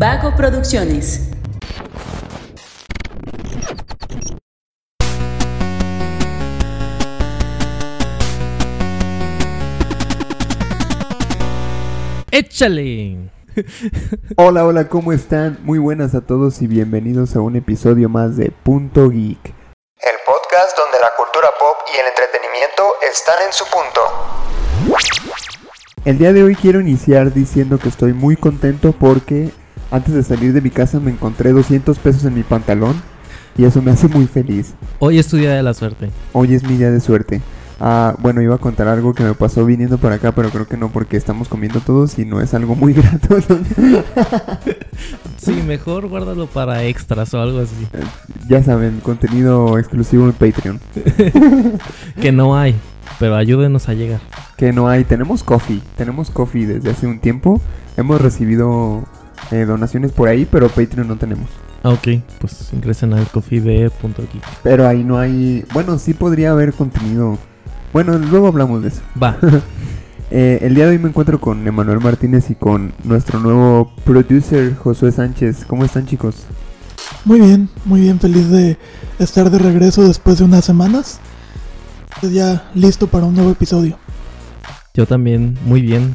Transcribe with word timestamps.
Vago 0.00 0.34
Producciones. 0.34 1.28
¡Échale! 12.30 13.30
Hola, 14.36 14.64
hola, 14.64 14.88
¿cómo 14.88 15.12
están? 15.12 15.58
Muy 15.64 15.78
buenas 15.78 16.14
a 16.14 16.22
todos 16.22 16.62
y 16.62 16.66
bienvenidos 16.66 17.36
a 17.36 17.42
un 17.42 17.56
episodio 17.56 18.08
más 18.08 18.38
de 18.38 18.50
Punto 18.50 19.10
Geek. 19.10 19.38
El 19.44 20.16
podcast 20.24 20.78
donde 20.78 20.98
la 20.98 21.10
cultura 21.14 21.48
pop 21.58 21.76
y 21.94 21.98
el 21.98 22.06
entretenimiento 22.06 22.84
están 23.12 23.36
en 23.46 23.52
su 23.52 23.64
punto. 23.66 24.00
El 26.06 26.16
día 26.16 26.32
de 26.32 26.42
hoy 26.42 26.56
quiero 26.56 26.80
iniciar 26.80 27.34
diciendo 27.34 27.78
que 27.78 27.90
estoy 27.90 28.14
muy 28.14 28.36
contento 28.36 28.92
porque 28.98 29.59
antes 29.90 30.14
de 30.14 30.22
salir 30.22 30.52
de 30.52 30.60
mi 30.60 30.70
casa 30.70 31.00
me 31.00 31.10
encontré 31.10 31.52
200 31.52 31.98
pesos 31.98 32.24
en 32.24 32.34
mi 32.34 32.42
pantalón 32.42 33.00
y 33.56 33.64
eso 33.64 33.82
me 33.82 33.90
hace 33.90 34.08
muy 34.08 34.26
feliz. 34.26 34.74
Hoy 34.98 35.18
es 35.18 35.26
tu 35.28 35.36
día 35.36 35.52
de 35.54 35.62
la 35.62 35.74
suerte. 35.74 36.10
Hoy 36.32 36.54
es 36.54 36.62
mi 36.62 36.76
día 36.76 36.90
de 36.90 37.00
suerte. 37.00 37.40
Ah, 37.82 38.14
bueno, 38.18 38.42
iba 38.42 38.54
a 38.54 38.58
contar 38.58 38.88
algo 38.88 39.14
que 39.14 39.22
me 39.22 39.32
pasó 39.32 39.64
viniendo 39.64 39.96
para 39.96 40.16
acá, 40.16 40.32
pero 40.32 40.50
creo 40.50 40.68
que 40.68 40.76
no 40.76 40.90
porque 40.90 41.16
estamos 41.16 41.48
comiendo 41.48 41.80
todos 41.80 42.18
y 42.18 42.26
no 42.26 42.42
es 42.42 42.52
algo 42.52 42.74
muy 42.74 42.92
grato. 42.94 43.36
Sí, 45.38 45.52
mejor 45.66 46.06
guárdalo 46.06 46.46
para 46.46 46.84
extras 46.84 47.32
o 47.32 47.40
algo 47.40 47.60
así. 47.60 47.86
ya 48.46 48.62
saben, 48.62 49.00
contenido 49.00 49.78
exclusivo 49.78 50.26
en 50.26 50.32
Patreon. 50.34 50.78
Que 52.20 52.30
no 52.30 52.54
hay, 52.54 52.74
pero 53.18 53.36
ayúdenos 53.36 53.88
a 53.88 53.94
llegar. 53.94 54.20
Que 54.58 54.74
no 54.74 54.86
hay, 54.86 55.04
tenemos 55.04 55.42
coffee, 55.42 55.80
tenemos 55.96 56.30
coffee 56.30 56.66
desde 56.66 56.90
hace 56.90 57.06
un 57.06 57.20
tiempo. 57.20 57.62
Hemos 57.96 58.20
recibido 58.20 59.04
eh, 59.50 59.64
donaciones 59.64 60.12
por 60.12 60.28
ahí, 60.28 60.46
pero 60.50 60.68
Patreon 60.68 61.08
no 61.08 61.16
tenemos. 61.16 61.48
Ah, 61.82 61.90
ok, 61.90 62.08
pues 62.38 62.72
ingresen 62.72 63.12
al 63.14 63.26
coffeebe.geek. 63.26 64.44
Pero 64.62 64.86
ahí 64.86 65.02
no 65.02 65.18
hay, 65.18 65.64
bueno, 65.72 65.98
sí 65.98 66.14
podría 66.14 66.50
haber 66.50 66.72
contenido. 66.72 67.38
Bueno, 67.92 68.18
luego 68.18 68.48
hablamos 68.48 68.82
de 68.82 68.88
eso. 68.88 69.02
Va, 69.20 69.36
Eh, 70.32 70.60
el 70.62 70.76
día 70.76 70.84
de 70.84 70.92
hoy 70.92 70.98
me 70.98 71.08
encuentro 71.08 71.40
con 71.40 71.66
Emanuel 71.66 71.98
Martínez 71.98 72.50
y 72.50 72.54
con 72.54 72.92
nuestro 73.02 73.40
nuevo 73.40 73.92
producer 74.04 74.76
Josué 74.76 75.10
Sánchez. 75.10 75.64
¿Cómo 75.66 75.84
están 75.84 76.06
chicos? 76.06 76.44
Muy 77.24 77.40
bien, 77.40 77.68
muy 77.84 78.02
bien, 78.02 78.20
feliz 78.20 78.48
de 78.48 78.78
estar 79.18 79.50
de 79.50 79.58
regreso 79.58 80.06
después 80.06 80.38
de 80.38 80.44
unas 80.44 80.64
semanas. 80.64 81.18
Ya 82.22 82.70
listo 82.74 83.08
para 83.08 83.26
un 83.26 83.34
nuevo 83.34 83.50
episodio. 83.50 83.98
yo 84.94 85.04
también, 85.04 85.58
muy 85.64 85.80
bien. 85.80 86.14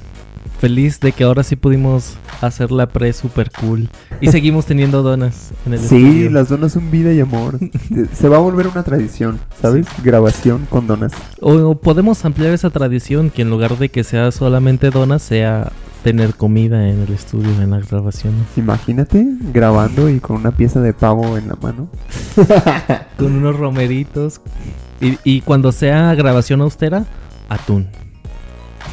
Feliz 0.60 1.00
de 1.00 1.12
que 1.12 1.24
ahora 1.26 1.44
sí 1.44 1.56
pudimos 1.56 2.16
hacer 2.42 2.72
la 2.72 2.88
pre 2.88 3.12
super 3.14 3.52
cool. 3.60 3.90
Y 4.22 4.28
seguimos 4.32 4.66
teniendo 4.66 5.04
donas 5.04 5.52
en 5.66 5.74
el 5.74 5.80
Sí, 5.80 5.96
estudio. 5.98 6.30
las 6.32 6.50
donas 6.50 6.72
son 6.72 6.90
vida 6.90 7.14
y 7.14 7.20
amor. 7.20 7.60
Se 8.14 8.30
va 8.30 8.38
a 8.38 8.40
volver 8.40 8.68
una 8.68 8.84
tradición, 8.84 9.40
¿sabes? 9.62 9.86
Grabación 10.04 10.66
con 10.70 10.88
donas. 10.88 11.12
O, 11.42 11.76
podemos 11.76 12.24
ampliar 12.26 12.52
esa 12.54 12.70
tradición 12.70 13.30
que 13.30 13.42
en 13.42 13.50
lugar 13.50 13.78
de 13.78 13.90
que 13.90 14.04
sea 14.04 14.32
solamente 14.32 14.90
donas, 14.92 15.22
sea 15.22 15.72
tener 16.04 16.36
comida 16.36 16.88
en 16.88 17.02
el 17.02 17.12
estudio, 17.14 17.50
en 17.62 17.72
las 17.72 17.90
grabaciones. 17.90 18.42
Imagínate 18.56 19.26
grabando 19.54 20.10
y 20.10 20.20
con 20.20 20.38
una 20.38 20.52
pieza 20.52 20.80
de 20.80 20.94
pavo 20.94 21.38
en 21.38 21.48
la 21.50 21.56
mano. 21.56 21.90
Con 23.18 23.36
unos 23.36 23.58
romeritos. 23.58 24.40
Y, 25.02 25.18
y 25.24 25.42
cuando 25.42 25.72
sea 25.72 26.14
grabación 26.16 26.62
austera, 26.62 27.06
atún. 27.50 27.88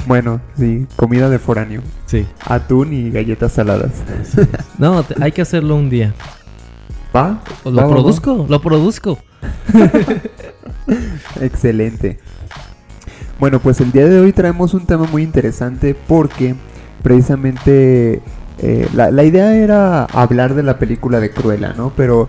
Bueno, 0.06 0.40
sí, 0.58 0.86
comida 0.96 1.28
de 1.30 1.38
foráneo. 1.38 1.82
Sí. 2.06 2.26
Atún 2.44 2.92
y 2.92 3.10
galletas 3.10 3.52
saladas. 3.52 3.92
No, 4.78 5.02
te- 5.02 5.14
hay 5.22 5.32
que 5.32 5.42
hacerlo 5.42 5.76
un 5.76 5.88
día. 5.90 6.12
¿Va? 7.14 7.40
O 7.64 7.70
Va, 7.72 7.82
Lo 7.82 7.88
va. 7.88 7.94
produzco, 7.94 8.46
lo 8.48 8.60
produzco. 8.60 9.18
Excelente. 11.40 12.18
Bueno, 13.38 13.60
pues 13.60 13.80
el 13.80 13.92
día 13.92 14.06
de 14.06 14.20
hoy 14.20 14.32
traemos 14.32 14.74
un 14.74 14.86
tema 14.86 15.06
muy 15.06 15.22
interesante 15.22 15.94
porque 15.94 16.54
precisamente 17.02 18.22
eh, 18.58 18.88
la, 18.94 19.10
la 19.10 19.24
idea 19.24 19.54
era 19.54 20.04
hablar 20.04 20.54
de 20.54 20.62
la 20.62 20.78
película 20.78 21.18
de 21.20 21.30
Cruella, 21.30 21.74
¿no? 21.76 21.92
Pero 21.96 22.28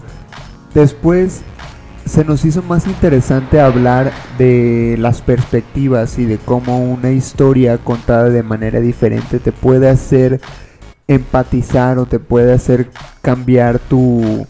después 0.74 1.42
se 2.06 2.26
nos 2.26 2.46
hizo 2.46 2.62
más 2.64 2.88
interesante 2.88 3.60
hablar 3.60 4.12
de 4.38 4.96
las 5.00 5.22
perspectivas 5.22 6.20
y 6.20 6.26
de 6.26 6.38
cómo 6.38 6.84
una 6.84 7.12
historia 7.12 7.78
contada 7.78 8.30
de 8.30 8.44
manera 8.44 8.80
diferente 8.80 9.40
te 9.40 9.52
puede 9.52 9.90
hacer 9.90 10.42
empatizar 11.08 11.98
o 12.00 12.06
te 12.06 12.20
puede 12.20 12.54
hacer 12.54 12.90
cambiar 13.22 13.80
tu 13.80 14.46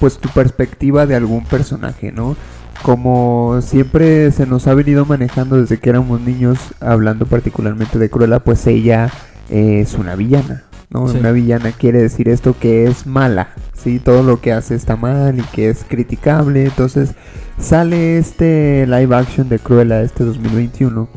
pues 0.00 0.18
tu 0.18 0.28
perspectiva 0.28 1.06
de 1.06 1.16
algún 1.16 1.44
personaje, 1.44 2.12
¿no? 2.12 2.36
como 2.82 3.60
siempre 3.60 4.30
se 4.30 4.46
nos 4.46 4.66
ha 4.66 4.74
venido 4.74 5.04
manejando 5.04 5.60
desde 5.60 5.78
que 5.78 5.90
éramos 5.90 6.20
niños, 6.20 6.58
hablando 6.80 7.26
particularmente 7.26 7.98
de 7.98 8.10
Cruella, 8.10 8.40
pues 8.40 8.66
ella 8.66 9.10
es 9.50 9.94
una 9.94 10.14
villana, 10.14 10.64
¿no? 10.90 11.08
Sí. 11.08 11.18
Una 11.18 11.32
villana 11.32 11.72
quiere 11.72 12.00
decir 12.00 12.28
esto 12.28 12.56
que 12.58 12.84
es 12.84 13.06
mala, 13.06 13.48
¿sí? 13.82 13.98
Todo 13.98 14.22
lo 14.22 14.40
que 14.40 14.52
hace 14.52 14.74
está 14.74 14.96
mal 14.96 15.38
y 15.38 15.42
que 15.42 15.70
es 15.70 15.84
criticable. 15.84 16.64
Entonces 16.64 17.10
sale 17.58 18.18
este 18.18 18.86
live 18.86 19.14
action 19.14 19.48
de 19.48 19.58
Cruella 19.58 20.02
este 20.02 20.24
2021 20.24 21.08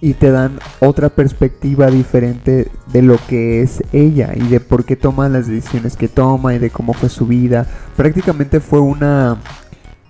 y 0.00 0.14
te 0.14 0.32
dan 0.32 0.58
otra 0.80 1.10
perspectiva 1.10 1.88
diferente 1.88 2.68
de 2.92 3.02
lo 3.02 3.18
que 3.28 3.62
es 3.62 3.84
ella 3.92 4.32
y 4.34 4.48
de 4.48 4.58
por 4.58 4.84
qué 4.84 4.96
toma 4.96 5.28
las 5.28 5.46
decisiones 5.46 5.96
que 5.96 6.08
toma 6.08 6.54
y 6.54 6.58
de 6.58 6.70
cómo 6.70 6.92
fue 6.92 7.08
su 7.08 7.26
vida. 7.26 7.66
Prácticamente 7.96 8.58
fue 8.58 8.80
una 8.80 9.38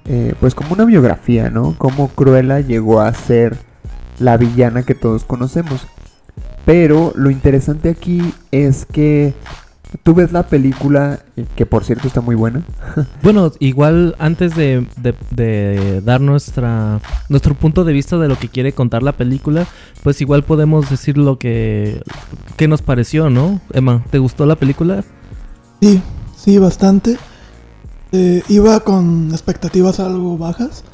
eh, 0.07 0.35
pues 0.41 0.55
como 0.55 0.73
una 0.75 0.85
biografía, 0.85 1.51
¿no? 1.51 1.75
Cómo 1.79 2.09
Cruella 2.09 2.61
llegó 2.61 3.01
a 3.01 3.13
ser 3.15 3.57
la 4.19 4.37
villana 4.37 4.83
que 4.83 4.95
todos 4.95 5.25
conocemos. 5.25 5.87
Pero 6.65 7.13
lo 7.15 7.31
interesante 7.31 7.91
aquí 7.91 8.35
es 8.51 8.87
que 8.87 9.35
tú 10.03 10.15
ves 10.15 10.33
la 10.33 10.45
película, 10.45 11.21
eh, 11.37 11.45
que 11.57 11.67
por 11.67 11.85
cierto 11.85 12.07
está 12.09 12.21
muy 12.21 12.35
buena. 12.35 12.63
Bueno, 13.23 13.53
igual 13.61 14.15
antes 14.19 14.55
de, 14.57 14.87
de- 15.01 15.15
de 15.31 16.01
dar 16.01 16.21
nuestra 16.21 17.01
nuestro 17.29 17.55
punto 17.55 17.85
de 17.85 17.93
vista 17.93 18.19
de 18.19 18.29
lo 18.29 18.39
que 18.39 18.49
quiere 18.49 18.73
contar 18.73 19.03
la 19.03 19.13
película, 19.13 19.67
pues 20.03 20.21
igual 20.21 20.43
podemos 20.45 20.91
decir 20.91 21.17
lo 21.19 21.39
que, 21.39 22.03
que 22.57 22.69
nos 22.69 22.83
pareció, 22.83 23.31
¿no? 23.31 23.61
Emma, 23.73 24.05
¿te 24.11 24.19
gustó 24.19 24.45
la 24.47 24.57
película? 24.57 25.05
Sí, 25.81 26.01
sí, 26.37 26.59
bastante. 26.59 27.17
Eh, 28.13 28.43
iba 28.49 28.79
con 28.81 29.31
expectativas 29.31 29.99
algo 30.01 30.37
bajas. 30.37 30.85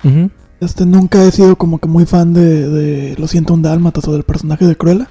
Este, 0.60 0.86
nunca 0.86 1.22
he 1.24 1.30
sido 1.30 1.56
como 1.56 1.78
que 1.78 1.88
muy 1.88 2.04
fan 2.06 2.32
de, 2.32 2.68
de 2.68 3.16
Lo 3.18 3.26
siento 3.28 3.54
un 3.54 3.62
dálmatas 3.62 4.06
o 4.08 4.12
del 4.12 4.22
personaje 4.24 4.66
de 4.66 4.76
Cruella. 4.76 5.08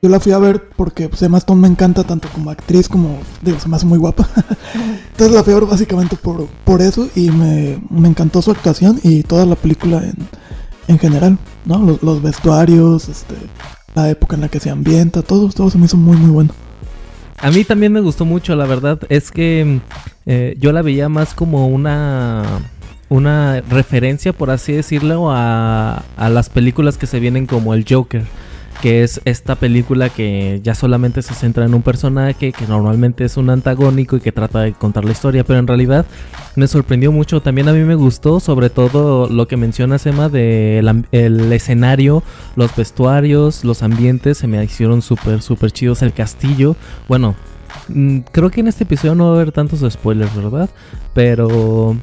Yo 0.00 0.08
la 0.08 0.20
fui 0.20 0.30
a 0.30 0.38
ver 0.38 0.68
porque 0.76 1.08
pues, 1.08 1.22
Emma 1.22 1.38
Stone 1.38 1.60
me 1.60 1.66
encanta 1.66 2.04
tanto 2.04 2.28
como 2.28 2.50
actriz 2.50 2.88
como, 2.88 3.18
digo, 3.42 3.58
se 3.58 3.68
me 3.68 3.76
hace 3.76 3.86
muy 3.86 3.98
guapa. 3.98 4.28
Entonces 5.10 5.34
la 5.34 5.42
fui 5.42 5.52
a 5.52 5.56
ver 5.56 5.66
básicamente 5.66 6.14
por, 6.14 6.46
por 6.64 6.80
eso 6.80 7.08
y 7.16 7.30
me, 7.30 7.82
me 7.90 8.08
encantó 8.08 8.40
su 8.40 8.52
actuación 8.52 9.00
y 9.02 9.24
toda 9.24 9.44
la 9.44 9.56
película 9.56 9.98
en, 9.98 10.14
en 10.86 10.98
general, 11.00 11.38
¿no? 11.64 11.78
Los, 11.78 12.02
los 12.02 12.22
vestuarios, 12.22 13.08
este, 13.08 13.34
la 13.96 14.08
época 14.08 14.36
en 14.36 14.42
la 14.42 14.48
que 14.48 14.60
se 14.60 14.70
ambienta, 14.70 15.22
todo, 15.22 15.48
todo 15.48 15.68
se 15.68 15.78
me 15.78 15.86
hizo 15.86 15.96
muy, 15.96 16.16
muy 16.16 16.30
bueno. 16.30 16.54
A 17.38 17.50
mí 17.50 17.64
también 17.64 17.92
me 17.92 18.00
gustó 18.00 18.24
mucho, 18.24 18.54
la 18.54 18.66
verdad. 18.66 19.00
Es 19.08 19.32
que 19.32 19.80
eh, 20.26 20.54
yo 20.58 20.72
la 20.72 20.82
veía 20.82 21.08
más 21.08 21.34
como 21.34 21.66
una 21.68 22.44
una 23.10 23.62
referencia, 23.62 24.32
por 24.32 24.50
así 24.50 24.72
decirlo, 24.72 25.30
a, 25.30 26.04
a 26.16 26.28
las 26.28 26.50
películas 26.50 26.98
que 26.98 27.06
se 27.06 27.20
vienen 27.20 27.46
como 27.46 27.74
el 27.74 27.84
Joker. 27.88 28.24
Que 28.82 29.02
es 29.02 29.20
esta 29.24 29.56
película 29.56 30.08
que 30.08 30.60
ya 30.62 30.74
solamente 30.74 31.22
se 31.22 31.34
centra 31.34 31.64
en 31.64 31.74
un 31.74 31.82
personaje, 31.82 32.52
que 32.52 32.66
normalmente 32.68 33.24
es 33.24 33.36
un 33.36 33.50
antagónico 33.50 34.16
y 34.16 34.20
que 34.20 34.30
trata 34.30 34.60
de 34.60 34.72
contar 34.72 35.04
la 35.04 35.12
historia. 35.12 35.44
Pero 35.44 35.58
en 35.58 35.66
realidad 35.66 36.06
me 36.54 36.68
sorprendió 36.68 37.10
mucho. 37.10 37.40
También 37.40 37.68
a 37.68 37.72
mí 37.72 37.80
me 37.80 37.94
gustó, 37.94 38.40
sobre 38.40 38.70
todo 38.70 39.28
lo 39.28 39.48
que 39.48 39.56
mencionas, 39.56 40.06
Emma, 40.06 40.28
del 40.28 41.04
el 41.12 41.52
escenario, 41.52 42.22
los 42.56 42.74
vestuarios, 42.76 43.64
los 43.64 43.82
ambientes. 43.82 44.38
Se 44.38 44.46
me 44.46 44.62
hicieron 44.62 45.02
súper, 45.02 45.42
súper 45.42 45.72
chidos. 45.72 46.02
El 46.02 46.12
castillo. 46.12 46.76
Bueno, 47.08 47.34
mm, 47.88 48.20
creo 48.30 48.50
que 48.50 48.60
en 48.60 48.68
este 48.68 48.84
episodio 48.84 49.14
no 49.14 49.24
va 49.24 49.30
a 49.30 49.34
haber 49.34 49.52
tantos 49.52 49.80
spoilers, 49.92 50.34
¿verdad? 50.36 50.70
Pero 51.14 51.96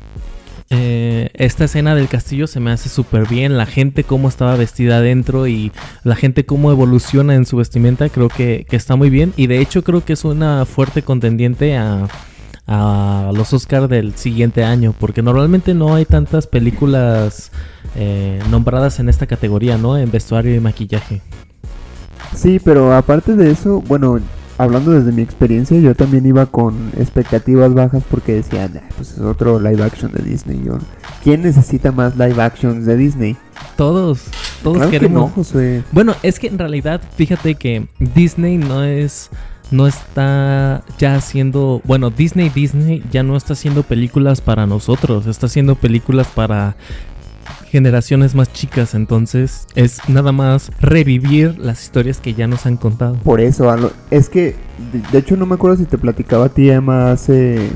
eh, 0.69 1.29
esta 1.33 1.65
escena 1.65 1.94
del 1.95 2.07
castillo 2.07 2.47
se 2.47 2.59
me 2.59 2.71
hace 2.71 2.89
súper 2.89 3.27
bien. 3.27 3.57
La 3.57 3.65
gente 3.65 4.03
cómo 4.03 4.29
estaba 4.29 4.56
vestida 4.56 4.97
adentro 4.97 5.47
y 5.47 5.71
la 6.03 6.15
gente 6.15 6.45
cómo 6.45 6.71
evoluciona 6.71 7.35
en 7.35 7.45
su 7.45 7.57
vestimenta, 7.57 8.09
creo 8.09 8.29
que, 8.29 8.65
que 8.69 8.75
está 8.75 8.95
muy 8.95 9.09
bien. 9.09 9.33
Y 9.38 9.47
de 9.47 9.59
hecho 9.59 9.83
creo 9.83 10.03
que 10.03 10.13
es 10.13 10.25
una 10.25 10.65
fuerte 10.65 11.03
contendiente 11.03 11.77
a, 11.77 12.07
a 12.67 13.31
los 13.33 13.53
Oscars 13.53 13.89
del 13.89 14.15
siguiente 14.15 14.63
año. 14.63 14.94
Porque 15.00 15.21
normalmente 15.21 15.73
no 15.73 15.95
hay 15.95 16.06
tantas 16.06 16.47
películas 16.47 17.51
eh, 17.95 18.39
nombradas 18.50 19.00
en 19.00 19.09
esta 19.09 19.27
categoría, 19.27 19.77
¿no? 19.77 19.97
En 19.97 20.12
vestuario 20.12 20.56
y 20.56 20.59
maquillaje. 20.59 21.21
Sí, 22.35 22.59
pero 22.63 22.94
aparte 22.94 23.33
de 23.35 23.51
eso, 23.51 23.81
bueno, 23.81 24.19
hablando 24.57 24.91
desde 24.91 25.11
mi 25.11 25.21
experiencia, 25.21 25.77
yo 25.79 25.95
también 25.95 26.25
iba 26.25 26.45
con 26.45 26.91
expectativas 26.97 27.73
bajas 27.73 28.03
porque 28.09 28.33
decía, 28.35 28.69
"Nah, 28.73 28.81
pues 28.95 29.11
es 29.13 29.19
otro 29.19 29.59
live 29.59 29.83
action 29.83 30.11
de 30.11 30.23
Disney. 30.23 30.61
Yo, 30.65 30.77
¿Quién 31.23 31.41
necesita 31.41 31.91
más 31.91 32.15
live 32.17 32.41
actions 32.41 32.85
de 32.85 32.95
Disney? 32.95 33.35
Todos, 33.75 34.25
todos 34.63 34.77
Claro 34.77 34.91
que 34.91 34.99
queremos. 34.99 35.53
no. 35.53 35.83
Bueno, 35.91 36.15
es 36.23 36.39
que 36.39 36.47
en 36.47 36.57
realidad, 36.59 37.01
fíjate 37.15 37.55
que 37.55 37.87
Disney 37.99 38.57
no 38.57 38.83
es. 38.83 39.29
No 39.71 39.87
está 39.87 40.83
ya 40.99 41.15
haciendo. 41.15 41.81
Bueno, 41.85 42.11
Disney, 42.11 42.49
Disney 42.49 43.03
ya 43.11 43.23
no 43.23 43.35
está 43.35 43.53
haciendo 43.53 43.81
películas 43.81 44.39
para 44.39 44.67
nosotros. 44.67 45.25
Está 45.25 45.47
haciendo 45.47 45.73
películas 45.73 46.27
para 46.27 46.75
generaciones 47.75 48.36
más 48.36 48.54
chicas. 48.54 48.95
Entonces, 48.95 49.68
es 49.75 50.00
nada 50.07 50.31
más 50.31 50.72
revivir 50.80 51.60
las 51.60 51.83
historias 51.83 52.22
que 52.22 52.33
ya 52.33 52.48
nos 52.48 52.66
han 52.66 52.77
contado. 52.77 53.16
Por 53.16 53.42
eso, 53.42 53.69
es 54.12 54.30
que, 54.30 54.56
de, 54.94 55.01
de 55.12 55.18
hecho 55.18 55.36
no 55.36 55.45
me 55.45 55.56
acuerdo 55.56 55.75
si 55.75 55.83
te 55.83 55.98
platicaba 55.98 56.45
a 56.45 56.50
ti, 56.50 56.69
Emma, 56.69 57.12
hace 57.12 57.69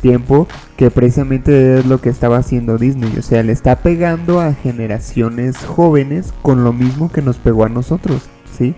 tiempo, 0.00 0.46
que 0.76 0.92
precisamente 0.92 1.78
es 1.80 1.86
lo 1.86 2.00
que 2.00 2.08
estaba 2.08 2.36
haciendo 2.36 2.78
Disney. 2.78 3.12
O 3.18 3.22
sea, 3.22 3.42
le 3.42 3.50
está 3.50 3.80
pegando 3.80 4.40
a 4.40 4.54
generaciones 4.54 5.56
jóvenes 5.56 6.32
con 6.42 6.62
lo 6.62 6.72
mismo 6.72 7.10
que 7.10 7.20
nos 7.20 7.38
pegó 7.38 7.64
a 7.64 7.68
nosotros, 7.68 8.28
¿sí? 8.56 8.76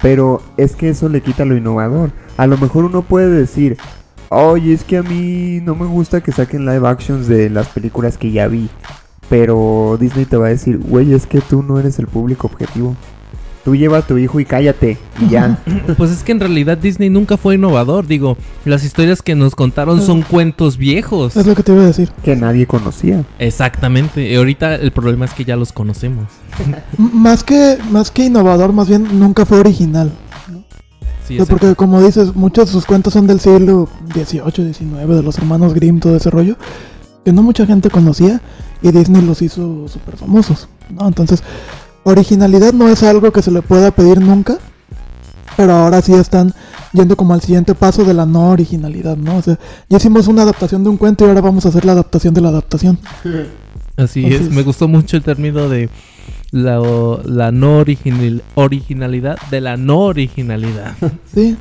Pero 0.00 0.40
es 0.56 0.74
que 0.74 0.88
eso 0.88 1.10
le 1.10 1.20
quita 1.20 1.44
lo 1.44 1.54
innovador. 1.54 2.12
A 2.38 2.46
lo 2.46 2.56
mejor 2.56 2.86
uno 2.86 3.02
puede 3.02 3.28
decir, 3.28 3.76
oye, 4.30 4.72
es 4.72 4.84
que 4.84 4.96
a 4.96 5.02
mí 5.02 5.60
no 5.62 5.74
me 5.74 5.84
gusta 5.84 6.22
que 6.22 6.32
saquen 6.32 6.64
live 6.64 6.88
actions 6.88 7.28
de 7.28 7.50
las 7.50 7.68
películas 7.68 8.16
que 8.16 8.30
ya 8.30 8.48
vi. 8.48 8.70
Pero 9.28 9.96
Disney 10.00 10.24
te 10.24 10.36
va 10.36 10.46
a 10.46 10.50
decir, 10.50 10.78
güey, 10.78 11.12
es 11.12 11.26
que 11.26 11.40
tú 11.40 11.62
no 11.62 11.78
eres 11.78 11.98
el 11.98 12.06
público 12.06 12.46
objetivo. 12.46 12.96
Tú 13.64 13.76
lleva 13.76 13.98
a 13.98 14.02
tu 14.02 14.16
hijo 14.16 14.40
y 14.40 14.46
cállate. 14.46 14.96
Y 15.20 15.28
ya. 15.28 15.58
Pues 15.98 16.10
es 16.10 16.22
que 16.22 16.32
en 16.32 16.40
realidad 16.40 16.78
Disney 16.78 17.10
nunca 17.10 17.36
fue 17.36 17.56
innovador. 17.56 18.06
Digo, 18.06 18.38
las 18.64 18.84
historias 18.84 19.20
que 19.20 19.34
nos 19.34 19.54
contaron 19.54 20.00
son 20.00 20.22
cuentos 20.22 20.78
viejos. 20.78 21.36
Es 21.36 21.46
lo 21.46 21.54
que 21.54 21.62
te 21.62 21.72
iba 21.72 21.82
a 21.82 21.86
decir. 21.86 22.10
que 22.24 22.34
nadie 22.36 22.66
conocía. 22.66 23.24
Exactamente. 23.38 24.26
Y 24.30 24.34
ahorita 24.36 24.76
el 24.76 24.90
problema 24.92 25.26
es 25.26 25.34
que 25.34 25.44
ya 25.44 25.56
los 25.56 25.72
conocemos. 25.72 26.24
M- 26.98 27.10
más 27.12 27.42
que 27.44 27.76
más 27.90 28.10
que 28.10 28.24
innovador, 28.24 28.72
más 28.72 28.88
bien 28.88 29.06
nunca 29.18 29.44
fue 29.44 29.58
original. 29.60 30.10
Sí, 31.26 31.34
O 31.34 31.36
sea, 31.36 31.42
exacto. 31.44 31.56
porque 31.58 31.74
como 31.74 32.00
dices, 32.02 32.34
muchos 32.34 32.66
de 32.68 32.72
sus 32.72 32.86
cuentos 32.86 33.12
son 33.12 33.26
del 33.26 33.38
siglo 33.40 33.86
XVIII, 34.14 34.72
XIX, 34.72 35.06
de 35.08 35.22
los 35.22 35.36
hermanos 35.36 35.74
Grimm, 35.74 36.00
todo 36.00 36.16
ese 36.16 36.30
rollo, 36.30 36.56
que 37.28 37.32
no 37.34 37.42
mucha 37.42 37.66
gente 37.66 37.90
conocía 37.90 38.40
y 38.80 38.90
Disney 38.90 39.20
los 39.20 39.42
hizo 39.42 39.86
súper 39.86 40.16
famosos, 40.16 40.66
¿no? 40.88 41.06
Entonces, 41.06 41.42
originalidad 42.02 42.72
no 42.72 42.88
es 42.88 43.02
algo 43.02 43.32
que 43.32 43.42
se 43.42 43.50
le 43.50 43.60
pueda 43.60 43.90
pedir 43.90 44.18
nunca, 44.18 44.56
pero 45.54 45.74
ahora 45.74 46.00
sí 46.00 46.14
están 46.14 46.54
yendo 46.94 47.16
como 47.16 47.34
al 47.34 47.42
siguiente 47.42 47.74
paso 47.74 48.02
de 48.02 48.14
la 48.14 48.24
no 48.24 48.48
originalidad, 48.48 49.18
¿no? 49.18 49.36
O 49.36 49.42
sea, 49.42 49.58
ya 49.90 49.98
hicimos 49.98 50.26
una 50.26 50.40
adaptación 50.40 50.82
de 50.84 50.88
un 50.88 50.96
cuento 50.96 51.26
y 51.26 51.28
ahora 51.28 51.42
vamos 51.42 51.66
a 51.66 51.68
hacer 51.68 51.84
la 51.84 51.92
adaptación 51.92 52.32
de 52.32 52.40
la 52.40 52.48
adaptación. 52.48 52.98
Así 53.04 53.44
Así 53.98 54.24
es. 54.24 54.40
es. 54.40 54.50
Me 54.50 54.62
gustó 54.62 54.88
mucho 54.88 55.18
el 55.18 55.22
término 55.22 55.68
de 55.68 55.90
la, 56.50 56.80
la 57.26 57.52
no 57.52 57.76
original, 57.76 58.42
originalidad 58.54 59.36
de 59.50 59.60
la 59.60 59.76
no 59.76 59.98
originalidad. 59.98 60.94
Sí. 61.34 61.58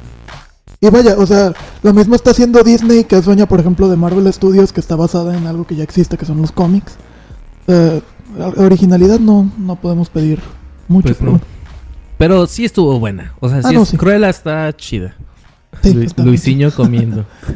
Y 0.79 0.89
vaya, 0.89 1.15
o 1.17 1.25
sea, 1.25 1.53
lo 1.81 1.93
mismo 1.93 2.13
está 2.15 2.31
haciendo 2.31 2.61
Disney, 2.63 3.03
que 3.03 3.17
es 3.17 3.25
dueña, 3.25 3.47
por 3.47 3.59
ejemplo, 3.59 3.89
de 3.89 3.95
Marvel 3.95 4.31
Studios, 4.31 4.71
que 4.71 4.79
está 4.79 4.95
basada 4.95 5.35
en 5.35 5.47
algo 5.47 5.65
que 5.65 5.75
ya 5.75 5.83
existe, 5.83 6.17
que 6.17 6.25
son 6.25 6.39
los 6.41 6.51
cómics. 6.51 6.93
Eh, 7.67 8.01
originalidad 8.57 9.19
no, 9.19 9.49
no 9.57 9.75
podemos 9.77 10.09
pedir 10.09 10.39
mucho. 10.87 11.07
Pues 11.07 11.17
pero 11.17 11.31
no. 11.33 11.41
Pero 12.19 12.47
sí 12.47 12.65
estuvo 12.65 12.99
buena. 12.99 13.33
O 13.39 13.49
sea, 13.49 13.61
sí 13.61 13.67
Ah, 13.69 13.71
no, 13.73 13.83
es 13.83 13.89
sí. 13.89 13.97
Cruella 13.97 14.29
está 14.29 14.71
chida. 14.75 15.15
Sí, 15.83 15.93
Lu- 15.93 16.01
está- 16.03 16.23
Luisinho 16.23 16.71
comiendo. 16.71 17.25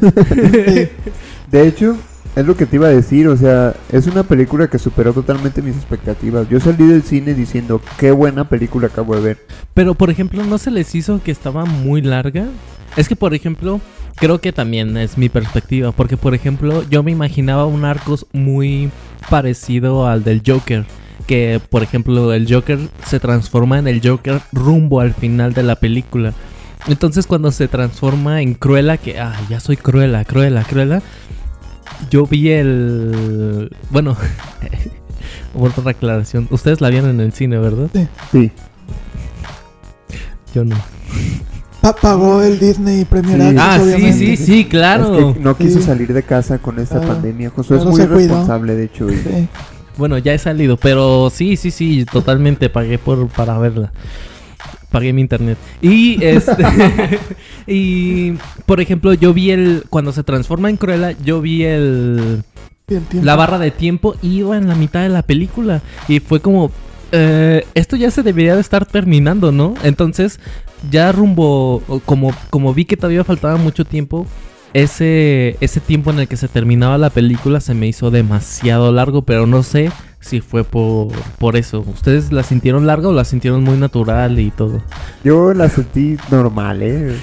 De 1.50 1.66
hecho, 1.68 1.96
es 2.36 2.46
lo 2.46 2.56
que 2.56 2.66
te 2.66 2.76
iba 2.76 2.86
a 2.88 2.90
decir. 2.90 3.28
O 3.28 3.36
sea, 3.36 3.74
es 3.90 4.06
una 4.06 4.22
película 4.22 4.68
que 4.68 4.78
superó 4.78 5.12
totalmente 5.12 5.62
mis 5.62 5.76
expectativas. 5.76 6.48
Yo 6.48 6.60
salí 6.60 6.86
del 6.86 7.02
cine 7.02 7.34
diciendo, 7.34 7.80
qué 7.98 8.10
buena 8.12 8.48
película 8.48 8.88
acabo 8.88 9.14
de 9.16 9.20
ver. 9.22 9.46
Pero, 9.74 9.94
por 9.94 10.10
ejemplo, 10.10 10.44
¿no 10.44 10.58
se 10.58 10.70
les 10.70 10.94
hizo 10.94 11.22
que 11.22 11.30
estaba 11.30 11.64
muy 11.64 12.02
larga? 12.02 12.46
Es 12.96 13.08
que, 13.08 13.16
por 13.16 13.34
ejemplo, 13.34 13.80
creo 14.16 14.40
que 14.40 14.52
también 14.52 14.96
es 14.96 15.16
mi 15.16 15.28
perspectiva. 15.28 15.92
Porque, 15.92 16.16
por 16.16 16.34
ejemplo, 16.34 16.84
yo 16.88 17.02
me 17.02 17.10
imaginaba 17.10 17.66
un 17.66 17.84
arco 17.84 18.16
muy 18.32 18.90
parecido 19.30 20.06
al 20.06 20.24
del 20.24 20.42
Joker. 20.46 20.84
Que, 21.26 21.60
por 21.70 21.82
ejemplo, 21.82 22.32
el 22.32 22.52
Joker 22.52 22.78
se 23.06 23.20
transforma 23.20 23.78
en 23.78 23.88
el 23.88 24.00
Joker 24.06 24.40
rumbo 24.52 25.00
al 25.00 25.14
final 25.14 25.54
de 25.54 25.62
la 25.62 25.76
película. 25.76 26.34
Entonces, 26.88 27.26
cuando 27.26 27.52
se 27.52 27.68
transforma 27.68 28.42
en 28.42 28.54
Cruella, 28.54 28.96
que, 28.96 29.18
ah, 29.20 29.40
ya 29.48 29.60
soy 29.60 29.76
Cruella, 29.76 30.24
Cruella, 30.24 30.64
Cruella. 30.64 31.00
Yo 32.10 32.26
vi 32.26 32.50
el... 32.50 33.70
Bueno, 33.90 34.16
otra 35.54 35.92
aclaración. 35.92 36.48
Ustedes 36.50 36.80
la 36.80 36.90
vieron 36.90 37.10
en 37.10 37.20
el 37.20 37.32
cine, 37.32 37.58
¿verdad? 37.58 37.88
Sí. 38.32 38.50
Yo 40.54 40.64
no. 40.64 40.76
Pa- 41.82 41.94
pagó 41.94 42.40
el 42.42 42.58
Disney 42.58 43.04
Premier 43.04 43.36
Sí. 43.36 43.42
Access, 43.42 43.60
Ah, 43.60 43.76
sí, 43.76 43.82
obviamente. 43.82 44.36
sí, 44.36 44.36
sí, 44.38 44.64
claro. 44.64 45.30
Es 45.30 45.34
que 45.36 45.40
no 45.40 45.56
quiso 45.56 45.78
Sí. 45.80 45.84
salir 45.84 46.12
de 46.12 46.22
casa 46.22 46.58
con 46.58 46.78
esta 46.78 46.98
Ah, 46.98 47.06
pandemia. 47.08 47.50
Josué 47.50 47.76
es 47.78 47.84
muy 47.84 48.00
responsable, 48.06 48.74
de 48.76 48.84
hecho. 48.84 49.10
y- 49.10 49.16
Sí. 49.16 49.48
Bueno, 49.98 50.16
ya 50.16 50.32
he 50.32 50.38
salido, 50.38 50.78
pero 50.78 51.28
sí, 51.30 51.56
sí, 51.56 51.70
sí, 51.70 52.06
totalmente 52.10 52.70
pagué 52.70 52.96
por 52.98 53.28
para 53.28 53.58
verla. 53.58 53.92
Pagué 54.90 55.12
mi 55.12 55.20
internet. 55.22 55.58
Y 55.82 56.22
este 56.24 56.62
y 57.66 58.32
por 58.66 58.80
ejemplo, 58.80 59.12
yo 59.14 59.32
vi 59.34 59.50
el 59.50 59.84
cuando 59.90 60.12
se 60.12 60.22
transforma 60.22 60.70
en 60.70 60.76
Cruella, 60.76 61.12
yo 61.24 61.40
vi 61.40 61.64
el 61.64 62.42
la 63.22 63.36
barra 63.36 63.58
de 63.58 63.70
tiempo 63.70 64.14
iba 64.22 64.56
en 64.56 64.68
la 64.68 64.74
mitad 64.74 65.00
de 65.02 65.08
la 65.08 65.22
película 65.22 65.80
y 66.08 66.20
fue 66.20 66.40
como 66.40 66.70
eh, 67.12 67.66
esto 67.74 67.96
ya 67.96 68.10
se 68.10 68.22
debería 68.22 68.54
de 68.54 68.60
estar 68.60 68.86
terminando, 68.86 69.52
¿no? 69.52 69.74
Entonces, 69.82 70.40
ya 70.90 71.12
rumbo 71.12 71.82
como 72.04 72.32
como 72.50 72.74
vi 72.74 72.84
que 72.84 72.96
todavía 72.96 73.24
faltaba 73.24 73.56
mucho 73.56 73.84
tiempo, 73.84 74.26
ese 74.74 75.56
ese 75.60 75.80
tiempo 75.80 76.10
en 76.10 76.20
el 76.20 76.28
que 76.28 76.36
se 76.36 76.48
terminaba 76.48 76.98
la 76.98 77.10
película 77.10 77.60
se 77.60 77.74
me 77.74 77.86
hizo 77.86 78.10
demasiado 78.10 78.90
largo, 78.92 79.22
pero 79.22 79.46
no 79.46 79.62
sé 79.62 79.92
si 80.20 80.40
fue 80.40 80.64
por 80.64 81.12
por 81.38 81.56
eso. 81.56 81.84
¿Ustedes 81.86 82.32
la 82.32 82.42
sintieron 82.42 82.86
larga 82.86 83.08
o 83.08 83.12
la 83.12 83.24
sintieron 83.24 83.62
muy 83.62 83.76
natural 83.76 84.38
y 84.38 84.50
todo? 84.50 84.82
Yo 85.22 85.52
la 85.52 85.68
sentí 85.68 86.16
normal, 86.30 86.82
¿eh? 86.82 87.16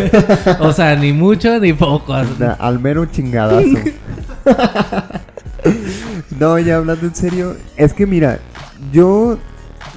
O 0.60 0.72
sea, 0.72 0.96
ni 0.96 1.12
mucho 1.12 1.58
ni 1.60 1.72
poco. 1.72 2.12
Al 2.14 2.80
mero 2.80 3.06
chingadazo. 3.06 3.78
no, 6.38 6.58
ya 6.58 6.76
hablando 6.76 7.06
en 7.06 7.14
serio, 7.14 7.56
es 7.76 7.92
que 7.92 8.06
mira, 8.06 8.40
yo 8.92 9.38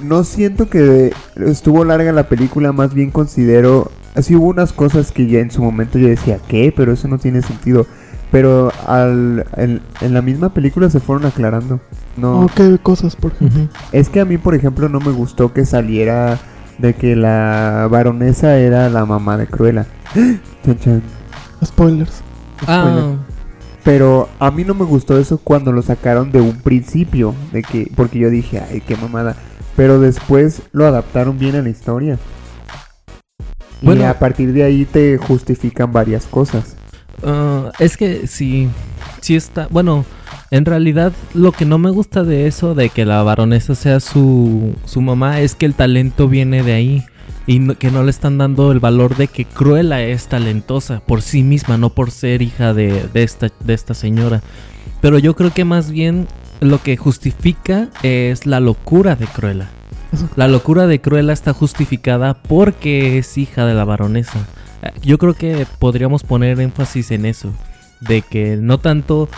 no 0.02 0.24
siento 0.24 0.68
que 0.68 1.12
estuvo 1.36 1.84
larga 1.84 2.12
la 2.12 2.28
película, 2.28 2.72
más 2.72 2.94
bien 2.94 3.10
considero, 3.10 3.90
así 4.14 4.34
hubo 4.34 4.46
unas 4.46 4.72
cosas 4.72 5.12
que 5.12 5.26
ya 5.26 5.40
en 5.40 5.50
su 5.50 5.62
momento 5.62 5.98
yo 5.98 6.08
decía, 6.08 6.38
¿qué? 6.48 6.72
Pero 6.74 6.92
eso 6.92 7.08
no 7.08 7.18
tiene 7.18 7.42
sentido. 7.42 7.86
Pero 8.30 8.72
al, 8.86 9.44
en, 9.56 9.82
en 10.00 10.14
la 10.14 10.22
misma 10.22 10.54
película 10.54 10.88
se 10.88 11.00
fueron 11.00 11.26
aclarando. 11.26 11.80
No, 12.16 12.48
qué 12.54 12.78
cosas, 12.82 13.14
por 13.14 13.32
ejemplo. 13.32 13.68
Es 13.92 14.08
que 14.08 14.20
a 14.20 14.24
mí, 14.24 14.38
por 14.38 14.54
ejemplo, 14.54 14.88
no 14.88 15.00
me 15.00 15.12
gustó 15.12 15.52
que 15.52 15.66
saliera 15.66 16.38
de 16.78 16.94
que 16.94 17.14
la 17.14 17.88
baronesa 17.90 18.56
era 18.56 18.88
la 18.88 19.04
mamá 19.04 19.36
de 19.36 19.46
Cruella. 19.46 19.86
Chan, 20.64 20.78
chan. 20.78 21.02
Spoilers. 21.62 22.22
Ah, 22.66 23.16
Pero 23.84 24.28
a 24.38 24.50
mí 24.50 24.64
no 24.64 24.74
me 24.74 24.84
gustó 24.84 25.18
eso 25.18 25.38
cuando 25.38 25.72
lo 25.72 25.82
sacaron 25.82 26.30
de 26.30 26.40
un 26.40 26.60
principio, 26.60 27.34
de 27.52 27.62
que 27.62 27.90
porque 27.96 28.18
yo 28.18 28.30
dije, 28.30 28.60
ay, 28.60 28.80
qué 28.80 28.96
mamada. 28.96 29.36
Pero 29.76 29.98
después 29.98 30.62
lo 30.72 30.86
adaptaron 30.86 31.38
bien 31.38 31.56
a 31.56 31.62
la 31.62 31.70
historia. 31.70 32.18
Y 33.80 34.02
a 34.02 34.18
partir 34.18 34.52
de 34.52 34.62
ahí 34.62 34.84
te 34.84 35.18
justifican 35.18 35.92
varias 35.92 36.26
cosas. 36.26 36.76
Ah, 37.24 37.72
es 37.80 37.96
que 37.96 38.26
sí, 38.26 38.68
sí 39.20 39.34
está. 39.34 39.66
Bueno, 39.70 40.04
en 40.50 40.64
realidad 40.64 41.12
lo 41.34 41.50
que 41.50 41.64
no 41.64 41.78
me 41.78 41.90
gusta 41.90 42.22
de 42.22 42.46
eso, 42.46 42.74
de 42.74 42.90
que 42.90 43.04
la 43.04 43.22
baronesa 43.22 43.74
sea 43.74 43.98
su, 43.98 44.74
su 44.84 45.00
mamá, 45.00 45.40
es 45.40 45.54
que 45.54 45.66
el 45.66 45.74
talento 45.74 46.28
viene 46.28 46.62
de 46.62 46.72
ahí. 46.72 47.04
Y 47.46 47.74
que 47.74 47.90
no 47.90 48.04
le 48.04 48.10
están 48.10 48.38
dando 48.38 48.70
el 48.70 48.78
valor 48.80 49.16
de 49.16 49.26
que 49.26 49.44
Cruella 49.44 50.02
es 50.02 50.28
talentosa 50.28 51.00
por 51.00 51.22
sí 51.22 51.42
misma, 51.42 51.76
no 51.76 51.90
por 51.90 52.10
ser 52.10 52.40
hija 52.40 52.72
de, 52.72 53.08
esta, 53.14 53.48
de 53.60 53.74
esta 53.74 53.94
señora. 53.94 54.42
Pero 55.00 55.18
yo 55.18 55.34
creo 55.34 55.52
que 55.52 55.64
más 55.64 55.90
bien 55.90 56.28
lo 56.60 56.80
que 56.80 56.96
justifica 56.96 57.88
es 58.02 58.46
la 58.46 58.60
locura 58.60 59.16
de 59.16 59.26
Cruella. 59.26 59.68
La 60.36 60.46
locura 60.46 60.86
de 60.86 61.00
Cruella 61.00 61.32
está 61.32 61.52
justificada 61.52 62.34
porque 62.34 63.18
es 63.18 63.36
hija 63.38 63.64
de 63.66 63.74
la 63.74 63.84
baronesa. 63.84 64.46
Eh, 64.82 64.92
Yo 65.02 65.18
creo 65.18 65.34
que 65.34 65.66
podríamos 65.78 66.22
poner 66.22 66.60
énfasis 66.60 67.10
en 67.10 67.26
eso. 67.26 67.52
De 68.00 68.22
que 68.22 68.56
no 68.56 68.78
tanto. 68.78 69.28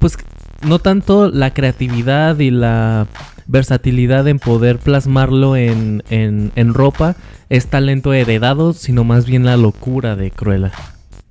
Pues 0.00 0.16
no 0.62 0.78
tanto 0.78 1.28
la 1.28 1.52
creatividad 1.52 2.38
y 2.38 2.50
la 2.50 3.06
versatilidad 3.46 4.26
en 4.26 4.38
poder 4.38 4.78
plasmarlo 4.78 5.54
en, 5.56 6.02
en, 6.10 6.50
en 6.56 6.74
ropa 6.74 7.14
es 7.48 7.66
talento 7.68 8.12
heredado, 8.12 8.72
sino 8.72 9.04
más 9.04 9.26
bien 9.26 9.44
la 9.44 9.56
locura 9.56 10.16
de 10.16 10.30
Cruella. 10.30 10.72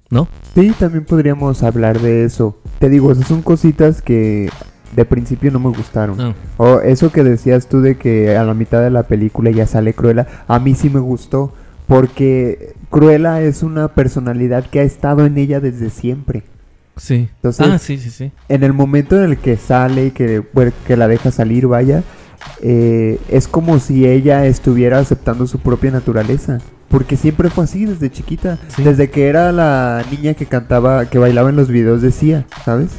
¿No? 0.09 0.27
Sí, 0.53 0.71
también 0.77 1.03
podríamos 1.03 1.63
hablar 1.63 1.99
de 1.99 2.23
eso. 2.25 2.57
Te 2.79 2.89
digo, 2.89 3.11
esas 3.11 3.27
son 3.27 3.41
cositas 3.41 4.01
que 4.01 4.49
de 4.95 5.03
principio 5.05 5.51
no 5.51 5.59
me 5.59 5.69
gustaron. 5.69 6.15
No. 6.17 6.35
O 6.57 6.79
eso 6.79 7.11
que 7.11 7.23
decías 7.23 7.67
tú 7.67 7.81
de 7.81 7.97
que 7.97 8.37
a 8.37 8.43
la 8.43 8.53
mitad 8.53 8.81
de 8.81 8.91
la 8.91 9.03
película 9.03 9.49
ya 9.51 9.65
sale 9.65 9.93
Cruella, 9.93 10.27
a 10.47 10.59
mí 10.59 10.75
sí 10.75 10.89
me 10.89 10.99
gustó. 10.99 11.53
Porque 11.87 12.73
Cruella 12.89 13.41
es 13.41 13.61
una 13.63 13.89
personalidad 13.89 14.65
que 14.65 14.79
ha 14.79 14.83
estado 14.83 15.25
en 15.25 15.37
ella 15.37 15.59
desde 15.59 15.89
siempre. 15.89 16.43
Sí. 16.97 17.27
Entonces- 17.35 17.67
ah, 17.69 17.77
sí, 17.77 17.97
sí, 17.97 18.09
sí. 18.09 18.31
En 18.47 18.63
el 18.63 18.73
momento 18.73 19.17
en 19.17 19.23
el 19.31 19.37
que 19.37 19.57
sale 19.57 20.07
y 20.07 20.11
que 20.11 20.43
la 20.95 21.07
deja 21.07 21.31
salir, 21.31 21.67
vaya, 21.67 22.03
eh, 22.61 23.19
es 23.29 23.47
como 23.47 23.79
si 23.79 24.05
ella 24.05 24.45
estuviera 24.45 24.99
aceptando 24.99 25.47
su 25.47 25.59
propia 25.59 25.91
naturaleza. 25.91 26.59
Porque 26.89 27.17
siempre 27.17 27.49
fue 27.49 27.63
así 27.63 27.85
desde 27.85 28.11
chiquita. 28.11 28.59
Sí. 28.75 28.83
Desde 28.83 29.09
que 29.09 29.27
era 29.27 29.51
la 29.51 30.03
niña 30.11 30.35
que 30.35 30.45
cantaba, 30.45 31.05
que 31.07 31.17
bailaba 31.17 31.49
en 31.49 31.55
los 31.55 31.67
videos 31.67 32.01
decía, 32.01 32.45
¿sabes? 32.63 32.89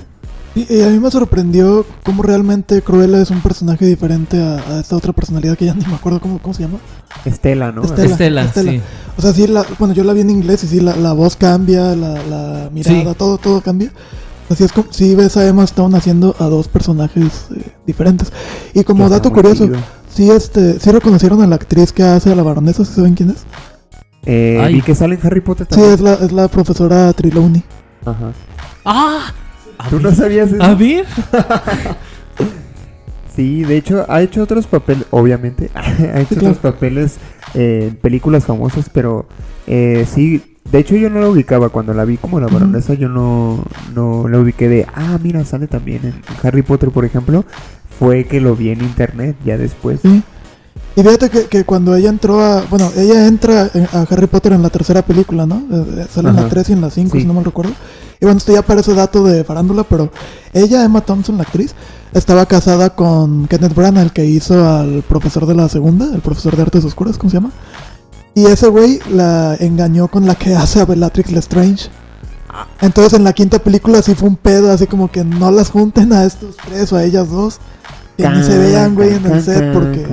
Y, 0.57 0.67
y 0.75 0.83
a 0.83 0.89
mí 0.89 0.99
me 0.99 1.11
sorprendió 1.11 1.87
cómo 2.05 2.23
realmente 2.23 2.83
Cruella 2.83 3.21
es 3.21 3.31
un 3.31 3.41
personaje 3.43 3.87
diferente 3.87 4.43
a, 4.43 4.57
a 4.57 4.81
esta 4.81 4.97
otra 4.97 5.13
personalidad 5.13 5.57
que 5.57 5.67
ya 5.67 5.75
ni 5.79 5.85
me 5.87 5.95
acuerdo 5.95 6.21
cómo, 6.21 6.41
cómo 6.41 6.53
se 6.53 6.63
llama. 6.63 6.79
Estela, 7.25 7.73
¿no? 7.73 7.85
Estela. 7.85 8.11
Estela, 8.11 8.43
Estela. 8.45 8.73
sí. 8.73 8.81
O 9.19 9.23
sea, 9.23 9.33
sí, 9.33 9.47
la, 9.47 9.65
bueno, 9.79 9.95
yo 9.95 10.03
la 10.03 10.13
vi 10.13 10.23
en 10.23 10.31
inglés 10.31 10.65
y 10.65 10.67
sí, 10.67 10.81
la, 10.81 10.97
la 10.97 11.13
voz 11.13 11.37
cambia, 11.37 11.95
la, 11.95 12.15
la 12.25 12.71
mirada, 12.73 13.13
Sí. 13.13 13.17
todo, 13.17 13.39
todo 13.39 13.61
cambia. 13.61 13.91
Así 14.49 14.65
es 14.65 14.73
como, 14.73 14.93
sí 14.93 15.15
ves 15.15 15.37
a 15.37 15.47
Emma 15.47 15.65
Stone 15.65 15.97
haciendo 15.97 16.35
a 16.39 16.45
dos 16.45 16.69
personajes 16.69 17.47
eh, 17.57 17.71
diferentes. 17.87 18.33
Y 18.75 18.85
como 18.85 19.05
está 19.05 19.17
dato 19.17 19.33
curioso, 19.33 19.67
chido. 19.67 19.79
sí, 20.09 20.31
este, 20.31 20.79
sí 20.79 20.91
reconocieron 20.91 21.43
a 21.43 21.47
la 21.47 21.57
actriz 21.57 21.93
que 21.93 22.03
hace 22.03 22.31
a 22.31 22.37
la 22.37 22.43
baronesa, 22.43 22.85
¿sí 22.85 22.93
saben 22.95 23.15
quién 23.15 23.31
es? 23.31 23.45
Eh, 24.25 24.65
vi 24.73 24.83
que 24.83 24.95
sale 24.95 25.15
en 25.17 25.27
Harry 25.27 25.41
Potter 25.41 25.67
Sí, 25.71 25.75
también. 25.77 25.95
es 25.95 26.01
la, 26.01 26.15
es 26.15 26.33
la 26.33 26.49
profesora 26.49 27.13
Trelawney. 27.13 27.63
Ajá. 28.05 28.33
¡Ah! 28.85 29.33
¿Tú 29.91 30.01
no 30.01 30.13
sabías 30.15 30.53
eso? 30.53 30.63
A 30.63 30.75
ver. 30.75 31.07
Sí, 33.35 33.65
de 33.65 33.77
hecho, 33.77 34.07
ha 34.09 34.23
hecho 34.23 34.43
otros 34.43 34.67
papeles, 34.67 35.05
obviamente, 35.11 35.71
ha 35.75 36.21
hecho 36.21 36.35
Sí, 36.35 36.41
claro. 36.41 36.57
otros 36.57 36.73
papeles 36.73 37.17
eh, 37.53 37.89
en 37.91 37.97
películas 37.97 38.45
famosas, 38.47 38.89
pero 38.91 39.27
eh, 39.67 40.07
sí, 40.11 40.56
de 40.71 40.79
hecho 40.79 40.97
yo 40.97 41.11
no 41.11 41.21
la 41.21 41.29
ubicaba 41.29 41.69
cuando 41.69 41.93
la 41.95 42.05
vi 42.05 42.17
como 42.17 42.41
la 42.41 42.47
baronesa, 42.49 42.95
yo 42.95 43.09
no, 43.09 43.63
no 43.95 44.29
la 44.29 44.39
ubiqué 44.39 44.69
de, 44.69 44.87
ah, 44.95 45.19
mira, 45.23 45.45
sale 45.45 45.67
también 45.67 46.05
en 46.05 46.15
Harry 46.43 46.63
Potter, 46.63 46.91
por 46.91 47.05
ejemplo, 47.05 47.45
fue 47.99 48.25
que 48.25 48.41
lo 48.41 48.55
vi 48.57 48.71
en 48.71 48.83
internet 48.83 49.37
ya 49.45 49.57
después. 49.57 50.01
Sí. 50.03 50.23
Y 50.97 51.03
fíjate 51.03 51.29
que, 51.29 51.45
que 51.45 51.65
cuando 51.65 51.95
ella 51.95 52.09
entró 52.09 52.41
a. 52.41 52.63
Bueno, 52.71 52.91
ella 52.97 53.27
entra 53.27 53.69
en- 53.75 53.85
a 53.93 54.07
Harry 54.11 54.27
Potter 54.27 54.53
en 54.55 54.63
la 54.63 54.71
tercera 54.71 55.03
película, 55.03 55.45
¿no? 55.45 55.57
Eh, 55.71 55.85
eh, 55.99 56.07
sale 56.11 56.31
en 56.31 56.37
la 56.37 56.41
Ajá. 56.43 56.51
3 56.51 56.71
y 56.71 56.73
en 56.73 56.81
la 56.81 56.89
5, 56.91 57.17
Sí. 57.17 57.21
si 57.21 57.27
no 57.27 57.35
mal 57.35 57.45
recuerdo. 57.45 57.73
Y 58.19 58.25
bueno, 58.25 58.39
esto 58.39 58.53
ya 58.55 58.63
parece 58.63 58.95
dato 58.95 59.23
de 59.25 59.45
farándula, 59.45 59.85
pero 59.85 60.11
ella, 60.55 60.83
Emma 60.87 61.03
Thompson, 61.03 61.37
la 61.37 61.43
actriz, 61.43 61.75
estaba 62.15 62.47
casada 62.47 62.91
con 62.97 63.47
Kenneth 63.47 63.75
Branagh, 63.75 64.05
el 64.05 64.13
que 64.13 64.25
hizo 64.25 64.67
al 64.67 65.03
profesor 65.07 65.45
de 65.45 65.55
la 65.55 65.69
segunda, 65.69 66.07
el 66.15 66.21
profesor 66.23 66.57
de 66.57 66.63
artes 66.63 66.83
oscuras, 66.87 67.19
¿cómo 67.19 67.29
se 67.31 67.37
llama? 67.37 67.51
Y 68.37 68.45
ese 68.47 68.69
güey 68.69 69.01
la 69.11 69.57
engañó 69.59 70.09
con 70.09 70.27
la 70.27 70.35
que 70.35 70.55
hace 70.55 70.81
a 70.81 70.85
Bellatrix 70.85 71.33
Lestrange. 71.33 71.89
Entonces 72.83 73.15
en 73.15 73.25
la 73.25 73.33
quinta 73.33 73.59
película 73.59 74.03
sí 74.03 74.15
fue 74.15 74.29
un 74.29 74.37
pedo, 74.37 74.71
así 74.71 74.87
como 74.87 75.11
que 75.11 75.25
no 75.25 75.51
las 75.51 75.71
junten 75.71 76.13
a 76.13 76.25
estos 76.25 76.57
tres 76.57 76.93
o 76.93 76.97
a 76.97 77.05
ellas 77.05 77.31
dos. 77.31 77.59
Que 78.19 78.29
ni 78.29 78.43
se 78.43 78.57
vean, 78.57 78.95
güey, 78.95 79.15
en 79.15 79.27
el 79.27 79.43
set 79.43 79.73
porque... 79.75 80.07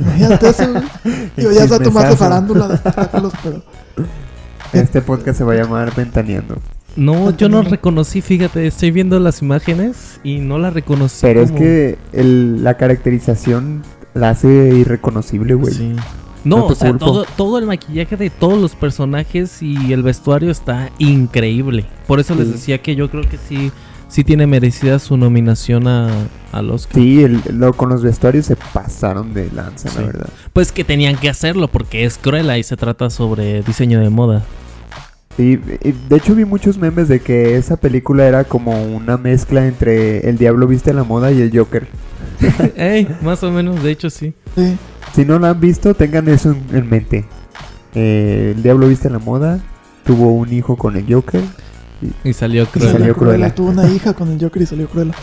Imagínate 0.00 0.48
eso, 0.50 0.70
güey. 0.70 0.84
Digo, 1.36 1.50
ya 1.52 1.64
está 1.64 1.78
chismesazo. 1.78 2.16
farándula 2.16 2.68
de 2.68 2.74
espectáculos, 2.74 3.32
pero... 3.42 3.62
Este 4.72 5.00
podcast 5.00 5.38
se 5.38 5.44
va 5.44 5.52
a 5.52 5.56
llamar 5.56 5.94
Ventaneando. 5.94 6.56
No, 6.96 7.30
yo 7.36 7.48
no 7.48 7.62
reconocí, 7.62 8.20
fíjate, 8.20 8.66
estoy 8.66 8.90
viendo 8.90 9.18
las 9.20 9.42
imágenes 9.42 10.20
y 10.24 10.38
no 10.38 10.58
la 10.58 10.70
reconocí. 10.70 11.18
Pero 11.22 11.42
es 11.42 11.52
que 11.52 11.98
el- 12.12 12.62
la 12.64 12.74
caracterización 12.76 13.82
la 14.14 14.30
hace 14.30 14.48
irreconocible, 14.48 15.54
güey. 15.54 15.74
Sí. 15.74 15.96
No, 16.44 16.66
o 16.66 16.74
sea, 16.74 16.96
todo, 16.98 17.24
todo 17.36 17.58
el 17.58 17.66
maquillaje 17.66 18.16
de 18.16 18.30
todos 18.30 18.60
los 18.60 18.74
personajes 18.74 19.62
y 19.62 19.92
el 19.92 20.02
vestuario 20.02 20.50
está 20.50 20.90
increíble. 20.98 21.86
Por 22.06 22.20
eso 22.20 22.34
les 22.34 22.50
decía 22.52 22.78
que 22.82 22.94
yo 22.96 23.10
creo 23.10 23.22
que 23.28 23.38
sí, 23.38 23.72
sí 24.08 24.24
tiene 24.24 24.46
merecida 24.46 24.98
su 24.98 25.16
nominación 25.16 25.88
a, 25.88 26.08
a 26.52 26.60
los 26.62 26.86
Sí, 26.92 27.22
el- 27.22 27.40
lo, 27.58 27.72
con 27.72 27.88
los 27.88 28.02
vestuarios 28.02 28.46
se 28.46 28.56
pasaron 28.56 29.32
de 29.32 29.50
lanza, 29.52 29.88
Sí. 29.88 29.96
la 29.98 30.06
verdad. 30.06 30.28
Pues 30.52 30.70
que 30.70 30.84
tenían 30.84 31.16
que 31.16 31.28
hacerlo 31.30 31.68
porque 31.68 32.04
es 32.04 32.18
Cruella 32.18 32.58
y 32.58 32.62
se 32.62 32.76
trata 32.76 33.08
sobre 33.10 33.62
diseño 33.62 34.00
de 34.00 34.10
moda. 34.10 34.42
Sí, 35.36 35.58
y 35.82 35.90
de 35.92 36.16
hecho 36.16 36.34
vi 36.36 36.44
muchos 36.44 36.78
memes 36.78 37.08
de 37.08 37.18
que 37.20 37.56
esa 37.56 37.76
película 37.76 38.24
era 38.28 38.44
como 38.44 38.84
una 38.84 39.16
mezcla 39.16 39.66
entre 39.66 40.28
El 40.28 40.38
Diablo 40.38 40.68
Viste 40.68 40.92
la 40.92 41.02
Moda 41.02 41.32
y 41.32 41.40
el 41.40 41.50
Joker. 41.56 41.88
Ey, 42.76 43.08
más 43.22 43.42
o 43.42 43.50
menos, 43.50 43.82
de 43.82 43.90
hecho 43.90 44.10
sí. 44.10 44.32
Sí. 44.54 44.76
Si 45.14 45.24
no 45.24 45.38
la 45.38 45.50
han 45.50 45.60
visto, 45.60 45.94
tengan 45.94 46.28
eso 46.28 46.50
en, 46.52 46.76
en 46.76 46.88
mente. 46.88 47.24
Eh, 47.94 48.54
el 48.56 48.62
Diablo 48.62 48.88
Viste 48.88 49.08
la 49.10 49.18
Moda 49.18 49.60
tuvo 50.04 50.32
un 50.32 50.52
hijo 50.52 50.76
con 50.76 50.96
el 50.96 51.12
Joker. 51.12 51.42
Y 52.24 52.32
salió 52.32 52.64
Y 52.64 52.66
Cruella. 52.66 52.92
salió 52.92 53.14
Cruella. 53.16 53.54
Tuvo 53.54 53.70
una 53.70 53.88
hija 53.90 54.14
con 54.14 54.30
el 54.30 54.40
Joker 54.40 54.62
y 54.62 54.66
salió 54.66 54.88
Cruella. 54.88 55.14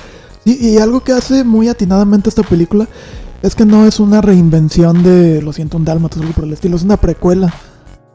Sí, 0.46 0.58
y 0.60 0.78
algo 0.78 1.02
que 1.02 1.12
hace 1.12 1.44
muy 1.44 1.68
atinadamente 1.68 2.30
esta 2.30 2.44
película 2.44 2.88
es 3.44 3.56
que 3.56 3.66
no 3.66 3.86
es 3.86 4.00
una 4.00 4.22
reinvención 4.22 5.04
de 5.04 5.42
Lo 5.42 5.54
siento, 5.54 5.78
un 5.78 5.86
dálmatas 5.86 6.18
o 6.20 6.22
algo 6.22 6.34
por 6.34 6.46
el 6.46 6.54
estilo. 6.54 6.76
Es 6.78 6.84
una 6.84 6.98
precuela 6.98 7.54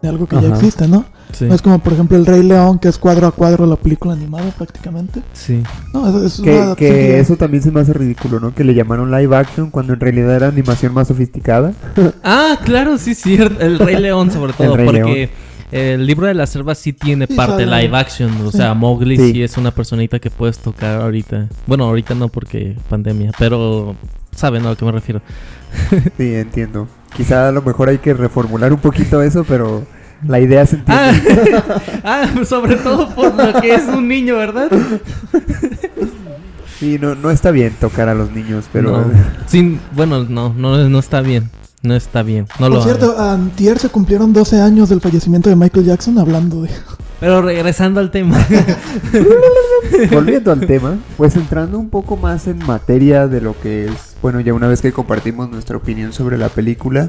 de 0.03 0.09
algo 0.09 0.27
que 0.27 0.41
ya 0.41 0.49
existe, 0.49 0.89
¿no? 0.89 1.05
Sí, 1.33 1.45
No 1.47 1.55
es 1.55 1.61
como, 1.63 1.79
por 1.81 1.93
ejemplo, 1.93 2.17
El 2.17 2.25
Rey 2.27 2.43
León, 2.43 2.79
que 2.79 2.89
es 2.89 2.99
cuadro 2.99 3.27
a 3.27 3.33
cuadro 3.33 3.67
la 3.67 3.77
película 3.77 4.15
animada 4.15 4.51
prácticamente. 4.57 5.23
sí. 5.33 5.63
No, 5.93 6.09
es, 6.25 6.35
es 6.35 6.41
Que, 6.41 6.51
una 6.51 6.75
que 6.77 6.89
adaptación 6.93 7.21
eso 7.21 7.37
también 7.37 7.63
se 7.63 7.71
me 7.71 7.81
hace 7.81 7.93
ridículo, 7.93 8.41
¿no? 8.41 8.55
Que 8.55 8.65
le 8.65 8.75
llamaron 8.75 9.11
live 9.11 9.37
action 9.37 9.71
cuando 9.71 9.93
en 9.95 10.01
realidad 10.01 10.35
era 10.37 10.49
animación 10.49 10.95
más 10.95 11.09
sofisticada. 11.09 11.73
Ah, 12.23 12.59
claro, 12.65 12.97
sí, 12.99 13.15
cierto. 13.15 13.61
El 13.65 13.79
Rey 13.79 13.97
León, 14.01 14.31
sobre 14.31 14.53
todo, 14.53 14.77
porque 14.77 15.31
el 15.73 16.07
libro 16.07 16.27
de 16.29 16.35
la 16.35 16.47
selva 16.47 16.75
sí 16.75 16.93
tiene 16.93 17.27
Sí, 17.27 17.35
parte 17.35 17.67
live 17.67 17.97
action. 17.97 18.31
O 18.47 18.51
Sí. 18.53 18.59
sea, 18.59 18.73
Mowgli 18.75 19.17
Sí. 19.17 19.33
sí. 19.33 19.43
es 19.43 19.57
una 19.57 19.73
personita 19.73 20.19
que 20.19 20.31
puedes 20.31 20.59
tocar 20.59 21.01
ahorita. 21.03 21.49
Bueno, 21.67 21.85
ahorita 21.85 22.15
no 22.15 22.29
porque 22.29 22.77
pandemia, 22.89 23.33
pero 23.39 23.97
saben 24.35 24.65
a 24.65 24.71
lo 24.71 24.77
que 24.77 24.85
me 24.85 24.93
refiero. 24.93 25.21
Sí, 26.17 26.35
entiendo. 26.35 26.89
Quizá 27.17 27.49
a 27.49 27.53
lo 27.53 27.63
mejor 27.63 27.89
hay 27.89 27.99
que 27.99 28.15
reformular 28.15 28.73
un 28.73 28.79
poquito 28.79 29.23
eso, 29.23 29.45
pero 29.45 29.85
la 30.27 30.41
idea 30.41 30.65
se 30.67 30.81
Ah, 30.87 31.13
entiende. 31.15 31.63
ah, 32.05 32.27
sobre 32.49 32.77
todo 32.77 33.09
por 33.15 33.35
lo 33.35 33.61
que 33.61 33.75
es 33.75 33.85
un 33.89 34.09
niño, 34.09 34.37
¿verdad? 34.37 34.71
Sí, 36.79 36.99
no, 37.01 37.15
no 37.15 37.31
está 37.31 37.51
bien 37.51 37.73
tocar 37.81 38.09
a 38.09 38.15
los 38.15 38.31
niños, 38.33 38.67
pero... 38.73 38.93
No. 38.93 39.05
Sin, 39.47 39.81
bueno, 39.95 40.25
no, 40.25 40.53
no, 40.55 40.89
no 40.89 40.99
está 40.99 41.21
bien. 41.23 41.51
No 41.83 41.95
está 41.95 42.23
bien. 42.23 42.47
No 42.59 42.69
lo 42.69 42.81
Por 42.81 42.83
hagan. 42.89 42.99
cierto, 42.99 43.21
antier 43.21 43.79
se 43.79 43.89
cumplieron 43.89 44.33
12 44.33 44.61
años 44.61 44.89
del 44.89 45.01
fallecimiento 45.01 45.49
de 45.49 45.57
Michael 45.57 45.87
Jackson 45.87 46.19
hablando 46.19 46.63
de... 46.63 46.71
Pero 47.21 47.41
regresando 47.41 47.99
al 48.01 48.11
tema. 48.11 48.39
Volviendo 50.13 50.53
al 50.53 50.61
tema, 50.67 50.99
pues 51.17 51.35
entrando 51.37 51.79
un 51.79 51.89
poco 51.89 52.19
más 52.19 52.47
en 52.47 52.59
materia 52.67 53.27
de 53.27 53.41
lo 53.41 53.59
que 53.59 53.87
es, 53.87 54.17
bueno, 54.21 54.41
ya 54.41 54.53
una 54.53 54.69
vez 54.69 54.83
que 54.83 54.93
compartimos 54.93 55.49
nuestra 55.49 55.79
opinión 55.79 56.13
sobre 56.13 56.37
la 56.37 56.51
película. 56.51 57.09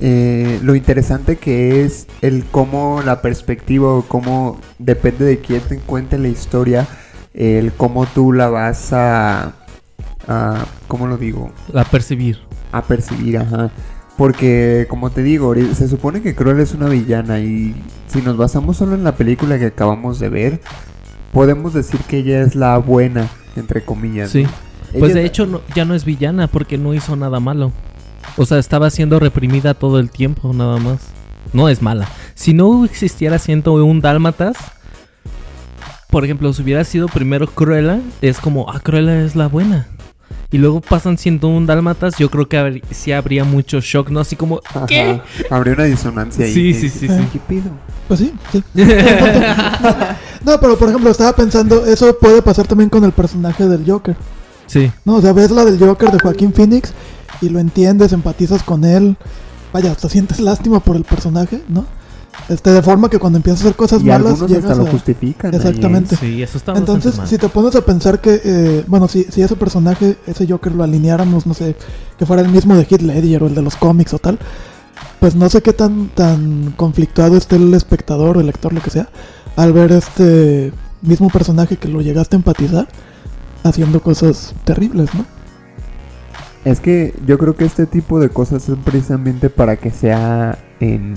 Eh, 0.00 0.58
lo 0.62 0.74
interesante 0.74 1.36
que 1.36 1.84
es 1.84 2.06
el 2.22 2.44
cómo 2.44 3.02
la 3.04 3.20
perspectiva 3.22 3.88
o 3.94 4.02
cómo 4.02 4.60
depende 4.78 5.24
de 5.24 5.38
quién 5.38 5.60
te 5.62 5.78
cuente 5.78 6.18
la 6.18 6.28
historia, 6.28 6.86
el 7.34 7.72
cómo 7.72 8.06
tú 8.06 8.32
la 8.32 8.48
vas 8.48 8.92
a, 8.92 9.54
a 10.28 10.64
¿cómo 10.86 11.06
lo 11.06 11.16
digo? 11.16 11.50
La 11.72 11.84
percibir. 11.84 12.38
A 12.72 12.82
percibir, 12.82 13.38
ajá. 13.38 13.70
Porque, 14.16 14.86
como 14.90 15.10
te 15.10 15.22
digo, 15.22 15.54
se 15.74 15.88
supone 15.88 16.20
que 16.22 16.34
Cruella 16.34 16.62
es 16.62 16.74
una 16.74 16.88
villana 16.88 17.38
y 17.38 17.74
si 18.08 18.20
nos 18.20 18.36
basamos 18.36 18.76
solo 18.76 18.94
en 18.96 19.04
la 19.04 19.14
película 19.16 19.58
que 19.58 19.66
acabamos 19.66 20.18
de 20.18 20.28
ver, 20.28 20.60
podemos 21.32 21.72
decir 21.72 22.00
que 22.00 22.18
ella 22.18 22.40
es 22.42 22.56
la 22.56 22.78
buena, 22.78 23.28
entre 23.54 23.84
comillas. 23.84 24.30
Sí. 24.30 24.44
Pues 24.98 25.12
Ella 25.12 25.20
de 25.20 25.26
hecho 25.26 25.46
no- 25.46 25.60
ya 25.74 25.84
no 25.84 25.94
es 25.94 26.04
villana 26.04 26.48
porque 26.48 26.78
no 26.78 26.94
hizo 26.94 27.14
nada 27.14 27.38
malo. 27.40 27.72
O 28.36 28.46
sea, 28.46 28.58
estaba 28.58 28.90
siendo 28.90 29.18
reprimida 29.18 29.74
todo 29.74 29.98
el 29.98 30.10
tiempo, 30.10 30.52
nada 30.52 30.76
más. 30.78 30.98
No 31.52 31.68
es 31.68 31.80
mala. 31.82 32.08
Si 32.34 32.52
no 32.54 32.84
existiera 32.84 33.38
siendo 33.38 33.72
un 33.84 34.00
dálmatas, 34.00 34.56
por 36.10 36.24
ejemplo, 36.24 36.52
si 36.52 36.62
hubiera 36.62 36.84
sido 36.84 37.06
primero 37.08 37.46
Cruella, 37.48 38.00
es 38.22 38.38
como, 38.40 38.70
ah, 38.70 38.80
Cruella 38.80 39.22
es 39.22 39.34
la 39.36 39.48
buena. 39.48 39.88
y 40.50 40.56
luego 40.56 40.80
pasan 40.80 41.18
siendo 41.18 41.48
un 41.48 41.66
dálmatas, 41.66 42.16
yo 42.18 42.30
creo 42.30 42.48
que 42.48 42.58
habr- 42.58 42.82
sí 42.90 43.12
habría 43.12 43.44
mucho 43.44 43.80
shock, 43.80 44.08
¿no? 44.08 44.20
Así 44.20 44.34
como, 44.34 44.60
¿qué? 44.86 45.02
Ajá. 45.02 45.22
Habría 45.50 45.74
una 45.74 45.84
disonancia 45.84 46.46
ahí. 46.46 46.54
Sí, 46.54 46.72
sí, 46.74 46.88
sí, 46.88 47.06
sí. 47.08 47.28
¿Qué 47.32 47.38
pido? 47.46 47.70
Pues 48.08 48.20
sí, 48.20 48.32
sí. 48.52 48.62
no, 50.44 50.58
pero 50.60 50.78
por 50.78 50.88
ejemplo, 50.88 51.10
estaba 51.10 51.34
pensando, 51.34 51.84
eso 51.84 52.16
puede 52.18 52.40
pasar 52.42 52.66
también 52.66 52.88
con 52.90 53.04
el 53.04 53.12
personaje 53.12 53.66
del 53.68 53.84
Joker. 53.90 54.16
Sí, 54.66 54.90
No, 55.04 55.16
o 55.16 55.20
sea, 55.22 55.32
ves 55.32 55.50
la 55.50 55.64
del 55.64 55.78
Joker 55.78 56.10
de 56.10 56.18
Joaquín 56.18 56.52
Phoenix 56.52 56.92
y 57.40 57.48
lo 57.48 57.58
entiendes, 57.58 58.12
empatizas 58.12 58.62
con 58.62 58.84
él. 58.84 59.16
Vaya, 59.72 59.92
hasta 59.92 60.08
sientes 60.08 60.40
lástima 60.40 60.80
por 60.80 60.96
el 60.96 61.04
personaje, 61.04 61.62
¿no? 61.68 61.84
Este, 62.48 62.70
de 62.70 62.82
forma 62.82 63.10
que 63.10 63.18
cuando 63.18 63.36
empiezas 63.36 63.60
a 63.60 63.64
hacer 63.64 63.76
cosas 63.76 64.00
Y 64.00 64.04
malas, 64.04 64.40
llegas 64.40 64.70
hasta 64.70 64.82
lo 64.82 64.88
a... 64.88 64.90
justifican. 64.90 65.52
ahí, 65.52 65.60
¿eh? 65.60 65.62
Exactamente. 65.66 66.16
sí, 66.16 66.42
eso 66.42 66.56
está 66.56 66.72
Entonces, 66.72 67.16
bastante 67.16 67.18
mal. 67.18 67.28
si 67.28 67.38
te 67.38 67.48
pones 67.48 67.74
a 67.76 67.80
pensar 67.82 68.20
que, 68.20 68.40
eh, 68.42 68.84
bueno, 68.86 69.08
si, 69.08 69.24
si 69.24 69.42
ese 69.42 69.56
personaje, 69.56 70.16
ese 70.26 70.46
Joker 70.46 70.72
lo 70.72 70.84
alineáramos, 70.84 71.46
no 71.46 71.54
sé, 71.54 71.76
que 72.18 72.26
fuera 72.26 72.42
el 72.42 72.48
mismo 72.48 72.74
de 72.76 72.84
Heath 72.84 73.02
Ledger 73.02 73.42
o 73.42 73.46
el 73.48 73.54
de 73.54 73.62
los 73.62 73.76
cómics 73.76 74.14
o 74.14 74.18
tal, 74.18 74.38
pues 75.20 75.34
no 75.34 75.48
sé 75.50 75.62
qué 75.62 75.72
tan, 75.72 76.08
tan 76.08 76.72
conflictuado 76.76 77.36
esté 77.36 77.56
el 77.56 77.74
espectador 77.74 78.36
o 78.36 78.40
el 78.40 78.46
lector, 78.46 78.72
lo 78.72 78.80
que 78.80 78.90
sea, 78.90 79.08
al 79.56 79.72
ver 79.72 79.92
este 79.92 80.72
mismo 81.02 81.28
personaje 81.28 81.76
que 81.76 81.88
lo 81.88 82.00
llegaste 82.00 82.36
a 82.36 82.38
empatizar 82.38 82.88
haciendo 83.64 84.00
cosas 84.00 84.54
terribles, 84.64 85.14
¿no? 85.14 85.26
Es 86.64 86.80
que 86.80 87.14
yo 87.26 87.38
creo 87.38 87.54
que 87.56 87.64
este 87.64 87.86
tipo 87.86 88.20
de 88.20 88.28
cosas 88.28 88.62
son 88.62 88.76
precisamente 88.78 89.48
para 89.50 89.76
que 89.76 89.90
sea 89.90 90.58
en 90.80 91.14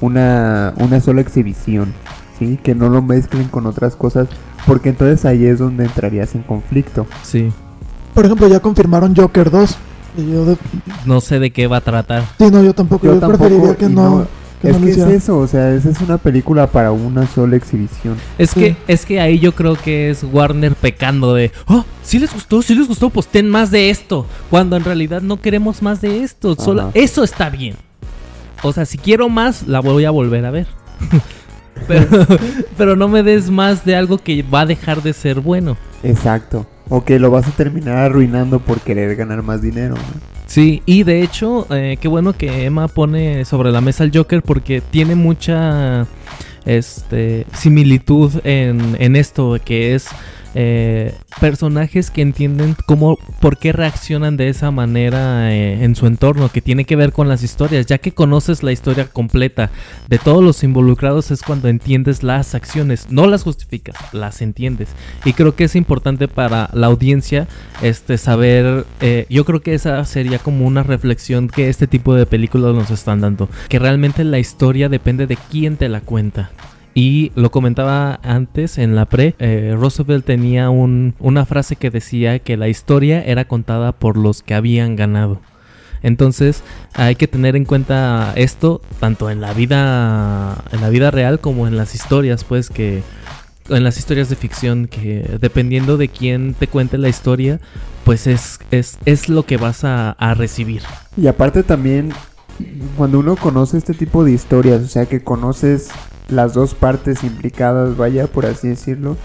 una, 0.00 0.74
una 0.78 1.00
sola 1.00 1.20
exhibición, 1.20 1.92
¿sí? 2.38 2.58
Que 2.62 2.74
no 2.74 2.88
lo 2.88 3.02
mezclen 3.02 3.48
con 3.48 3.66
otras 3.66 3.94
cosas, 3.96 4.28
porque 4.66 4.88
entonces 4.90 5.24
ahí 5.24 5.44
es 5.46 5.58
donde 5.58 5.84
entrarías 5.84 6.34
en 6.34 6.42
conflicto. 6.42 7.06
Sí, 7.22 7.52
Por 8.14 8.24
ejemplo, 8.26 8.46
ya 8.48 8.60
confirmaron 8.60 9.14
Joker 9.14 9.50
2. 9.50 9.76
Y 10.18 10.30
yo 10.32 10.44
de- 10.44 10.58
no 11.06 11.22
sé 11.22 11.38
de 11.38 11.50
qué 11.52 11.66
va 11.66 11.78
a 11.78 11.80
tratar. 11.80 12.24
sí, 12.38 12.50
no, 12.50 12.62
yo 12.62 12.74
tampoco. 12.74 13.06
Yo, 13.06 13.14
Yo 13.14 13.20
tampoco, 13.20 13.44
preferiría 13.44 13.76
que 13.76 13.88
no- 13.88 14.26
que 14.62 14.70
es 14.70 14.80
no 14.80 14.86
que 14.86 14.92
es 14.92 14.98
eso, 14.98 15.38
o 15.38 15.46
sea, 15.46 15.74
esa 15.74 15.90
es 15.90 16.00
una 16.00 16.16
película 16.18 16.66
para 16.68 16.92
una 16.92 17.26
sola 17.26 17.56
exhibición. 17.56 18.16
Es 18.38 18.50
Sí. 18.50 18.60
que, 18.60 18.76
es 18.88 19.04
que 19.04 19.20
ahí 19.20 19.38
yo 19.38 19.54
creo 19.54 19.74
que 19.74 20.08
es 20.10 20.24
Warner 20.24 20.74
pecando 20.74 21.34
de, 21.34 21.50
oh, 21.66 21.84
si 22.02 22.18
les 22.18 22.32
gustó, 22.32 22.62
si 22.62 22.74
les 22.74 22.88
gustó, 22.88 23.10
pues 23.10 23.26
ten 23.26 23.50
más 23.50 23.70
de 23.70 23.90
esto. 23.90 24.26
Cuando 24.48 24.76
en 24.76 24.84
realidad 24.84 25.20
no 25.20 25.40
queremos 25.40 25.82
más 25.82 26.00
de 26.00 26.22
esto. 26.22 26.54
Solo, 26.54 26.90
eso 26.94 27.24
está 27.24 27.50
bien. 27.50 27.74
O 28.62 28.72
sea, 28.72 28.86
si 28.86 28.96
quiero 28.96 29.28
más, 29.28 29.66
la 29.66 29.80
voy 29.80 30.04
a 30.04 30.10
volver 30.10 30.46
a 30.46 30.50
ver. 30.50 30.66
pero, 31.88 32.06
pero 32.78 32.96
no 32.96 33.08
me 33.08 33.22
des 33.22 33.50
más 33.50 33.84
de 33.84 33.96
algo 33.96 34.18
que 34.18 34.42
va 34.42 34.60
a 34.60 34.66
dejar 34.66 35.02
de 35.02 35.12
ser 35.12 35.40
bueno. 35.40 35.76
Exacto. 36.02 36.66
O 36.88 37.04
que 37.04 37.18
lo 37.18 37.30
vas 37.30 37.46
a 37.48 37.50
terminar 37.52 37.96
arruinando 37.96 38.60
por 38.60 38.80
querer 38.80 39.16
ganar 39.16 39.42
más 39.42 39.62
dinero. 39.62 39.94
¿no? 39.94 40.31
Sí, 40.52 40.82
y 40.84 41.02
de 41.04 41.22
hecho, 41.22 41.66
eh, 41.70 41.96
qué 41.98 42.08
bueno 42.08 42.34
que 42.34 42.66
Emma 42.66 42.86
pone 42.86 43.46
sobre 43.46 43.72
la 43.72 43.80
mesa 43.80 44.04
el 44.04 44.10
Joker 44.12 44.42
porque 44.42 44.82
tiene 44.82 45.14
mucha 45.14 46.06
este, 46.66 47.46
similitud 47.54 48.30
en, 48.44 48.94
en 49.00 49.16
esto, 49.16 49.56
que 49.64 49.94
es 49.94 50.08
eh, 50.54 51.14
personajes 51.40 52.10
que 52.10 52.22
entienden 52.22 52.76
cómo, 52.86 53.18
por 53.40 53.58
qué 53.58 53.72
reaccionan 53.72 54.36
de 54.36 54.48
esa 54.48 54.70
manera 54.70 55.52
eh, 55.52 55.84
en 55.84 55.94
su 55.94 56.06
entorno, 56.06 56.50
que 56.50 56.60
tiene 56.60 56.84
que 56.84 56.96
ver 56.96 57.12
con 57.12 57.28
las 57.28 57.42
historias, 57.42 57.86
ya 57.86 57.98
que 57.98 58.12
conoces 58.12 58.62
la 58.62 58.72
historia 58.72 59.06
completa 59.06 59.70
de 60.08 60.18
todos 60.18 60.42
los 60.42 60.62
involucrados 60.62 61.30
es 61.30 61.42
cuando 61.42 61.68
entiendes 61.68 62.22
las 62.22 62.54
acciones, 62.54 63.06
no 63.10 63.26
las 63.26 63.42
justificas, 63.42 63.96
las 64.12 64.42
entiendes. 64.42 64.88
Y 65.24 65.32
creo 65.32 65.54
que 65.54 65.64
es 65.64 65.76
importante 65.76 66.28
para 66.28 66.70
la 66.72 66.86
audiencia 66.86 67.48
este 67.82 68.18
saber 68.18 68.86
eh, 69.00 69.26
yo 69.28 69.44
creo 69.44 69.60
que 69.60 69.74
esa 69.74 70.04
sería 70.04 70.38
como 70.38 70.66
una 70.66 70.82
reflexión 70.82 71.48
que 71.48 71.68
este 71.68 71.86
tipo 71.86 72.14
de 72.14 72.26
películas 72.26 72.74
nos 72.74 72.90
están 72.90 73.20
dando. 73.20 73.48
Que 73.68 73.78
realmente 73.78 74.24
la 74.24 74.38
historia 74.38 74.88
depende 74.88 75.26
de 75.26 75.36
quién 75.50 75.76
te 75.76 75.88
la 75.88 76.00
cuenta 76.00 76.50
y 76.94 77.32
lo 77.34 77.50
comentaba 77.50 78.20
antes 78.22 78.76
en 78.78 78.94
la 78.94 79.06
pre, 79.06 79.34
eh, 79.38 79.74
Roosevelt 79.78 80.24
tenía 80.26 80.68
un- 80.70 81.14
una 81.20 81.46
frase 81.46 81.76
que 81.76 81.90
decía 81.90 82.38
que 82.38 82.56
la 82.56 82.68
historia 82.68 83.22
era 83.24 83.46
contada 83.46 83.92
por 83.92 84.16
los 84.16 84.42
que 84.42 84.54
habían 84.54 84.96
ganado. 84.96 85.40
Entonces 86.02 86.62
hay 86.94 87.14
que 87.14 87.28
tener 87.28 87.54
en 87.56 87.64
cuenta 87.64 88.32
esto 88.34 88.82
tanto 88.98 89.30
en 89.30 89.40
la 89.40 89.52
vida 89.52 90.56
en 90.72 90.80
la 90.80 90.88
vida 90.88 91.10
real 91.10 91.38
como 91.40 91.66
en 91.68 91.76
las 91.76 91.94
historias, 91.94 92.42
pues 92.44 92.70
que 92.70 93.02
en 93.68 93.84
las 93.84 93.96
historias 93.98 94.28
de 94.28 94.34
ficción 94.36 94.88
que 94.88 95.38
dependiendo 95.40 95.96
de 95.96 96.08
quién 96.08 96.54
te 96.54 96.66
cuente 96.66 96.98
la 96.98 97.08
historia, 97.08 97.60
pues 98.04 98.26
es 98.26 98.58
es, 98.72 98.98
es 99.04 99.28
lo 99.28 99.46
que 99.46 99.56
vas 99.56 99.84
a, 99.84 100.10
a 100.10 100.34
recibir. 100.34 100.82
Y 101.16 101.28
aparte 101.28 101.62
también, 101.62 102.10
cuando 102.96 103.20
uno 103.20 103.36
conoce 103.36 103.78
este 103.78 103.94
tipo 103.94 104.24
de 104.24 104.32
historias, 104.32 104.82
o 104.82 104.88
sea 104.88 105.06
que 105.06 105.22
conoces 105.22 105.90
las 106.32 106.54
dos 106.54 106.74
partes 106.74 107.22
implicadas, 107.24 107.96
vaya, 107.96 108.26
por 108.26 108.46
así 108.46 108.68
decirlo, 108.68 109.16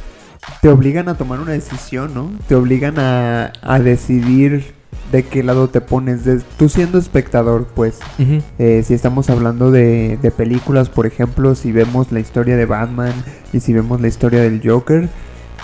te 0.61 0.69
obligan 0.69 1.09
a 1.09 1.15
tomar 1.17 1.39
una 1.39 1.51
decisión, 1.51 2.13
¿no? 2.13 2.29
Te 2.47 2.55
obligan 2.55 2.99
a, 2.99 3.51
a 3.61 3.79
decidir 3.79 4.75
de 5.11 5.23
qué 5.23 5.41
lado 5.43 5.69
te 5.69 5.81
pones, 5.81 6.25
de- 6.25 6.41
tú 6.57 6.69
siendo 6.69 6.97
espectador, 6.97 7.67
pues. 7.75 7.99
Eh, 8.59 8.83
si 8.85 8.93
estamos 8.93 9.29
hablando 9.29 9.71
de, 9.71 10.17
de 10.21 10.31
películas, 10.31 10.89
por 10.89 11.05
ejemplo, 11.05 11.55
si 11.55 11.71
vemos 11.71 12.11
la 12.11 12.19
historia 12.19 12.55
de 12.57 12.65
Batman 12.65 13.13
y 13.53 13.59
si 13.61 13.73
vemos 13.73 14.01
la 14.01 14.07
historia 14.07 14.41
del 14.41 14.61
Joker, 14.63 15.09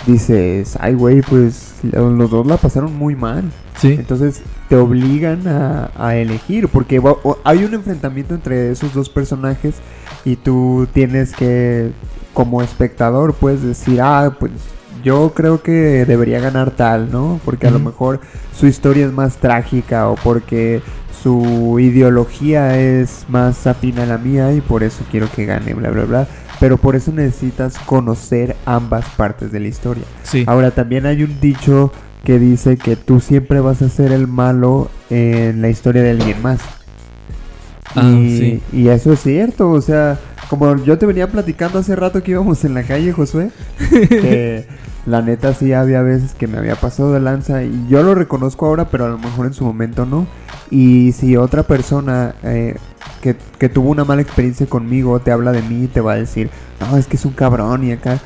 dices, 0.06 0.76
ay, 0.80 0.94
güey, 0.94 1.22
pues 1.22 1.74
los 1.82 2.30
dos 2.30 2.46
la 2.46 2.56
pasaron 2.56 2.94
muy 2.96 3.16
mal. 3.16 3.44
Sí. 3.78 3.92
Entonces 3.92 4.42
te 4.68 4.76
obligan 4.76 5.46
a, 5.48 5.90
a 5.96 6.16
elegir, 6.16 6.68
porque 6.68 6.98
va- 7.00 7.16
hay 7.44 7.64
un 7.64 7.74
enfrentamiento 7.74 8.34
entre 8.34 8.70
esos 8.70 8.94
dos 8.94 9.08
personajes 9.08 9.74
y 10.24 10.36
tú 10.36 10.86
tienes 10.92 11.32
que, 11.34 11.90
como 12.32 12.62
espectador, 12.62 13.34
puedes 13.34 13.62
decir, 13.62 14.00
ah, 14.00 14.36
pues 14.38 14.52
yo 15.02 15.32
creo 15.34 15.60
que 15.62 16.04
debería 16.06 16.40
ganar 16.40 16.70
tal, 16.70 17.10
¿no? 17.10 17.40
Porque 17.44 17.66
a 17.66 17.70
lo 17.70 17.78
mejor 17.78 18.20
su 18.56 18.66
historia 18.66 19.04
es 19.06 19.12
más 19.12 19.36
trágica 19.36 20.08
o 20.08 20.14
porque 20.14 20.80
su 21.22 21.78
ideología 21.78 22.78
es 22.78 23.24
más 23.28 23.66
afín 23.66 23.98
a 23.98 24.06
la 24.06 24.18
mía 24.18 24.52
y 24.54 24.60
por 24.60 24.82
eso 24.82 25.04
quiero 25.10 25.30
que 25.30 25.44
gane, 25.46 25.74
bla, 25.74 25.90
bla, 25.90 26.04
bla. 26.04 26.28
Pero 26.64 26.78
por 26.78 26.96
eso 26.96 27.12
necesitas 27.12 27.76
conocer 27.80 28.56
ambas 28.64 29.04
partes 29.18 29.52
de 29.52 29.60
la 29.60 29.68
historia. 29.68 30.04
Sí. 30.22 30.44
Ahora 30.46 30.70
también 30.70 31.04
hay 31.04 31.22
un 31.22 31.38
dicho 31.38 31.92
que 32.24 32.38
dice 32.38 32.78
que 32.78 32.96
tú 32.96 33.20
siempre 33.20 33.60
vas 33.60 33.82
a 33.82 33.90
ser 33.90 34.12
el 34.12 34.26
malo 34.26 34.90
en 35.10 35.60
la 35.60 35.68
historia 35.68 36.02
de 36.02 36.12
alguien 36.12 36.40
más. 36.40 36.60
Ah, 37.94 38.08
y, 38.08 38.38
sí. 38.38 38.62
y 38.72 38.88
eso 38.88 39.12
es 39.12 39.20
cierto, 39.20 39.72
o 39.72 39.82
sea, 39.82 40.18
como 40.48 40.76
yo 40.84 40.98
te 40.98 41.06
venía 41.06 41.28
platicando 41.28 41.78
hace 41.78 41.96
rato 41.96 42.22
que 42.22 42.32
íbamos 42.32 42.64
en 42.64 42.74
la 42.74 42.82
calle, 42.82 43.12
Josué, 43.12 43.50
que 43.88 44.66
la 45.06 45.22
neta 45.22 45.54
sí 45.54 45.72
había 45.72 46.02
veces 46.02 46.34
que 46.34 46.46
me 46.46 46.58
había 46.58 46.76
pasado 46.76 47.12
de 47.12 47.20
lanza 47.20 47.62
y 47.62 47.86
yo 47.88 48.02
lo 48.02 48.14
reconozco 48.14 48.66
ahora, 48.66 48.88
pero 48.88 49.06
a 49.06 49.08
lo 49.08 49.18
mejor 49.18 49.46
en 49.46 49.54
su 49.54 49.64
momento 49.64 50.06
no. 50.06 50.26
Y 50.70 51.12
si 51.12 51.36
otra 51.36 51.62
persona 51.62 52.34
eh, 52.42 52.76
que, 53.20 53.36
que 53.58 53.68
tuvo 53.68 53.90
una 53.90 54.04
mala 54.04 54.22
experiencia 54.22 54.66
conmigo 54.66 55.20
te 55.20 55.30
habla 55.30 55.52
de 55.52 55.62
mí, 55.62 55.88
te 55.88 56.00
va 56.00 56.12
a 56.12 56.16
decir, 56.16 56.50
no, 56.80 56.96
es 56.96 57.06
que 57.06 57.16
es 57.16 57.24
un 57.24 57.32
cabrón 57.32 57.84
y 57.84 57.92
acá. 57.92 58.18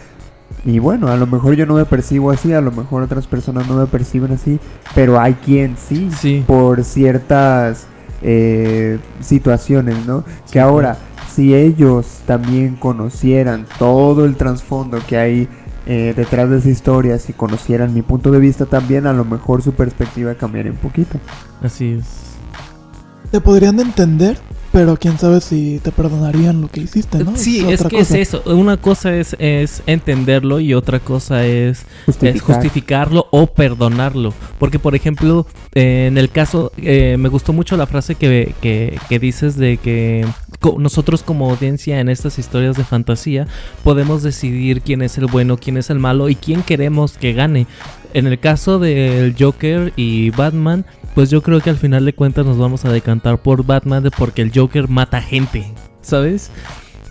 Y 0.64 0.78
bueno, 0.80 1.08
a 1.08 1.16
lo 1.16 1.26
mejor 1.26 1.54
yo 1.54 1.66
no 1.66 1.74
me 1.74 1.84
percibo 1.84 2.30
así, 2.30 2.52
a 2.52 2.60
lo 2.60 2.72
mejor 2.72 3.02
otras 3.02 3.26
personas 3.26 3.68
no 3.68 3.76
me 3.76 3.86
perciben 3.86 4.32
así, 4.32 4.58
pero 4.94 5.20
hay 5.20 5.34
quien 5.34 5.76
sí, 5.76 6.10
Sí. 6.18 6.42
por 6.46 6.82
ciertas 6.84 7.86
eh, 8.22 8.98
situaciones, 9.20 10.04
¿no? 10.06 10.24
Que 10.50 10.58
ahora, 10.58 10.96
si 11.38 11.54
ellos 11.54 12.04
también 12.26 12.74
conocieran 12.74 13.64
todo 13.78 14.24
el 14.24 14.34
trasfondo 14.34 14.98
que 15.06 15.16
hay 15.18 15.48
eh, 15.86 16.12
detrás 16.16 16.50
de 16.50 16.58
esa 16.58 16.68
historia, 16.68 17.16
si 17.20 17.32
conocieran 17.32 17.94
mi 17.94 18.02
punto 18.02 18.32
de 18.32 18.40
vista 18.40 18.66
también, 18.66 19.06
a 19.06 19.12
lo 19.12 19.24
mejor 19.24 19.62
su 19.62 19.70
perspectiva 19.70 20.34
cambiaría 20.34 20.72
un 20.72 20.78
poquito. 20.78 21.20
Así 21.62 21.92
es. 22.00 22.06
Te 23.30 23.40
podrían 23.40 23.78
entender, 23.78 24.36
pero 24.72 24.96
quién 24.96 25.16
sabe 25.16 25.40
si 25.40 25.78
te 25.78 25.92
perdonarían 25.92 26.60
lo 26.60 26.66
que 26.66 26.80
hiciste, 26.80 27.22
¿no? 27.22 27.36
Sí, 27.36 27.60
es 27.68 27.82
otra 27.82 27.90
que 27.90 27.98
cosa. 27.98 28.18
es 28.18 28.28
eso. 28.34 28.42
Una 28.46 28.76
cosa 28.76 29.14
es, 29.14 29.36
es 29.38 29.84
entenderlo 29.86 30.58
y 30.58 30.74
otra 30.74 30.98
cosa 30.98 31.46
es, 31.46 31.78
es 31.78 31.86
Justificar. 32.06 32.56
justificarlo 32.56 33.26
o 33.30 33.46
perdonarlo. 33.46 34.34
Porque, 34.58 34.80
por 34.80 34.96
ejemplo, 34.96 35.46
eh, 35.72 36.06
en 36.08 36.18
el 36.18 36.30
caso, 36.30 36.72
eh, 36.78 37.14
me 37.16 37.28
gustó 37.28 37.52
mucho 37.52 37.76
la 37.76 37.86
frase 37.86 38.16
que, 38.16 38.56
que, 38.60 38.98
que 39.08 39.18
dices 39.20 39.56
de 39.56 39.76
que 39.76 40.26
nosotros 40.78 41.22
como 41.22 41.50
audiencia 41.50 42.00
en 42.00 42.08
estas 42.08 42.38
historias 42.38 42.76
de 42.76 42.84
fantasía 42.84 43.46
podemos 43.84 44.22
decidir 44.22 44.82
quién 44.82 45.02
es 45.02 45.18
el 45.18 45.26
bueno, 45.26 45.56
quién 45.56 45.76
es 45.76 45.90
el 45.90 45.98
malo 45.98 46.28
y 46.28 46.34
quién 46.34 46.62
queremos 46.62 47.16
que 47.16 47.32
gane. 47.32 47.66
En 48.14 48.26
el 48.26 48.38
caso 48.40 48.78
del 48.78 49.34
Joker 49.38 49.92
y 49.96 50.30
Batman, 50.30 50.84
pues 51.14 51.30
yo 51.30 51.42
creo 51.42 51.60
que 51.60 51.70
al 51.70 51.76
final 51.76 52.04
de 52.04 52.12
cuentas 52.14 52.46
nos 52.46 52.58
vamos 52.58 52.84
a 52.84 52.92
decantar 52.92 53.38
por 53.38 53.64
Batman 53.64 54.08
porque 54.16 54.42
el 54.42 54.52
Joker 54.54 54.88
mata 54.88 55.20
gente, 55.20 55.72
¿sabes? 56.00 56.50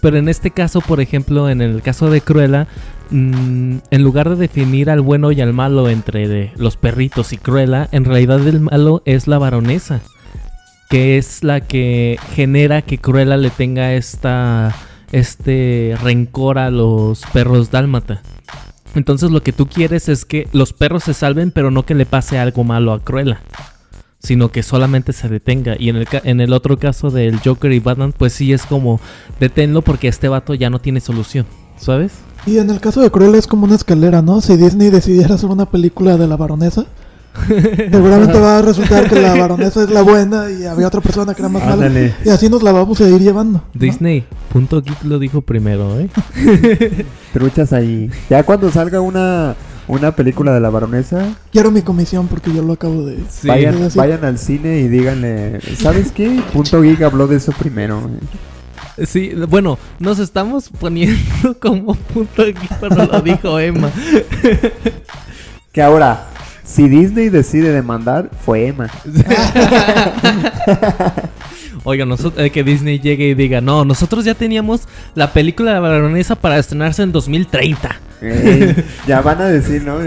Pero 0.02 0.18
en 0.18 0.30
este 0.30 0.52
caso, 0.52 0.82
por 0.82 1.02
ejemplo, 1.02 1.50
en 1.50 1.62
el 1.62 1.82
caso 1.82 2.10
de 2.10 2.22
Cruella, 2.22 2.68
mm, 3.10 3.78
en 3.90 4.04
lugar 4.04 4.30
de 4.30 4.36
definir 4.36 4.90
al 4.90 5.02
bueno 5.02 5.32
y 5.32 5.42
al 5.42 5.54
malo 5.54 5.90
entre 5.90 6.52
los 6.56 6.78
perritos 6.78 7.34
y 7.34 7.38
Cruella, 7.38 7.88
en 7.92 8.06
realidad 8.06 8.46
el 8.48 8.60
malo 8.60 9.02
es 9.06 9.28
la 9.28 9.40
baronesa, 9.40 10.02
que 10.90 11.18
es 11.18 11.44
la 11.44 11.62
que 11.62 12.18
genera 12.34 12.82
que 12.82 12.98
Cruella 12.98 13.38
le 13.38 13.50
tenga 13.50 13.94
esta 13.94 14.76
este 15.12 15.96
rencor 16.02 16.58
a 16.58 16.70
los 16.70 17.22
perros 17.34 17.72
dálmata. 17.72 18.22
Entonces 18.96 19.32
lo 19.32 19.44
que 19.44 19.54
tú 19.54 19.68
quieres 19.68 20.10
es 20.10 20.26
que 20.26 20.48
los 20.54 20.74
perros 20.74 21.04
se 21.04 21.14
salven, 21.14 21.52
pero 21.52 21.72
no 21.72 21.86
que 21.86 21.96
le 21.96 22.06
pase 22.06 22.40
algo 22.40 22.64
malo 22.64 22.94
a 22.94 23.04
Cruella. 23.04 23.42
Sino 24.20 24.50
que 24.50 24.64
solamente 24.64 25.14
se 25.14 25.30
detenga. 25.30 25.76
Y 25.78 25.90
en 25.90 25.98
el, 25.98 26.08
en 26.24 26.42
el 26.42 26.52
otro 26.52 26.80
caso 26.80 27.12
del 27.12 27.40
Joker 27.40 27.72
y 27.72 27.80
Batman, 27.80 28.14
pues 28.18 28.34
sí 28.34 28.52
es 28.52 28.66
como 28.66 29.00
deténlo 29.40 29.82
porque 29.82 30.08
este 30.08 30.28
vato 30.28 30.54
ya 30.56 30.70
no 30.70 30.80
tiene 30.80 31.00
solución. 31.00 31.46
¿Sabes? 31.78 32.14
Y 32.48 32.58
en 32.58 32.70
el 32.70 32.80
caso 32.80 33.02
de 33.02 33.12
Cruella 33.12 33.38
es 33.38 33.46
como 33.46 33.66
una 33.66 33.76
escalera, 33.76 34.22
¿no? 34.22 34.42
Si 34.42 34.58
Disney 34.58 34.90
decidiera 34.90 35.36
hacer 35.36 35.50
una 35.50 35.70
película 35.70 36.18
de 36.18 36.28
la 36.28 36.38
baronesa, 36.38 36.88
seguramente 37.92 38.40
va 38.40 38.60
a 38.60 38.62
resultar 38.62 39.10
que 39.10 39.20
la 39.20 39.36
baronesa 39.36 39.84
es 39.84 39.90
la 39.90 40.02
buena 40.02 40.50
y 40.50 40.66
había 40.66 40.88
otra 40.88 41.02
persona 41.02 41.34
que 41.34 41.42
era 41.42 41.50
más 41.50 41.64
mala. 41.64 41.74
Ándale. 41.86 42.16
Y 42.24 42.30
así 42.30 42.50
nos 42.50 42.64
la 42.64 42.72
vamos 42.72 43.00
a 43.02 43.08
ir 43.08 43.20
llevando. 43.20 43.60
¿no? 43.60 43.80
Disney, 43.80 44.26
punto 44.52 44.82
geek 44.82 45.04
lo 45.04 45.20
dijo 45.20 45.42
primero, 45.42 46.00
¿eh? 46.00 46.10
Truchas 47.34 47.74
ahí. 47.74 48.10
Ya 48.30 48.44
cuando 48.44 48.72
salga 48.72 49.02
una, 49.02 49.56
una 49.88 50.16
película 50.16 50.54
de 50.54 50.60
la 50.60 50.70
baronesa, 50.70 51.36
Quiero 51.52 51.72
mi 51.72 51.82
comisión 51.82 52.28
porque 52.28 52.54
yo 52.54 52.62
lo 52.62 52.74
acabo 52.74 53.06
de... 53.06 53.18
Sí. 53.30 53.48
vayan, 53.48 53.90
vayan 53.96 54.26
al 54.26 54.38
cine 54.38 54.80
y 54.80 54.88
díganle, 54.88 55.60
¿sabes 55.80 56.12
qué? 56.12 56.42
Punto 56.54 56.82
Geek 56.82 57.02
habló 57.02 57.28
de 57.28 57.38
eso 57.38 57.52
primero. 57.52 58.02
Sí, 59.06 59.32
bueno, 59.48 59.78
nos 60.00 60.18
estamos 60.18 60.70
poniendo 60.70 61.20
como 61.62 61.94
punto 61.94 62.46
geek, 62.46 62.80
pero 62.80 63.06
lo 63.06 63.22
dijo 63.22 63.60
Emma. 63.60 63.92
Que 65.72 65.84
ahora, 65.84 66.26
si 66.68 66.88
Disney 66.90 67.30
decide 67.30 67.72
demandar, 67.72 68.30
fue 68.46 68.68
Emma. 68.68 68.90
Oiga, 71.86 72.06
nosotros, 72.06 72.46
eh, 72.46 72.50
que 72.50 72.66
Disney 72.66 73.00
llegue 73.00 73.30
y 73.30 73.36
diga, 73.36 73.62
no, 73.62 73.86
nosotros 73.86 74.26
ya 74.26 74.36
teníamos 74.36 74.82
la 75.16 75.32
película 75.32 75.72
de 75.72 75.76
la 75.76 75.80
baronesa 75.80 76.36
para 76.36 76.60
estrenarse 76.60 77.04
en 77.04 77.14
2030. 77.14 77.96
Ey, 78.22 78.76
ya 79.08 79.22
van 79.22 79.42
a 79.42 79.46
decir, 79.46 79.82
¿no? 79.84 79.98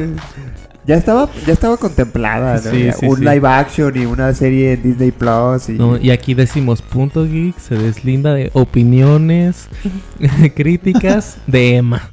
Ya 0.87 0.97
estaba, 0.97 1.31
ya 1.47 1.55
estaba 1.55 1.79
contemplada, 1.79 2.61
¿no? 2.63 2.71
Sí, 2.71 2.91
un 3.07 3.17
sí. 3.17 3.25
live 3.25 3.49
action 3.49 3.97
y 3.97 4.05
una 4.05 4.35
serie 4.35 4.75
en 4.75 4.83
Disney 4.83 5.13
Plus 5.13 5.71
y, 5.71 5.73
No, 5.73 5.97
y 5.97 6.11
aquí 6.11 6.35
decimos 6.35 6.83
punto 6.83 7.25
geek, 7.25 7.59
se 7.59 7.77
deslinda 7.77 8.35
de 8.35 8.51
opiniones, 8.53 9.67
críticas 10.55 11.39
de 11.47 11.77
Emma. 11.77 12.11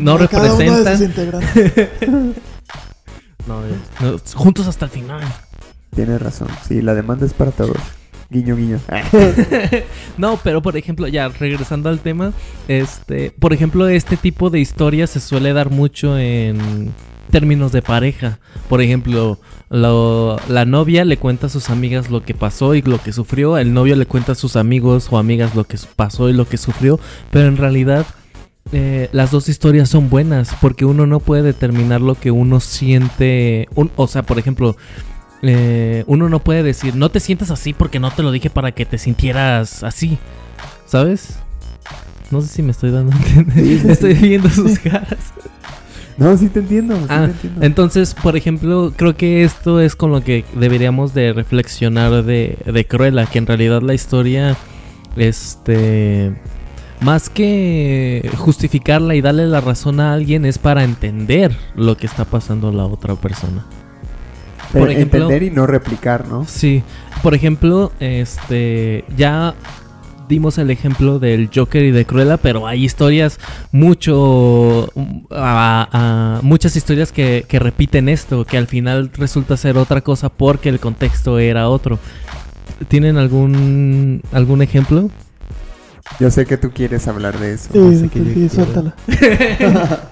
No 0.00 0.18
de 0.18 0.28
cada 0.28 0.54
uno 0.54 0.82
de 0.82 0.84
representan. 0.84 1.40
No, 3.46 3.62
juntos 4.34 4.66
hasta 4.66 4.86
el 4.86 4.90
final. 4.90 5.22
tienes 5.94 6.20
razón. 6.20 6.48
Sí, 6.66 6.82
la 6.82 6.94
demanda 6.94 7.26
es 7.26 7.32
para 7.32 7.50
todos. 7.52 7.76
Guiño, 8.28 8.56
guiño. 8.56 8.80
No, 10.18 10.38
pero 10.42 10.62
por 10.62 10.76
ejemplo, 10.76 11.06
ya 11.08 11.28
regresando 11.28 11.88
al 11.88 12.00
tema, 12.00 12.32
este, 12.68 13.30
por 13.38 13.52
ejemplo, 13.52 13.86
este 13.88 14.16
tipo 14.16 14.50
de 14.50 14.60
historias 14.60 15.10
se 15.10 15.20
suele 15.20 15.52
dar 15.52 15.70
mucho 15.70 16.18
en 16.18 16.92
términos 17.30 17.70
de 17.72 17.82
pareja. 17.82 18.38
Por 18.68 18.80
ejemplo, 18.82 19.38
lo- 19.68 20.38
la 20.48 20.64
novia 20.64 21.04
le 21.04 21.18
cuenta 21.18 21.46
a 21.46 21.50
sus 21.50 21.70
amigas 21.70 22.10
lo 22.10 22.22
que 22.22 22.34
pasó 22.34 22.74
y 22.74 22.82
lo 22.82 22.98
que 23.00 23.12
sufrió, 23.12 23.58
el 23.58 23.74
novio 23.74 23.94
le 23.96 24.06
cuenta 24.06 24.32
a 24.32 24.36
sus 24.36 24.56
amigos 24.56 25.08
o 25.10 25.18
amigas 25.18 25.54
lo 25.54 25.64
que 25.64 25.78
pasó 25.96 26.28
y 26.28 26.32
lo 26.32 26.48
que 26.48 26.56
sufrió, 26.56 26.98
pero 27.30 27.46
en 27.48 27.56
realidad 27.58 28.06
eh, 28.72 29.08
las 29.12 29.30
dos 29.30 29.48
historias 29.48 29.88
son 29.88 30.10
buenas 30.10 30.50
porque 30.60 30.84
uno 30.84 31.06
no 31.06 31.20
puede 31.20 31.42
determinar 31.42 32.00
lo 32.00 32.14
que 32.14 32.30
uno 32.30 32.60
siente, 32.60 33.68
un- 33.74 33.90
o 33.96 34.06
sea, 34.08 34.22
por 34.24 34.38
ejemplo, 34.38 34.76
eh, 35.42 36.02
uno 36.06 36.28
no 36.28 36.40
puede 36.40 36.62
decir, 36.62 36.96
no 36.96 37.10
te 37.10 37.20
sientas 37.20 37.50
así 37.50 37.72
porque 37.72 38.00
no 38.00 38.10
te 38.10 38.22
lo 38.22 38.32
dije 38.32 38.50
para 38.50 38.72
que 38.72 38.84
te 38.86 38.98
sintieras 38.98 39.82
así, 39.82 40.18
¿sabes? 40.86 41.38
No 42.30 42.40
sé 42.40 42.48
si 42.48 42.62
me 42.62 42.72
estoy 42.72 42.90
dando 42.90 43.14
a 43.14 43.18
entender. 43.18 43.90
Estoy 43.90 44.14
viendo 44.14 44.50
sus 44.50 44.78
caras. 44.80 45.18
no, 46.16 46.36
sí 46.36 46.48
te 46.48 46.58
entiendo. 46.58 46.96
Sí 46.96 47.04
Ah, 47.08 47.26
te 47.26 47.30
entiendo. 47.32 47.62
entonces, 47.64 48.14
por 48.14 48.36
ejemplo, 48.36 48.92
creo 48.96 49.16
que 49.16 49.44
esto 49.44 49.80
es 49.80 49.94
con 49.94 50.10
lo 50.10 50.24
que 50.24 50.44
deberíamos 50.56 51.14
de 51.14 51.32
reflexionar 51.32 52.24
de, 52.24 52.58
de 52.66 52.84
Cruella, 52.84 53.26
que 53.26 53.38
en 53.38 53.46
realidad 53.46 53.80
la 53.82 53.94
historia, 53.94 54.56
este, 55.14 56.32
más 57.00 57.28
que 57.28 58.28
justificarla 58.36 59.14
y 59.14 59.20
darle 59.20 59.46
la 59.46 59.60
razón 59.60 60.00
a 60.00 60.12
alguien, 60.14 60.44
es 60.44 60.58
para 60.58 60.84
entender 60.84 61.56
lo 61.74 61.96
que 61.96 62.06
está 62.06 62.24
pasando 62.24 62.72
la 62.72 62.84
otra 62.86 63.14
persona. 63.16 63.64
Pero 64.72 64.84
por 64.86 64.90
ejemplo- 64.92 65.22
entender 65.24 65.42
y 65.44 65.50
no 65.50 65.66
replicar, 65.66 66.26
¿no? 66.26 66.44
Sí, 66.46 66.82
por 67.22 67.34
ejemplo, 67.34 67.92
este, 68.00 69.04
ya 69.16 69.54
dimos 70.28 70.58
el 70.58 70.70
ejemplo 70.70 71.20
del 71.20 71.50
Joker 71.54 71.84
y 71.84 71.92
de 71.92 72.04
Cruella, 72.04 72.36
pero 72.36 72.66
hay 72.66 72.84
historias 72.84 73.38
mucho, 73.70 74.90
a- 75.30 75.88
a- 75.92 76.40
muchas 76.42 76.74
historias 76.74 77.12
que, 77.12 77.44
que 77.46 77.58
repiten 77.60 78.08
esto, 78.08 78.44
que 78.44 78.58
al 78.58 78.66
final 78.66 79.10
resulta 79.14 79.56
ser 79.56 79.76
otra 79.78 80.00
cosa 80.00 80.28
porque 80.28 80.68
el 80.68 80.80
contexto 80.80 81.38
era 81.38 81.68
otro. 81.68 81.98
¿Tienen 82.88 83.16
algún 83.18 84.20
algún 84.32 84.62
ejemplo? 84.62 85.10
Yo 86.20 86.30
sé 86.30 86.46
que 86.46 86.56
tú 86.56 86.70
quieres 86.70 87.06
hablar 87.08 87.38
de 87.38 87.54
eso. 87.54 87.68
Sí, 87.72 87.98
sí, 88.00 88.08
que 88.08 88.20
sí, 88.24 88.48
suéltala. 88.48 88.94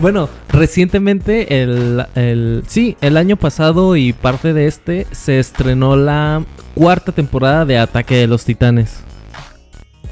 Bueno, 0.00 0.28
recientemente, 0.48 1.62
el, 1.62 2.04
el- 2.16 2.64
sí, 2.66 2.96
el 3.00 3.16
año 3.16 3.36
pasado 3.36 3.94
y 3.94 4.12
parte 4.12 4.52
de 4.52 4.66
este, 4.66 5.06
se 5.12 5.38
estrenó 5.38 5.94
la 5.94 6.44
cuarta 6.74 7.12
temporada 7.12 7.64
de 7.64 7.78
Ataque 7.78 8.16
de 8.16 8.26
los 8.26 8.44
Titanes. 8.44 8.96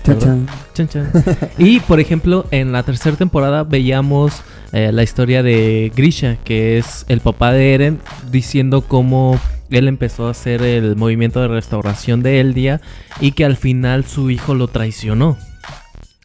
Chan, 0.04 0.18
chan. 0.20 0.46
Chan, 0.74 0.88
chan. 0.88 1.10
Y 1.58 1.80
por 1.80 1.98
ejemplo, 1.98 2.46
en 2.52 2.70
la 2.70 2.84
tercera 2.84 3.16
temporada 3.16 3.64
veíamos 3.64 4.42
eh, 4.72 4.92
la 4.92 5.02
historia 5.02 5.42
de 5.42 5.90
Grisha, 5.96 6.36
que 6.44 6.78
es 6.78 7.04
el 7.08 7.18
papá 7.18 7.50
de 7.52 7.74
Eren, 7.74 7.98
diciendo 8.30 8.82
cómo 8.82 9.40
él 9.78 9.88
empezó 9.88 10.26
a 10.26 10.30
hacer 10.30 10.62
el 10.62 10.96
movimiento 10.96 11.40
de 11.40 11.48
restauración 11.48 12.22
de 12.22 12.40
Eldia 12.40 12.80
y 13.20 13.32
que 13.32 13.44
al 13.44 13.56
final 13.56 14.04
su 14.04 14.30
hijo 14.30 14.54
lo 14.54 14.68
traicionó. 14.68 15.38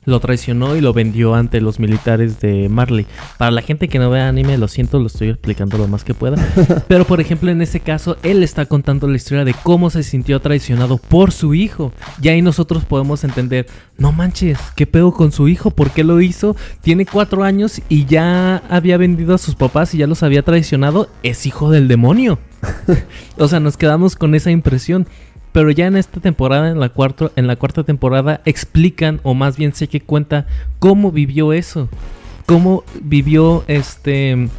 Lo 0.08 0.22
traicionó 0.22 0.78
y 0.78 0.80
lo 0.80 0.94
vendió 0.94 1.36
ante 1.36 1.60
los 1.60 1.82
militares 1.82 2.40
de 2.40 2.70
Marley. 2.70 3.06
Para 3.38 3.52
la 3.52 3.62
gente 3.62 3.90
que 3.90 4.00
no 4.00 4.10
vea 4.10 4.30
anime, 4.30 4.58
lo 4.58 4.70
siento, 4.70 5.00
lo 5.00 5.08
estoy 5.08 5.28
explicando 5.28 5.78
lo 5.78 5.90
más 5.90 6.06
que 6.06 6.14
pueda. 6.14 6.38
Pero 6.88 7.04
por 7.04 7.20
ejemplo, 7.20 7.52
en 7.52 7.62
ese 7.62 7.82
caso, 7.82 8.16
él 8.24 8.42
está 8.42 8.68
contando 8.68 9.10
la 9.10 9.18
historia 9.18 9.44
de 9.44 9.54
cómo 9.64 9.90
se 9.90 10.04
sintió 10.04 10.40
traicionado 10.40 10.98
por 10.98 11.34
su 11.34 11.54
hijo. 11.54 11.92
Y 12.22 12.30
ahí 12.30 12.42
nosotros 12.42 12.86
podemos 12.86 13.26
entender, 13.26 13.68
no 13.98 14.14
manches, 14.14 14.58
¿qué 14.78 14.88
pedo 14.88 15.12
con 15.12 15.34
su 15.34 15.50
hijo? 15.50 15.72
¿Por 15.72 15.92
qué 15.92 16.06
lo 16.06 16.22
hizo? 16.22 16.56
Tiene 16.80 17.06
cuatro 17.06 17.44
años 17.44 17.82
y 17.90 18.06
ya 18.06 18.64
había 18.70 18.96
vendido 18.96 19.36
a 19.36 19.38
sus 19.38 19.56
papás 19.56 19.94
y 19.94 19.98
ya 19.98 20.08
los 20.08 20.24
había 20.24 20.42
traicionado. 20.42 21.10
Es 21.22 21.46
hijo 21.46 21.70
del 21.70 21.90
demonio. 21.90 22.40
o 23.38 23.48
sea, 23.50 23.60
nos 23.60 23.76
quedamos 23.76 24.16
con 24.16 24.36
esa 24.36 24.52
impresión. 24.52 25.06
Pero 25.58 25.72
ya 25.72 25.88
en 25.88 25.98
esta 25.98 26.20
temporada, 26.20 26.70
en 26.70 26.80
la, 26.80 26.90
cuarto, 26.90 27.32
en 27.36 27.48
la 27.48 27.56
cuarta 27.56 27.84
temporada, 27.84 28.42
explican, 28.46 29.20
o 29.24 29.34
más 29.34 29.58
bien 29.58 29.74
sé 29.74 29.88
que 29.88 30.02
cuenta, 30.02 30.46
cómo 30.78 31.12
vivió 31.12 31.52
eso. 31.52 31.90
Cómo 32.46 32.84
vivió 33.02 33.64
este 33.68 34.50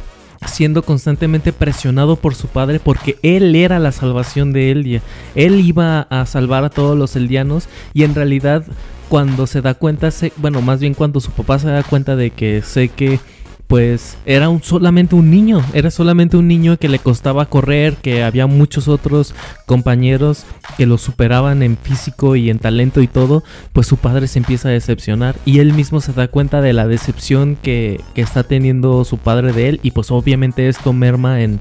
siendo 0.45 0.83
constantemente 0.83 1.53
presionado 1.53 2.17
por 2.17 2.35
su 2.35 2.47
padre 2.47 2.81
porque 2.81 3.17
él 3.23 3.55
era 3.55 3.79
la 3.79 3.93
salvación 3.93 4.51
de 4.51 4.71
Eldia. 4.71 5.01
Él 5.35 5.61
iba 5.61 6.01
a 6.01 6.25
salvar 6.25 6.65
a 6.65 6.69
todos 6.69 6.97
los 6.97 7.15
eldianos 7.15 7.69
y 7.93 8.03
en 8.03 8.13
realidad 8.13 8.65
cuando 9.07 9.47
se 9.47 9.61
da 9.61 9.75
cuenta, 9.75 10.11
se- 10.11 10.33
bueno, 10.35 10.61
más 10.61 10.81
bien 10.81 10.95
cuando 10.95 11.21
su 11.21 11.31
papá 11.31 11.59
se 11.59 11.67
da 11.69 11.81
cuenta 11.83 12.17
de 12.17 12.31
que 12.31 12.61
sé 12.61 12.89
que 12.89 13.21
pues 13.69 14.17
era 14.25 14.49
un, 14.49 14.63
solamente 14.63 15.13
un 15.13 15.29
niño, 15.29 15.63
era 15.73 15.91
solamente 15.91 16.37
un 16.37 16.47
niño 16.47 16.77
que 16.77 16.89
le 16.89 16.97
costaba 16.97 17.45
correr, 17.45 17.97
que 17.97 18.23
había 18.23 18.47
muchos 18.47 18.87
otros 18.87 19.35
compañeros 19.67 20.43
que 20.75 20.87
lo 20.87 20.97
superaban 20.97 21.61
en 21.61 21.77
físico 21.77 22.35
y 22.35 22.49
en 22.49 22.57
talento 22.57 22.99
y 22.99 23.07
todo, 23.07 23.43
pues 23.71 23.85
su 23.85 23.97
padre 23.97 24.25
se 24.27 24.39
empieza 24.39 24.69
a 24.69 24.71
decepcionar 24.71 25.35
y 25.45 25.59
él 25.59 25.73
mismo 25.73 26.01
se 26.01 26.13
da 26.13 26.27
cuenta 26.29 26.61
de 26.61 26.73
la 26.73 26.87
decepción 26.87 27.57
que, 27.61 28.01
que 28.15 28.21
está 28.21 28.41
teniendo 28.41 29.05
su 29.05 29.19
padre 29.19 29.53
de 29.53 29.69
él 29.69 29.79
y 29.83 29.91
pues 29.91 30.09
obviamente 30.09 30.67
esto 30.67 30.91
merma 30.91 31.41
en, 31.43 31.59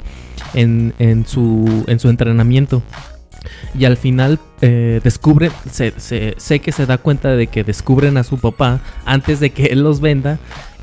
en, 0.55 0.95
en 0.99 1.27
su, 1.27 1.85
en 1.89 2.01
su 2.01 2.09
entrenamiento. 2.09 2.83
Y 3.79 3.85
al 3.85 3.97
final 3.97 4.39
eh, 4.63 5.01
se, 5.71 5.93
se- 5.97 6.35
sé 6.39 6.59
que 6.61 6.73
se 6.73 6.87
da 6.87 6.99
cuenta 6.99 7.37
de 7.37 7.47
que 7.47 7.65
descubren 7.65 8.17
a 8.17 8.25
su 8.25 8.39
papá 8.39 8.81
antes 9.05 9.41
de 9.41 9.51
que 9.51 9.67
él 9.67 9.83
los 9.83 10.01
venda 10.01 10.39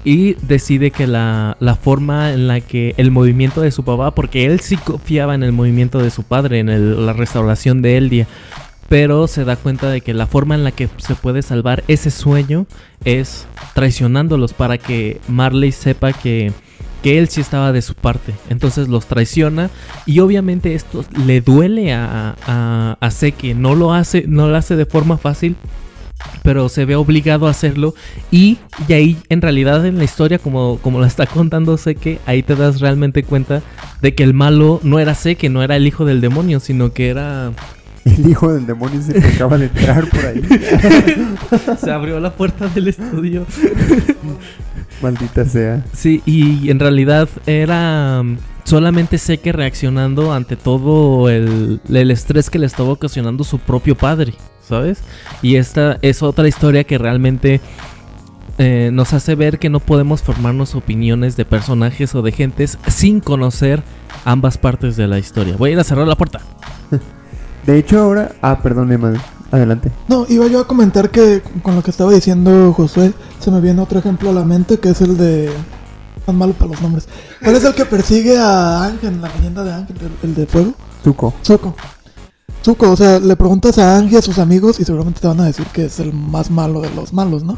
y 0.05 0.35
decide 0.43 0.91
que 0.91 1.07
la, 1.07 1.57
la 1.59 1.75
forma 1.75 2.31
en 2.31 2.47
la 2.47 2.61
que 2.61 2.93
el 2.97 3.09
movimiento 3.09 3.59
de 3.59 3.71
su 3.71 3.83
papá, 3.83 4.11
porque 4.11 4.45
él 4.45 4.59
sí 4.59 4.77
confiaba 4.77 5.33
en 5.33 5.41
el 5.43 5.51
movimiento 5.51 5.97
de 5.99 6.11
su 6.11 6.23
padre, 6.23 6.59
en 6.59 7.05
la 7.05 7.11
restauración 7.11 7.81
de 7.81 7.97
Eldia, 7.97 8.27
pero 8.87 9.27
se 9.27 9.45
da 9.45 9.55
cuenta 9.55 9.89
de 9.89 10.01
que 10.01 10.13
la 10.13 10.27
forma 10.27 10.53
en 10.53 10.63
la 10.63 10.71
que 10.71 10.87
se 10.97 11.15
puede 11.15 11.41
salvar 11.41 11.83
ese 11.87 12.11
sueño 12.11 12.67
es 13.03 13.47
traicionándolos 13.73 14.53
para 14.53 14.77
que 14.77 15.19
Marley 15.27 15.71
sepa 15.71 16.13
que, 16.13 16.53
que 17.01 17.17
él 17.17 17.27
sí 17.27 17.41
estaba 17.41 17.71
de 17.71 17.81
su 17.81 17.95
parte. 17.95 18.33
Entonces 18.49 18.87
los 18.87 19.07
traiciona 19.07 19.71
y 20.05 20.19
obviamente 20.19 20.75
esto 20.75 21.03
le 21.25 21.41
duele 21.41 21.93
a, 21.93 22.35
a, 22.45 22.97
a 22.99 23.11
Seki, 23.11 23.55
no 23.55 23.73
lo 23.73 23.91
hace, 23.91 24.25
no 24.27 24.47
lo 24.47 24.55
hace 24.55 24.75
de 24.75 24.85
forma 24.85 25.17
fácil. 25.17 25.55
Pero 26.43 26.69
se 26.69 26.85
ve 26.85 26.95
obligado 26.95 27.47
a 27.47 27.51
hacerlo. 27.51 27.93
Y, 28.31 28.57
y 28.87 28.93
ahí, 28.93 29.17
en 29.29 29.41
realidad, 29.41 29.85
en 29.85 29.97
la 29.97 30.03
historia, 30.03 30.39
como, 30.39 30.79
como 30.81 30.99
la 30.99 31.07
está 31.07 31.25
contando 31.25 31.77
Seke, 31.77 32.19
ahí 32.25 32.43
te 32.43 32.55
das 32.55 32.79
realmente 32.79 33.23
cuenta 33.23 33.61
de 34.01 34.15
que 34.15 34.23
el 34.23 34.33
malo 34.33 34.79
no 34.83 34.99
era 34.99 35.15
Seke, 35.15 35.49
no 35.49 35.63
era 35.63 35.75
el 35.75 35.87
hijo 35.87 36.05
del 36.05 36.21
demonio, 36.21 36.59
sino 36.59 36.93
que 36.93 37.09
era 37.09 37.51
El 38.05 38.29
hijo 38.29 38.53
del 38.53 38.67
demonio 38.67 39.01
se 39.01 39.13
que 39.13 39.27
acaba 39.27 39.57
de 39.57 39.65
entrar 39.65 40.07
por 40.09 40.25
ahí. 40.25 40.41
Se 41.81 41.91
abrió 41.91 42.19
la 42.19 42.33
puerta 42.33 42.67
del 42.67 42.87
estudio. 42.87 43.45
Maldita 45.01 45.43
sea. 45.45 45.83
Sí, 45.91 46.21
y 46.25 46.69
en 46.69 46.79
realidad 46.79 47.27
era 47.47 48.21
um, 48.21 48.37
solamente 48.63 49.17
sé 49.17 49.39
que 49.39 49.51
reaccionando 49.51 50.33
ante 50.33 50.55
todo 50.55 51.29
el, 51.29 51.81
el 51.89 52.11
estrés 52.11 52.49
que 52.49 52.59
le 52.59 52.67
estaba 52.67 52.89
ocasionando 52.89 53.43
su 53.43 53.57
propio 53.57 53.95
padre, 53.95 54.35
¿sabes? 54.61 54.99
Y 55.45 55.57
esta 55.57 55.99
es 56.01 56.23
otra 56.23 56.47
historia 56.47 56.85
que 56.85 56.97
realmente 56.97 57.61
eh, 58.57 58.89
nos 58.91 59.13
hace 59.13 59.35
ver 59.35 59.59
que 59.59 59.69
no 59.69 59.79
podemos 59.79 60.23
formarnos 60.23 60.73
opiniones 60.73 61.37
de 61.37 61.45
personajes 61.45 62.15
o 62.15 62.23
de 62.23 62.31
gentes 62.31 62.79
sin 62.87 63.19
conocer 63.19 63.83
ambas 64.23 64.57
partes 64.57 64.95
de 64.95 65.07
la 65.07 65.19
historia. 65.19 65.55
Voy 65.55 65.69
a 65.69 65.73
ir 65.73 65.79
a 65.79 65.83
cerrar 65.83 66.07
la 66.07 66.15
puerta. 66.15 66.41
De 67.67 67.77
hecho, 67.77 67.99
ahora. 67.99 68.31
Ah, 68.41 68.57
perdón, 68.63 68.91
Emma. 68.91 69.13
Adelante. 69.51 69.91
No, 70.07 70.25
iba 70.29 70.47
yo 70.47 70.61
a 70.61 70.67
comentar 70.67 71.11
que 71.11 71.43
con 71.61 71.75
lo 71.75 71.83
que 71.83 71.91
estaba 71.91 72.11
diciendo 72.11 72.73
Josué, 72.73 73.13
se 73.37 73.51
me 73.51 73.61
viene 73.61 73.79
otro 73.83 73.99
ejemplo 73.99 74.31
a 74.31 74.33
la 74.33 74.45
mente 74.45 74.79
que 74.79 74.89
es 74.89 75.01
el 75.01 75.15
de. 75.15 75.51
Tan 76.25 76.37
malo 76.37 76.53
para 76.53 76.71
los 76.71 76.81
nombres. 76.81 77.07
¿Cuál 77.43 77.55
es 77.55 77.63
el 77.63 77.75
que 77.75 77.85
persigue 77.85 78.35
a 78.35 78.83
Ángel, 78.83 79.21
la 79.21 79.27
leyenda 79.35 79.63
de 79.63 79.73
Ángel, 79.73 79.95
el, 80.01 80.29
el 80.29 80.35
de 80.35 80.47
fuego? 80.47 80.73
Tuco. 81.03 81.35
Zuko. 81.43 81.75
Zuko, 82.65 82.91
o 82.91 82.97
sea, 82.97 83.19
le 83.19 83.35
preguntas 83.35 83.77
a 83.77 84.03
y 84.03 84.15
a 84.15 84.21
sus 84.21 84.39
amigos 84.39 84.79
y 84.79 84.83
seguramente 84.85 85.21
te 85.21 85.27
van 85.27 85.39
a 85.39 85.45
decir 85.45 85.65
que 85.71 85.85
es 85.85 85.99
el 85.99 86.11
más 86.13 86.49
malo 86.49 86.81
de 86.81 86.89
los 86.95 87.13
malos, 87.13 87.43
¿no? 87.43 87.57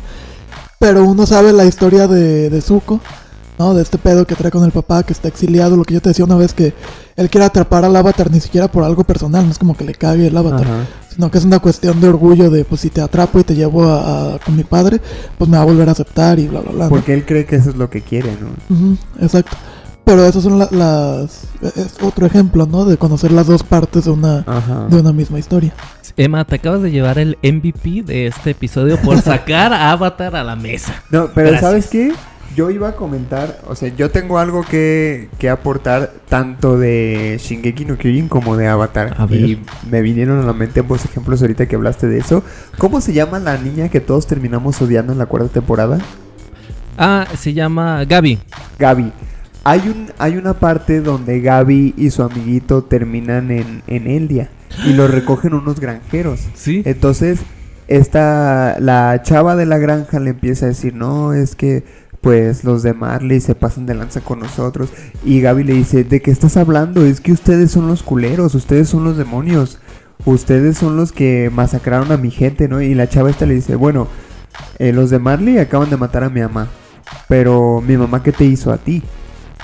Pero 0.79 1.03
uno 1.05 1.25
sabe 1.25 1.53
la 1.53 1.65
historia 1.65 2.07
de, 2.07 2.49
de 2.49 2.61
Zuko, 2.61 2.99
¿no? 3.57 3.73
De 3.73 3.81
este 3.81 3.97
pedo 3.97 4.27
que 4.27 4.35
trae 4.35 4.51
con 4.51 4.63
el 4.65 4.71
papá 4.71 5.03
que 5.03 5.13
está 5.13 5.27
exiliado, 5.29 5.75
lo 5.77 5.83
que 5.85 5.93
yo 5.95 6.01
te 6.01 6.09
decía 6.09 6.25
una 6.25 6.35
vez 6.35 6.53
que 6.53 6.73
él 7.15 7.29
quiere 7.29 7.45
atrapar 7.45 7.85
al 7.85 7.95
avatar 7.95 8.29
ni 8.29 8.39
siquiera 8.39 8.69
por 8.69 8.83
algo 8.83 9.03
personal, 9.03 9.45
no 9.45 9.51
es 9.51 9.57
como 9.57 9.75
que 9.75 9.85
le 9.85 9.95
cague 9.95 10.27
el 10.27 10.37
avatar, 10.37 10.67
Ajá. 10.67 10.85
sino 11.15 11.31
que 11.31 11.37
es 11.39 11.45
una 11.45 11.59
cuestión 11.59 11.99
de 12.01 12.09
orgullo 12.09 12.51
de, 12.51 12.63
pues 12.65 12.81
si 12.81 12.89
te 12.91 13.01
atrapo 13.01 13.39
y 13.39 13.43
te 13.43 13.55
llevo 13.55 13.85
a, 13.85 14.35
a- 14.35 14.39
con 14.39 14.55
mi 14.55 14.63
padre, 14.65 15.01
pues 15.37 15.49
me 15.49 15.57
va 15.57 15.63
a 15.63 15.65
volver 15.65 15.87
a 15.89 15.93
aceptar 15.93 16.37
y 16.37 16.47
bla, 16.47 16.59
bla, 16.59 16.71
bla. 16.73 16.83
¿no? 16.85 16.89
Porque 16.91 17.13
él 17.13 17.25
cree 17.25 17.45
que 17.45 17.55
eso 17.55 17.69
es 17.71 17.75
lo 17.77 17.89
que 17.89 18.01
quiere, 18.01 18.37
¿no? 18.69 18.97
Exacto. 19.23 19.55
Pero 20.07 20.25
esos 20.25 20.43
son 20.43 20.57
la- 20.57 20.69
las... 20.71 21.43
Es 21.61 21.97
otro 22.01 22.25
ejemplo, 22.25 22.65
¿no? 22.65 22.85
De 22.85 22.97
conocer 22.97 23.31
las 23.31 23.45
dos 23.45 23.61
partes 23.61 24.05
de 24.05 24.11
una, 24.11 24.39
Ajá. 24.47 24.87
de 24.89 24.99
una 25.01 25.11
misma 25.11 25.37
historia. 25.37 25.73
Emma, 26.15 26.45
te 26.45 26.55
acabas 26.55 26.81
de 26.81 26.89
llevar 26.91 27.19
el 27.19 27.37
MVP 27.43 28.03
de 28.03 28.25
este 28.27 28.51
episodio 28.51 28.97
por 29.01 29.21
sacar 29.21 29.73
a 29.73 29.91
Avatar 29.91 30.35
a 30.35 30.43
la 30.43 30.55
mesa. 30.55 31.03
No, 31.11 31.27
pero 31.35 31.49
Gracias. 31.49 31.61
¿sabes 31.69 31.87
qué? 31.87 32.13
Yo 32.55 32.71
iba 32.71 32.87
a 32.89 32.95
comentar, 32.95 33.59
o 33.67 33.75
sea, 33.75 33.89
yo 33.95 34.09
tengo 34.09 34.39
algo 34.39 34.63
que, 34.63 35.29
que 35.37 35.47
aportar 35.49 36.13
tanto 36.27 36.79
de 36.79 37.39
Shingeki 37.39 37.85
no 37.85 37.97
Kyojin 37.97 38.29
como 38.29 38.57
de 38.57 38.67
Avatar. 38.67 39.13
A 39.19 39.27
ver. 39.27 39.41
Y 39.41 39.61
me 39.91 40.01
vinieron 40.01 40.39
a 40.41 40.45
la 40.45 40.53
mente 40.53 40.79
ambos 40.79 41.05
ejemplos 41.05 41.41
ahorita 41.41 41.67
que 41.67 41.75
hablaste 41.75 42.07
de 42.07 42.17
eso. 42.17 42.43
¿Cómo 42.79 42.99
se 43.01 43.13
llama 43.13 43.37
la 43.39 43.57
niña 43.57 43.89
que 43.89 43.99
todos 43.99 44.25
terminamos 44.25 44.81
odiando 44.81 45.11
en 45.13 45.19
la 45.19 45.27
cuarta 45.27 45.49
temporada? 45.49 45.99
Ah, 46.97 47.27
se 47.37 47.53
llama 47.53 48.03
Gaby. 48.05 48.39
Gaby. 48.79 49.11
Hay, 49.63 49.89
un, 49.89 50.11
hay 50.17 50.37
una 50.37 50.53
parte 50.53 51.01
donde 51.01 51.41
Gaby 51.41 51.93
y 51.97 52.09
su 52.09 52.23
amiguito 52.23 52.83
terminan 52.83 53.51
en, 53.51 53.83
en 53.87 54.07
Eldia 54.07 54.49
y 54.85 54.93
lo 54.93 55.07
recogen 55.07 55.53
unos 55.53 55.79
granjeros. 55.79 56.41
Sí. 56.53 56.83
Entonces, 56.85 57.39
esta, 57.87 58.77
la 58.79 59.21
chava 59.23 59.55
de 59.55 59.65
la 59.65 59.77
granja 59.77 60.19
le 60.19 60.31
empieza 60.31 60.65
a 60.65 60.69
decir, 60.69 60.93
no, 60.93 61.33
es 61.33 61.55
que 61.55 61.83
pues 62.21 62.63
los 62.63 62.83
de 62.83 62.93
Marley 62.93 63.39
se 63.39 63.55
pasan 63.55 63.85
de 63.85 63.93
lanza 63.93 64.21
con 64.21 64.39
nosotros. 64.39 64.89
Y 65.23 65.41
Gaby 65.41 65.63
le 65.63 65.73
dice, 65.73 66.03
¿de 66.03 66.21
qué 66.21 66.31
estás 66.31 66.57
hablando? 66.57 67.05
Es 67.05 67.21
que 67.21 67.31
ustedes 67.31 67.71
son 67.71 67.87
los 67.87 68.03
culeros, 68.03 68.55
ustedes 68.55 68.89
son 68.89 69.03
los 69.03 69.17
demonios. 69.17 69.79
Ustedes 70.25 70.77
son 70.77 70.97
los 70.97 71.11
que 71.11 71.49
masacraron 71.53 72.11
a 72.11 72.17
mi 72.17 72.31
gente, 72.31 72.67
¿no? 72.67 72.81
Y 72.81 72.95
la 72.95 73.07
chava 73.07 73.29
esta 73.29 73.45
le 73.45 73.53
dice, 73.53 73.75
bueno, 73.75 74.07
eh, 74.79 74.91
los 74.91 75.09
de 75.09 75.19
Marley 75.19 75.57
acaban 75.57 75.89
de 75.89 75.97
matar 75.97 76.23
a 76.23 76.29
mi 76.29 76.41
mamá. 76.41 76.67
Pero 77.29 77.81
mi 77.81 77.95
mamá, 77.95 78.23
¿qué 78.23 78.31
te 78.31 78.43
hizo 78.43 78.71
a 78.71 78.77
ti? 78.77 79.03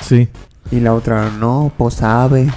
Sí. 0.04 0.28
Y 0.72 0.80
la 0.80 0.94
otra, 0.94 1.30
no, 1.40 1.72
pues 1.78 1.96
sabe. 1.96 2.48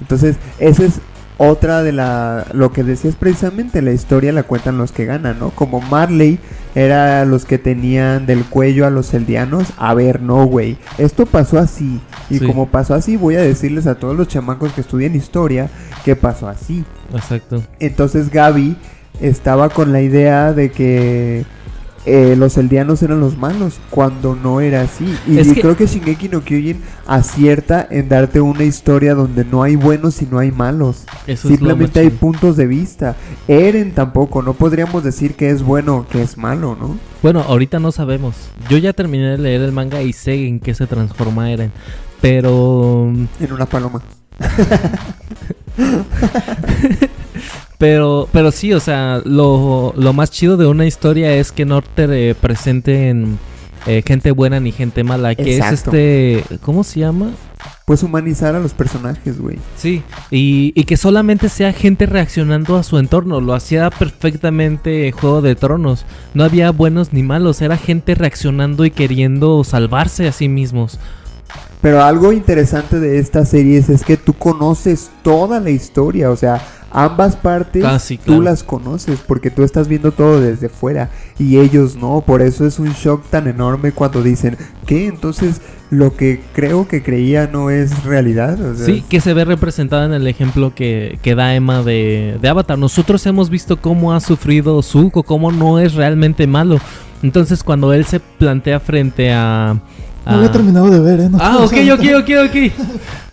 Entonces, 0.00 0.36
esa 0.58 0.84
es 0.84 1.00
otra 1.38 1.82
de 1.82 1.92
la... 1.92 2.46
Lo 2.52 2.72
que 2.72 2.84
decías 2.84 3.16
precisamente, 3.16 3.82
la 3.82 3.92
historia 3.92 4.32
la 4.32 4.44
cuentan 4.44 4.78
los 4.78 4.92
que 4.92 5.04
ganan, 5.04 5.38
¿no? 5.38 5.50
Como 5.50 5.80
Marley 5.80 6.38
era 6.74 7.24
los 7.24 7.44
que 7.44 7.58
tenían 7.58 8.26
del 8.26 8.44
cuello 8.44 8.86
a 8.86 8.90
los 8.90 9.12
eldianos. 9.14 9.68
A 9.76 9.94
ver, 9.94 10.20
no, 10.20 10.44
güey. 10.46 10.76
Esto 10.98 11.26
pasó 11.26 11.58
así. 11.58 12.00
Y 12.30 12.38
Sí. 12.38 12.46
como 12.46 12.68
pasó 12.68 12.94
así, 12.94 13.16
voy 13.16 13.36
a 13.36 13.42
decirles 13.42 13.86
a 13.86 13.96
todos 13.96 14.16
los 14.16 14.28
chamacos 14.28 14.72
que 14.72 14.80
estudian 14.82 15.14
historia 15.16 15.68
que 16.04 16.14
pasó 16.16 16.48
así. 16.48 16.84
Exacto. 17.12 17.62
Entonces 17.80 18.30
Gaby 18.30 18.76
estaba 19.20 19.68
con 19.70 19.92
la 19.92 20.00
idea 20.02 20.52
de 20.52 20.70
que 20.70 21.44
eh, 22.06 22.34
los 22.36 22.56
eldianos 22.58 23.02
eran 23.02 23.20
los 23.20 23.36
malos, 23.38 23.78
cuando 23.90 24.34
no 24.36 24.60
era 24.60 24.82
así. 24.82 25.04
Y 25.26 25.36
que- 25.36 25.60
creo 25.60 25.76
que 25.76 25.86
Shingeki 25.86 26.28
no 26.28 26.42
Kyojin 26.42 26.80
acierta 27.06 27.86
en 27.90 28.08
darte 28.08 28.40
una 28.40 28.64
historia 28.64 29.14
donde 29.14 29.44
no 29.44 29.62
hay 29.62 29.76
buenos 29.76 30.20
y 30.22 30.26
no 30.26 30.38
hay 30.38 30.50
malos. 30.52 31.04
Eso 31.26 31.48
Simplemente 31.48 32.00
hay 32.00 32.10
puntos 32.10 32.56
de 32.56 32.66
vista. 32.66 33.16
Eren 33.48 33.92
tampoco, 33.92 34.42
no 34.42 34.54
podríamos 34.54 35.02
decir 35.04 35.34
que 35.34 35.50
es 35.50 35.62
bueno 35.62 35.98
o 35.98 36.06
que 36.06 36.22
es 36.22 36.36
malo, 36.36 36.76
¿no? 36.78 36.96
Bueno, 37.22 37.40
ahorita 37.40 37.78
no 37.78 37.92
sabemos. 37.92 38.34
Yo 38.68 38.76
ya 38.78 38.92
terminé 38.92 39.30
de 39.30 39.38
leer 39.38 39.62
el 39.62 39.72
manga 39.72 40.02
y 40.02 40.12
sé 40.12 40.46
en 40.46 40.60
qué 40.60 40.74
se 40.74 40.86
transforma 40.86 41.50
Eren. 41.50 41.72
Pero. 42.20 43.12
En 43.40 43.52
una 43.52 43.66
paloma. 43.66 44.02
Pero, 47.78 48.28
pero 48.32 48.52
sí, 48.52 48.72
o 48.72 48.80
sea, 48.80 49.20
lo, 49.24 49.92
lo 49.96 50.12
más 50.12 50.30
chido 50.30 50.56
de 50.56 50.66
una 50.66 50.86
historia 50.86 51.34
es 51.34 51.52
que 51.52 51.64
no 51.64 51.82
te 51.82 52.30
eh, 52.30 52.34
presenten 52.34 53.38
eh, 53.86 54.02
gente 54.06 54.30
buena 54.30 54.60
ni 54.60 54.72
gente 54.72 55.04
mala. 55.04 55.34
Que 55.34 55.56
Exacto. 55.56 55.96
es 55.96 56.42
este. 56.42 56.58
¿Cómo 56.62 56.84
se 56.84 57.00
llama? 57.00 57.32
Pues 57.84 58.02
humanizar 58.02 58.54
a 58.54 58.60
los 58.60 58.72
personajes, 58.72 59.38
güey. 59.38 59.58
Sí, 59.76 60.02
y, 60.30 60.72
y 60.74 60.84
que 60.84 60.96
solamente 60.96 61.48
sea 61.48 61.72
gente 61.72 62.06
reaccionando 62.06 62.76
a 62.76 62.82
su 62.82 62.98
entorno. 62.98 63.40
Lo 63.40 63.54
hacía 63.54 63.90
perfectamente 63.90 65.12
Juego 65.12 65.42
de 65.42 65.54
Tronos. 65.54 66.06
No 66.32 66.44
había 66.44 66.70
buenos 66.70 67.12
ni 67.12 67.22
malos, 67.22 67.60
era 67.60 67.76
gente 67.76 68.14
reaccionando 68.14 68.84
y 68.84 68.90
queriendo 68.90 69.64
salvarse 69.64 70.28
a 70.28 70.32
sí 70.32 70.48
mismos. 70.48 70.98
Pero 71.82 72.02
algo 72.02 72.32
interesante 72.32 72.98
de 72.98 73.18
estas 73.18 73.50
series 73.50 73.90
es 73.90 74.04
que 74.04 74.16
tú 74.16 74.32
conoces 74.32 75.10
toda 75.22 75.60
la 75.60 75.68
historia, 75.68 76.30
o 76.30 76.36
sea, 76.36 76.62
ambas 76.94 77.34
partes 77.36 77.82
tú 77.82 78.18
claro. 78.24 78.42
las 78.42 78.62
conoces 78.62 79.18
porque 79.26 79.50
tú 79.50 79.64
estás 79.64 79.88
viendo 79.88 80.12
todo 80.12 80.40
desde 80.40 80.68
fuera 80.68 81.10
y 81.38 81.58
ellos 81.58 81.96
no, 81.96 82.22
por 82.24 82.40
eso 82.40 82.64
es 82.66 82.78
un 82.78 82.92
shock 82.92 83.24
tan 83.28 83.48
enorme 83.48 83.92
cuando 83.92 84.22
dicen, 84.22 84.56
¿qué? 84.86 85.08
Entonces 85.08 85.60
lo 85.90 86.16
que 86.16 86.40
creo 86.52 86.88
que 86.88 87.02
creía 87.02 87.48
no 87.48 87.70
es 87.70 88.04
realidad. 88.04 88.60
O 88.60 88.74
sea, 88.74 88.86
Sí, 88.86 89.04
que 89.08 89.20
se 89.20 89.34
ve 89.34 89.44
representada 89.44 90.06
en 90.06 90.12
el 90.12 90.26
ejemplo 90.26 90.74
que, 90.74 91.18
que 91.22 91.34
da 91.34 91.54
Emma 91.54 91.82
de, 91.82 92.38
de 92.40 92.48
Avatar. 92.48 92.78
Nosotros 92.78 93.26
hemos 93.26 93.50
visto 93.50 93.80
cómo 93.80 94.12
ha 94.12 94.20
sufrido 94.20 94.80
Zuko, 94.82 95.24
cómo 95.24 95.52
no 95.52 95.80
es 95.80 95.94
realmente 95.94 96.46
malo. 96.46 96.78
Entonces 97.22 97.62
cuando 97.64 97.92
él 97.92 98.04
se 98.04 98.20
plantea 98.20 98.80
frente 98.80 99.32
a... 99.32 99.80
No 100.26 100.38
lo 100.38 100.44
he 100.44 100.48
terminado 100.48 100.90
de 100.90 101.00
ver, 101.00 101.20
¿eh? 101.20 101.28
No- 101.28 101.38
Ah, 101.40 101.58
ok, 101.58 101.72
ok, 101.92 102.04
ok, 102.20 102.30
ok. 102.48 102.72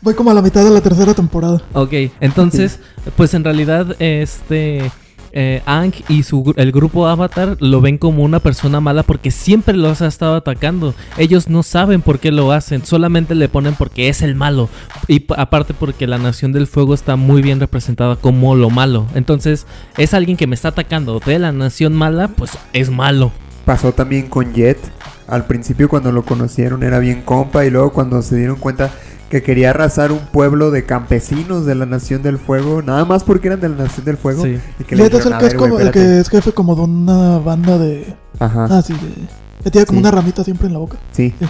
Voy 0.01 0.13
como 0.13 0.31
a 0.31 0.33
la 0.33 0.41
mitad 0.41 0.63
de 0.63 0.69
la 0.71 0.81
tercera 0.81 1.13
temporada. 1.13 1.61
Ok, 1.73 1.93
entonces, 2.19 2.79
pues 3.15 3.33
en 3.33 3.43
realidad, 3.43 3.95
este. 3.99 4.91
Eh, 5.33 5.61
Ang 5.65 5.93
y 6.09 6.23
su, 6.23 6.53
el 6.57 6.73
grupo 6.73 7.07
Avatar 7.07 7.55
lo 7.61 7.79
ven 7.79 7.97
como 7.97 8.21
una 8.23 8.41
persona 8.41 8.81
mala 8.81 9.03
porque 9.03 9.31
siempre 9.31 9.77
los 9.77 10.01
ha 10.01 10.07
estado 10.07 10.35
atacando. 10.35 10.93
Ellos 11.17 11.47
no 11.47 11.63
saben 11.63 12.01
por 12.01 12.19
qué 12.19 12.31
lo 12.33 12.51
hacen, 12.51 12.85
solamente 12.85 13.33
le 13.33 13.47
ponen 13.47 13.75
porque 13.75 14.09
es 14.09 14.23
el 14.23 14.35
malo. 14.35 14.67
Y 15.07 15.25
aparte 15.37 15.73
porque 15.73 16.05
la 16.05 16.17
Nación 16.17 16.51
del 16.51 16.67
Fuego 16.67 16.93
está 16.93 17.15
muy 17.15 17.41
bien 17.41 17.61
representada 17.61 18.17
como 18.17 18.55
lo 18.55 18.69
malo. 18.69 19.07
Entonces, 19.15 19.67
es 19.97 20.13
alguien 20.13 20.35
que 20.35 20.47
me 20.47 20.55
está 20.55 20.67
atacando 20.67 21.21
de 21.25 21.39
la 21.39 21.53
Nación 21.53 21.93
Mala, 21.93 22.27
pues 22.27 22.51
es 22.73 22.89
malo. 22.89 23.31
Pasó 23.63 23.93
también 23.93 24.27
con 24.27 24.53
Jet. 24.53 24.79
Al 25.27 25.45
principio 25.45 25.87
cuando 25.89 26.11
lo 26.11 26.23
conocieron 26.23 26.83
era 26.83 26.99
bien 26.99 27.21
compa 27.21 27.65
y 27.65 27.69
luego 27.69 27.91
cuando 27.93 28.21
se 28.21 28.35
dieron 28.35 28.57
cuenta 28.57 28.89
que 29.29 29.41
quería 29.41 29.69
arrasar 29.69 30.11
un 30.11 30.19
pueblo 30.19 30.71
de 30.71 30.85
campesinos 30.85 31.65
de 31.65 31.75
la 31.75 31.85
Nación 31.85 32.21
del 32.21 32.37
Fuego, 32.37 32.81
nada 32.81 33.05
más 33.05 33.23
porque 33.23 33.47
eran 33.47 33.61
de 33.61 33.69
la 33.69 33.75
Nación 33.77 34.05
del 34.05 34.17
Fuego. 34.17 34.43
Sí. 34.43 34.59
Y 34.79 34.83
que 34.83 34.95
Y 34.95 34.97
le 34.97 35.05
es 35.05 35.11
dijeron, 35.11 35.27
el 35.33 35.33
"A 35.33 35.39
que 35.39 35.45
es, 35.47 35.53
como, 35.53 35.79
el 35.79 35.87
espérate". 35.87 35.99
que 35.99 36.19
es 36.19 36.29
jefe 36.29 36.51
como 36.51 36.75
de 36.75 36.81
una 36.81 37.37
banda 37.39 37.77
de... 37.77 38.13
Ajá. 38.39 38.67
Ah, 38.69 38.81
sí, 38.81 38.91
de... 38.93 39.63
Que 39.63 39.71
tiene 39.71 39.85
como 39.85 39.99
Sí. 39.99 40.03
una 40.03 40.11
ramita 40.11 40.43
siempre 40.43 40.67
en 40.67 40.73
la 40.73 40.79
boca. 40.79 40.97
Sí. 41.13 41.33
Sí. 41.39 41.45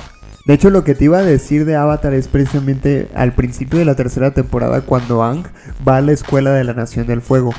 De 0.46 0.54
hecho, 0.56 0.70
lo 0.70 0.84
que 0.84 0.94
te 0.96 1.06
iba 1.06 1.20
a 1.20 1.24
decir 1.24 1.66
de 1.66 1.76
Avatar 1.76 2.14
es 2.14 2.28
precisamente 2.28 3.10
al 3.16 3.34
principio 3.34 3.80
de 3.80 3.86
la 3.86 3.96
tercera 3.96 4.32
temporada 4.32 4.82
cuando 4.82 5.24
Ang 5.24 5.44
va 5.88 5.98
a 5.98 6.02
la 6.02 6.12
escuela 6.12 6.52
de 6.52 6.64
la 6.64 6.74
Nación 6.74 7.08
del 7.08 7.22
Fuego 7.22 7.52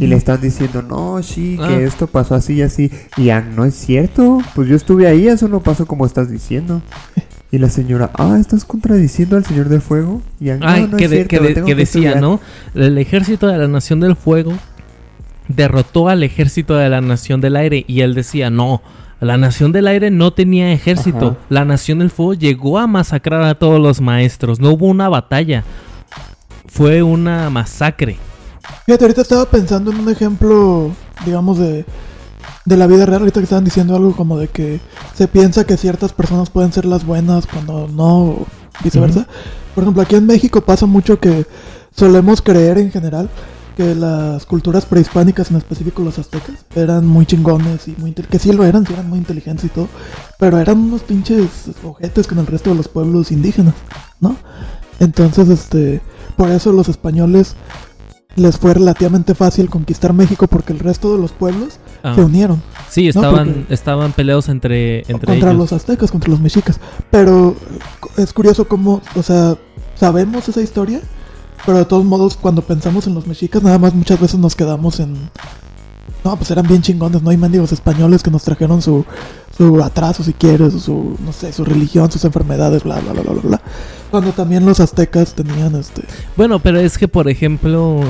y 0.00 0.06
le 0.06 0.16
están 0.16 0.40
diciendo, 0.40 0.82
no, 0.82 1.22
sí, 1.22 1.56
que 1.58 1.64
Ah. 1.64 1.80
esto 1.80 2.06
pasó 2.06 2.34
así 2.34 2.54
y 2.54 2.62
así. 2.62 2.90
Y 3.16 3.30
Ang, 3.30 3.54
no 3.56 3.64
es 3.64 3.74
cierto, 3.74 4.38
pues 4.54 4.68
yo 4.68 4.76
estuve 4.76 5.06
ahí, 5.06 5.28
eso 5.28 5.48
no 5.48 5.60
pasó 5.60 5.86
como 5.86 6.06
estás 6.06 6.30
diciendo. 6.30 6.82
Y 7.50 7.58
la 7.58 7.68
señora, 7.70 8.10
ah, 8.14 8.36
¿estás 8.40 8.64
contradiciendo 8.64 9.36
al 9.36 9.44
Señor 9.44 9.68
del 9.68 9.80
Fuego? 9.80 10.20
Y 10.40 10.50
Ang, 10.50 10.60
no, 10.60 10.68
Ay, 10.68 10.88
no 10.90 10.96
que, 10.96 11.04
es 11.04 11.10
de- 11.10 11.16
cierto, 11.26 11.64
que 11.64 11.74
de- 11.74 11.74
decía, 11.76 12.10
estudiar". 12.10 12.20
¿no? 12.20 12.40
El 12.74 12.98
ejército 12.98 13.46
de 13.46 13.56
la 13.58 13.68
Nación 13.68 14.00
del 14.00 14.16
Fuego 14.16 14.52
derrotó 15.48 16.08
al 16.08 16.22
ejército 16.22 16.74
de 16.74 16.88
la 16.88 17.00
Nación 17.00 17.40
del 17.40 17.56
Aire 17.56 17.84
y 17.86 18.00
él 18.00 18.14
decía, 18.14 18.50
no, 18.50 18.82
la 19.20 19.36
Nación 19.36 19.72
del 19.72 19.86
Aire 19.86 20.10
no 20.10 20.32
tenía 20.32 20.72
ejército, 20.72 21.26
Ajá. 21.28 21.36
la 21.48 21.64
Nación 21.64 22.00
del 22.00 22.10
Fuego 22.10 22.34
llegó 22.34 22.78
a 22.78 22.86
masacrar 22.86 23.42
a 23.42 23.54
todos 23.54 23.80
los 23.80 24.00
maestros, 24.00 24.58
no 24.58 24.70
hubo 24.72 24.86
una 24.86 25.08
batalla, 25.08 25.62
fue 26.66 27.02
una 27.02 27.50
masacre. 27.50 28.16
Fíjate, 28.86 29.04
ahorita 29.04 29.22
estaba 29.22 29.46
pensando 29.46 29.90
en 29.90 30.00
un 30.00 30.08
ejemplo, 30.10 30.90
digamos, 31.24 31.58
de, 31.58 31.86
de 32.64 32.76
la 32.76 32.86
vida 32.86 33.06
real. 33.06 33.20
Ahorita 33.20 33.40
que 33.40 33.44
estaban 33.44 33.64
diciendo 33.64 33.96
algo 33.96 34.14
como 34.14 34.38
de 34.38 34.48
que 34.48 34.80
se 35.14 35.26
piensa 35.26 35.64
que 35.64 35.76
ciertas 35.76 36.12
personas 36.12 36.50
pueden 36.50 36.72
ser 36.72 36.84
las 36.84 37.06
buenas 37.06 37.46
cuando 37.46 37.88
no, 37.88 38.46
viceversa. 38.82 39.26
Por 39.74 39.84
ejemplo, 39.84 40.02
aquí 40.02 40.16
en 40.16 40.26
México 40.26 40.60
pasa 40.60 40.86
mucho 40.86 41.18
que 41.18 41.46
solemos 41.96 42.42
creer 42.42 42.78
en 42.78 42.90
general 42.90 43.30
que 43.76 43.94
las 43.94 44.46
culturas 44.46 44.86
prehispánicas, 44.86 45.50
en 45.50 45.56
específico 45.56 46.02
los 46.02 46.18
aztecas, 46.18 46.64
eran 46.76 47.06
muy 47.06 47.26
chingones 47.26 47.88
y 47.88 47.96
muy 47.98 48.12
que 48.12 48.38
sí 48.38 48.52
lo 48.52 48.64
eran, 48.64 48.86
sí 48.86 48.92
eran 48.92 49.08
muy 49.08 49.18
inteligentes 49.18 49.64
y 49.64 49.68
todo, 49.68 49.88
pero 50.38 50.58
eran 50.58 50.78
unos 50.78 51.02
pinches 51.02 51.48
ojetes 51.82 52.26
con 52.26 52.38
el 52.38 52.46
resto 52.46 52.70
de 52.70 52.76
los 52.76 52.86
pueblos 52.86 53.32
indígenas, 53.32 53.74
¿no? 54.20 54.36
Entonces, 55.00 55.48
este, 55.48 56.00
por 56.36 56.50
eso 56.50 56.72
los 56.72 56.88
españoles 56.88 57.56
les 58.36 58.58
fue 58.58 58.74
relativamente 58.74 59.34
fácil 59.34 59.70
conquistar 59.70 60.12
México 60.12 60.46
porque 60.46 60.72
el 60.72 60.78
resto 60.78 61.14
de 61.14 61.20
los 61.20 61.32
pueblos 61.32 61.78
Ah, 62.02 62.14
se 62.14 62.20
unieron 62.20 62.62
sí, 62.90 63.08
estaban, 63.08 63.66
estaban 63.70 64.12
peleados 64.12 64.50
entre, 64.50 64.98
entre 65.10 65.26
contra 65.26 65.50
ellos. 65.52 65.56
los 65.56 65.72
aztecas, 65.72 66.10
contra 66.10 66.28
los 66.30 66.38
mexicas. 66.38 66.78
Pero 67.10 67.56
es 68.18 68.34
curioso 68.34 68.68
cómo, 68.68 69.00
o 69.16 69.22
sea, 69.22 69.56
sabemos 69.94 70.46
esa 70.50 70.60
historia, 70.60 71.00
pero 71.64 71.78
de 71.78 71.86
todos 71.86 72.04
modos 72.04 72.36
cuando 72.36 72.60
pensamos 72.60 73.06
en 73.06 73.14
los 73.14 73.26
mexicas 73.26 73.62
nada 73.62 73.78
más 73.78 73.94
muchas 73.94 74.20
veces 74.20 74.38
nos 74.38 74.54
quedamos 74.54 75.00
en... 75.00 75.16
No, 76.24 76.36
pues 76.36 76.50
eran 76.50 76.66
bien 76.66 76.80
chingones, 76.80 77.22
¿no? 77.22 77.28
Hay 77.28 77.36
mendigos 77.36 77.70
españoles 77.72 78.22
que 78.22 78.30
nos 78.30 78.42
trajeron 78.42 78.80
su, 78.80 79.04
su 79.56 79.82
atraso, 79.82 80.24
si 80.24 80.32
quieres, 80.32 80.72
su, 80.72 81.18
no 81.22 81.32
sé, 81.34 81.52
su 81.52 81.66
religión, 81.66 82.10
sus 82.10 82.24
enfermedades, 82.24 82.82
bla, 82.82 82.98
bla, 83.00 83.12
bla, 83.12 83.22
bla, 83.22 83.42
bla. 83.42 83.60
Cuando 84.10 84.32
también 84.32 84.64
los 84.64 84.80
aztecas 84.80 85.34
tenían, 85.34 85.74
este... 85.74 86.02
Bueno, 86.34 86.60
pero 86.60 86.80
es 86.80 86.96
que, 86.96 87.08
por 87.08 87.28
ejemplo, 87.28 88.00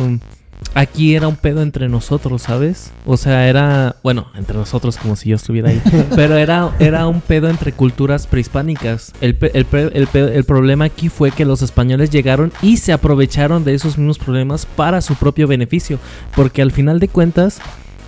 aquí 0.75 1.17
era 1.17 1.27
un 1.27 1.35
pedo 1.35 1.61
entre 1.61 1.89
nosotros, 1.89 2.43
¿sabes? 2.43 2.93
O 3.05 3.17
sea, 3.17 3.49
era, 3.49 3.97
bueno, 4.05 4.29
entre 4.37 4.57
nosotros 4.57 4.97
como 4.97 5.17
si 5.17 5.31
yo 5.31 5.37
estuviera 5.37 5.71
ahí, 5.71 5.83
pero 6.15 6.37
era, 6.37 6.71
era 6.79 7.09
un 7.09 7.21
pedo 7.21 7.49
entre 7.49 7.73
culturas 7.73 8.29
prehispánicas. 8.29 9.13
El, 9.21 9.37
el, 9.55 9.67
el 9.93 10.09
el 10.15 10.45
problema 10.45 10.85
aquí 10.85 11.09
fue 11.09 11.33
que 11.33 11.45
los 11.45 11.63
españoles 11.63 12.11
llegaron 12.11 12.53
y 12.63 12.77
se 12.77 12.93
aprovecharon 12.93 13.65
de 13.65 13.75
esos 13.75 13.99
mismos 13.99 14.19
problemas 14.19 14.67
para 14.67 15.01
su 15.01 15.17
propio 15.17 15.49
beneficio, 15.49 15.99
porque 16.37 16.63
al 16.63 16.71
final 16.71 17.01
de 17.01 17.09
cuentas... 17.09 17.61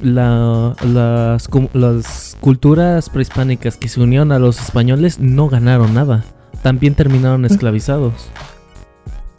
la- 0.03 0.75
las, 0.85 1.49
las 1.73 2.37
culturas 2.41 3.09
prehispánicas 3.11 3.77
que 3.77 3.89
se 3.89 4.01
unieron 4.01 4.33
a 4.33 4.39
los 4.39 4.61
españoles 4.61 5.19
no 5.21 5.49
ganaron 5.49 5.95
nada. 5.95 6.25
También 6.63 6.95
terminaron 6.95 7.45
esclavizados. 7.45 8.13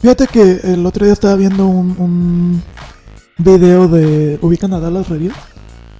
Fíjate 0.00 0.26
que 0.28 0.60
el 0.64 0.86
otro 0.86 1.04
día 1.04 1.12
estaba 1.12 1.34
viendo 1.36 1.66
un, 1.66 1.94
un 1.98 2.62
video 3.38 3.88
de... 3.88 4.38
¿Ubican 4.42 4.72
a 4.72 4.80
Dallas 4.80 5.08
Review? 5.08 5.32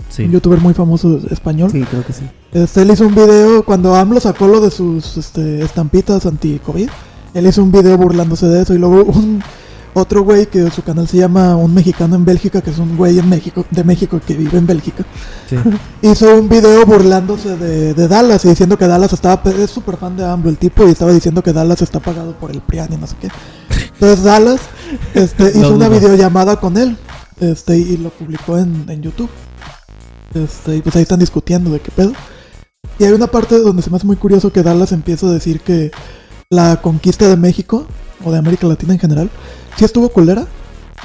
Sí. 0.09 0.25
Un 0.25 0.33
youtuber 0.33 0.61
muy 0.61 0.73
famoso 0.75 1.21
español. 1.31 1.71
Sí, 1.71 1.83
creo 1.83 2.05
que 2.05 2.12
sí. 2.12 2.23
Este, 2.53 2.83
él 2.83 2.90
hizo 2.90 3.07
un 3.07 3.14
video 3.14 3.64
cuando 3.64 3.94
AMLO 3.94 4.21
sacó 4.21 4.47
lo 4.47 4.61
de 4.61 4.71
sus 4.71 5.16
este, 5.16 5.62
estampitas 5.62 6.25
anti-COVID. 6.27 6.88
Él 7.35 7.47
hizo 7.47 7.62
un 7.62 7.73
video 7.73 7.99
burlándose 7.99 8.47
de 8.47 8.62
eso. 8.62 8.75
Y 8.75 8.79
luego 8.79 9.03
un 9.12 9.42
otro 9.94 10.22
güey 10.22 10.46
que 10.46 10.70
su 10.70 10.83
canal 10.83 11.09
se 11.09 11.16
llama 11.16 11.57
Un 11.57 11.74
Mexicano 11.74 12.14
en 12.16 12.24
Bélgica, 12.24 12.61
que 12.61 12.70
es 12.70 12.79
un 12.79 12.96
güey 12.96 13.18
en 13.18 13.29
México, 13.29 13.64
de 13.70 13.85
México 13.85 14.20
que 14.24 14.35
vive 14.35 14.59
en 14.59 14.66
Bélgica. 14.66 15.05
Sí. 15.48 15.57
Hizo 16.03 16.38
un 16.38 16.48
video 16.48 16.85
burlándose 16.87 17.57
de, 17.57 17.94
de 17.94 18.09
Dallas 18.09 18.44
y 18.44 18.48
diciendo 18.48 18.79
que 18.79 18.87
Dallas 18.87 19.12
estaba. 19.12 19.40
Es 19.51 19.70
súper 19.70 19.96
fan 19.96 20.16
de 20.16 20.24
AMLO 20.24 20.51
el 20.51 20.57
tipo 20.59 20.87
y 20.87 20.92
estaba 20.92 21.12
diciendo 21.12 21.42
que 21.42 21.53
Dallas 21.53 21.83
está 21.83 22.01
pagado 22.01 22.33
por 22.38 22.51
el 22.51 22.61
PRIAN 22.61 22.92
y 22.92 22.96
no 22.96 23.07
sé 23.07 23.16
qué. 23.20 23.29
Entonces 23.94 24.22
Dallas 24.22 24.61
este, 25.14 25.51
hizo 25.51 25.70
No 25.70 25.77
una 25.77 25.88
dudo. 25.88 25.98
videollamada 26.01 26.57
con 26.61 26.77
él 26.77 26.96
este, 27.40 27.77
y 27.79 27.96
lo 27.96 28.11
publicó 28.11 28.59
en, 28.59 28.85
en 28.88 29.03
YouTube. 29.03 29.31
Este, 30.35 30.77
y 30.77 30.83
pues 30.83 30.94
ahí 30.96 31.03
están 31.03 31.20
discutiendo 31.20 31.70
de 31.70 31.81
qué 31.81 31.90
pedo. 31.90 32.12
Y 32.98 33.05
hay 33.05 33.12
una 33.12 33.27
parte 33.29 33.59
donde 33.59 33.83
se 33.83 33.90
me 33.90 33.96
hace 33.96 34.07
muy 34.07 34.16
curioso 34.16 34.53
que 34.53 34.62
Dallas 34.62 34.92
empieza 34.92 35.27
a 35.27 35.33
decir 35.33 35.61
que 35.61 35.90
la 36.51 36.81
conquista 36.81 37.29
de 37.29 37.37
México, 37.37 37.87
o 38.24 38.33
de 38.33 38.38
América 38.38 38.66
Latina 38.66 38.94
en 38.94 38.98
general, 38.98 39.31
sí 39.79 39.85
estuvo 39.85 40.09
culera 40.11 40.47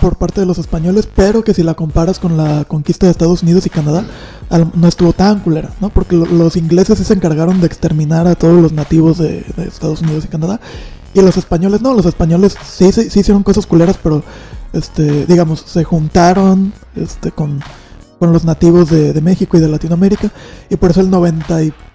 por 0.01 0.17
parte 0.17 0.41
de 0.41 0.47
los 0.47 0.57
españoles, 0.57 1.07
pero 1.15 1.43
que 1.43 1.53
si 1.53 1.61
la 1.63 1.75
comparas 1.75 2.17
con 2.19 2.35
la 2.35 2.65
conquista 2.65 3.05
de 3.05 3.11
Estados 3.11 3.43
Unidos 3.43 3.65
y 3.67 3.69
Canadá, 3.69 4.03
no 4.73 4.87
estuvo 4.87 5.13
tan 5.13 5.39
culera, 5.41 5.69
¿no? 5.79 5.89
Porque 5.91 6.15
lo- 6.15 6.25
los 6.25 6.57
ingleses 6.57 6.97
se 6.97 7.13
encargaron 7.13 7.61
de 7.61 7.67
exterminar 7.67 8.27
a 8.27 8.35
todos 8.35 8.59
los 8.61 8.73
nativos 8.73 9.19
de, 9.19 9.45
Estados 9.57 10.01
Unidos 10.01 10.25
y 10.25 10.27
Canadá, 10.29 10.59
y 11.13 11.21
los 11.21 11.37
españoles 11.37 11.81
no, 11.81 11.93
los 11.93 12.07
españoles 12.07 12.55
sí, 12.65 12.91
sí, 12.91 13.01
hicieron 13.19 13.43
cosas 13.43 13.67
culeras, 13.67 13.97
pero, 14.01 14.23
este, 14.73 15.25
digamos, 15.27 15.61
se 15.61 15.83
juntaron, 15.83 16.73
este, 16.95 17.31
con 17.31 17.61
con 18.19 18.31
los 18.31 18.45
nativos 18.45 18.89
de, 18.89 19.11
de 19.11 19.19
México 19.19 19.57
y 19.57 19.59
de 19.59 19.67
Latinoamérica 19.67 20.31
y 20.69 20.77
por 20.77 20.91
eso 20.91 21.01
el 21.01 21.09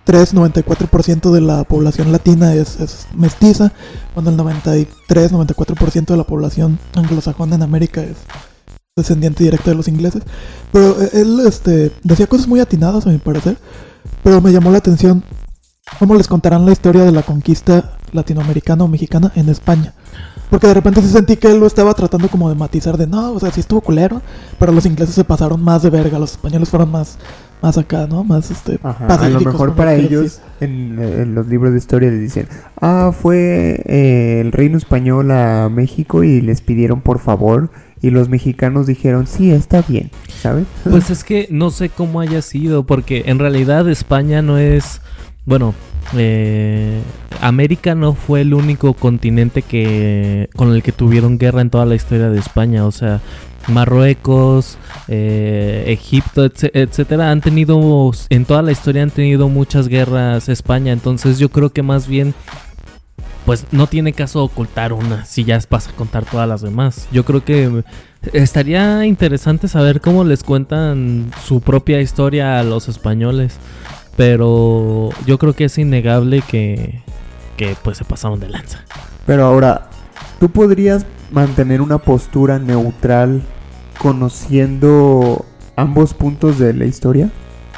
93-94% 0.08 1.30
de 1.30 1.40
la 1.40 1.64
población 1.64 2.12
latina 2.12 2.54
es, 2.54 2.80
es 2.80 3.06
mestiza, 3.14 3.72
cuando 4.14 4.30
el 4.30 4.36
93-94% 4.36 6.06
de 6.06 6.16
la 6.16 6.24
población 6.24 6.78
anglosajona 6.94 7.56
en 7.56 7.62
América 7.62 8.02
es 8.02 8.16
descendiente 8.96 9.44
directa 9.44 9.70
de 9.70 9.76
los 9.76 9.88
ingleses. 9.88 10.22
Pero 10.72 11.00
eh, 11.00 11.10
él 11.12 11.40
este, 11.46 11.92
decía 12.02 12.26
cosas 12.26 12.48
muy 12.48 12.60
atinadas 12.60 13.06
a 13.06 13.10
mi 13.10 13.18
parecer, 13.18 13.56
pero 14.22 14.40
me 14.40 14.52
llamó 14.52 14.70
la 14.70 14.78
atención 14.78 15.22
cómo 15.98 16.14
les 16.14 16.28
contarán 16.28 16.66
la 16.66 16.72
historia 16.72 17.04
de 17.04 17.12
la 17.12 17.22
conquista 17.22 17.98
latinoamericana 18.12 18.84
o 18.84 18.88
mexicana 18.88 19.32
en 19.34 19.48
España. 19.48 19.94
Porque 20.50 20.66
de 20.66 20.74
repente 20.74 21.02
sí 21.02 21.08
sentí 21.08 21.36
que 21.36 21.48
él 21.50 21.58
lo 21.58 21.66
estaba 21.66 21.92
tratando 21.92 22.28
como 22.28 22.48
de 22.48 22.54
matizar 22.54 22.96
de 22.96 23.06
no, 23.06 23.32
o 23.32 23.40
sea, 23.40 23.50
sí 23.50 23.60
estuvo 23.60 23.82
culero, 23.82 24.22
pero 24.58 24.72
los 24.72 24.86
ingleses 24.86 25.14
se 25.14 25.24
pasaron 25.24 25.62
más 25.62 25.82
de 25.82 25.90
verga, 25.90 26.18
los 26.18 26.32
españoles 26.32 26.70
fueron 26.70 26.90
más, 26.90 27.18
más 27.60 27.78
acá, 27.78 28.06
¿no? 28.06 28.24
Más 28.24 28.50
este 28.50 28.78
Ajá, 28.82 29.06
a 29.06 29.28
lo 29.28 29.40
mejor 29.40 29.74
para 29.74 29.94
ellos 29.94 30.40
en, 30.60 30.98
en 31.00 31.34
los 31.34 31.46
libros 31.48 31.72
de 31.72 31.78
historia 31.78 32.10
les 32.10 32.20
dicen, 32.20 32.48
ah, 32.80 33.12
fue 33.18 33.82
eh, 33.86 34.40
el 34.40 34.52
reino 34.52 34.78
español 34.78 35.30
a 35.30 35.68
México 35.68 36.24
y 36.24 36.40
les 36.40 36.60
pidieron 36.60 37.00
por 37.00 37.18
favor 37.18 37.70
y 38.00 38.10
los 38.10 38.28
mexicanos 38.28 38.86
dijeron, 38.86 39.26
sí, 39.26 39.50
está 39.50 39.82
bien, 39.82 40.10
¿sabes? 40.40 40.66
Pues 40.84 41.10
es 41.10 41.24
que 41.24 41.48
no 41.50 41.70
sé 41.70 41.88
cómo 41.88 42.20
haya 42.20 42.42
sido, 42.42 42.84
porque 42.84 43.24
en 43.26 43.38
realidad 43.38 43.88
España 43.88 44.42
no 44.42 44.58
es, 44.58 45.00
bueno, 45.48 45.74
eh, 46.14 47.00
América 47.40 47.94
no 47.94 48.12
fue 48.12 48.42
el 48.42 48.52
único 48.52 48.92
continente 48.92 49.62
que 49.62 50.50
con 50.54 50.74
el 50.74 50.82
que 50.82 50.92
tuvieron 50.92 51.38
guerra 51.38 51.62
en 51.62 51.70
toda 51.70 51.86
la 51.86 51.94
historia 51.94 52.28
de 52.28 52.38
España, 52.38 52.84
o 52.84 52.92
sea, 52.92 53.22
Marruecos, 53.66 54.76
eh, 55.08 55.84
Egipto, 55.86 56.44
etc- 56.44 56.70
etcétera, 56.74 57.30
han 57.30 57.40
tenido 57.40 58.12
en 58.28 58.44
toda 58.44 58.60
la 58.60 58.72
historia 58.72 59.02
han 59.02 59.10
tenido 59.10 59.48
muchas 59.48 59.88
guerras 59.88 60.50
España, 60.50 60.92
entonces 60.92 61.38
yo 61.38 61.48
creo 61.48 61.70
que 61.70 61.82
más 61.82 62.06
bien 62.06 62.34
pues 63.46 63.64
no 63.72 63.86
tiene 63.86 64.12
caso 64.12 64.44
ocultar 64.44 64.92
una 64.92 65.24
si 65.24 65.44
ya 65.44 65.58
vas 65.70 65.88
a 65.88 65.92
contar 65.92 66.26
todas 66.26 66.46
las 66.46 66.60
demás. 66.60 67.08
Yo 67.10 67.24
creo 67.24 67.42
que 67.42 67.82
estaría 68.34 69.06
interesante 69.06 69.68
saber 69.68 70.02
cómo 70.02 70.24
les 70.24 70.42
cuentan 70.42 71.30
su 71.46 71.62
propia 71.62 72.02
historia 72.02 72.60
a 72.60 72.64
los 72.64 72.90
españoles. 72.90 73.56
Pero 74.18 75.10
yo 75.26 75.38
creo 75.38 75.52
que 75.52 75.66
es 75.66 75.78
innegable 75.78 76.42
que, 76.42 77.02
que 77.56 77.76
pues 77.84 77.98
se 77.98 78.04
pasaron 78.04 78.40
de 78.40 78.48
lanza. 78.48 78.84
Pero 79.26 79.44
ahora, 79.44 79.90
¿tú 80.40 80.50
podrías 80.50 81.06
mantener 81.30 81.80
una 81.80 81.98
postura 81.98 82.58
neutral 82.58 83.42
conociendo 83.96 85.46
ambos 85.76 86.14
puntos 86.14 86.58
de 86.58 86.74
la 86.74 86.86
historia? 86.86 87.30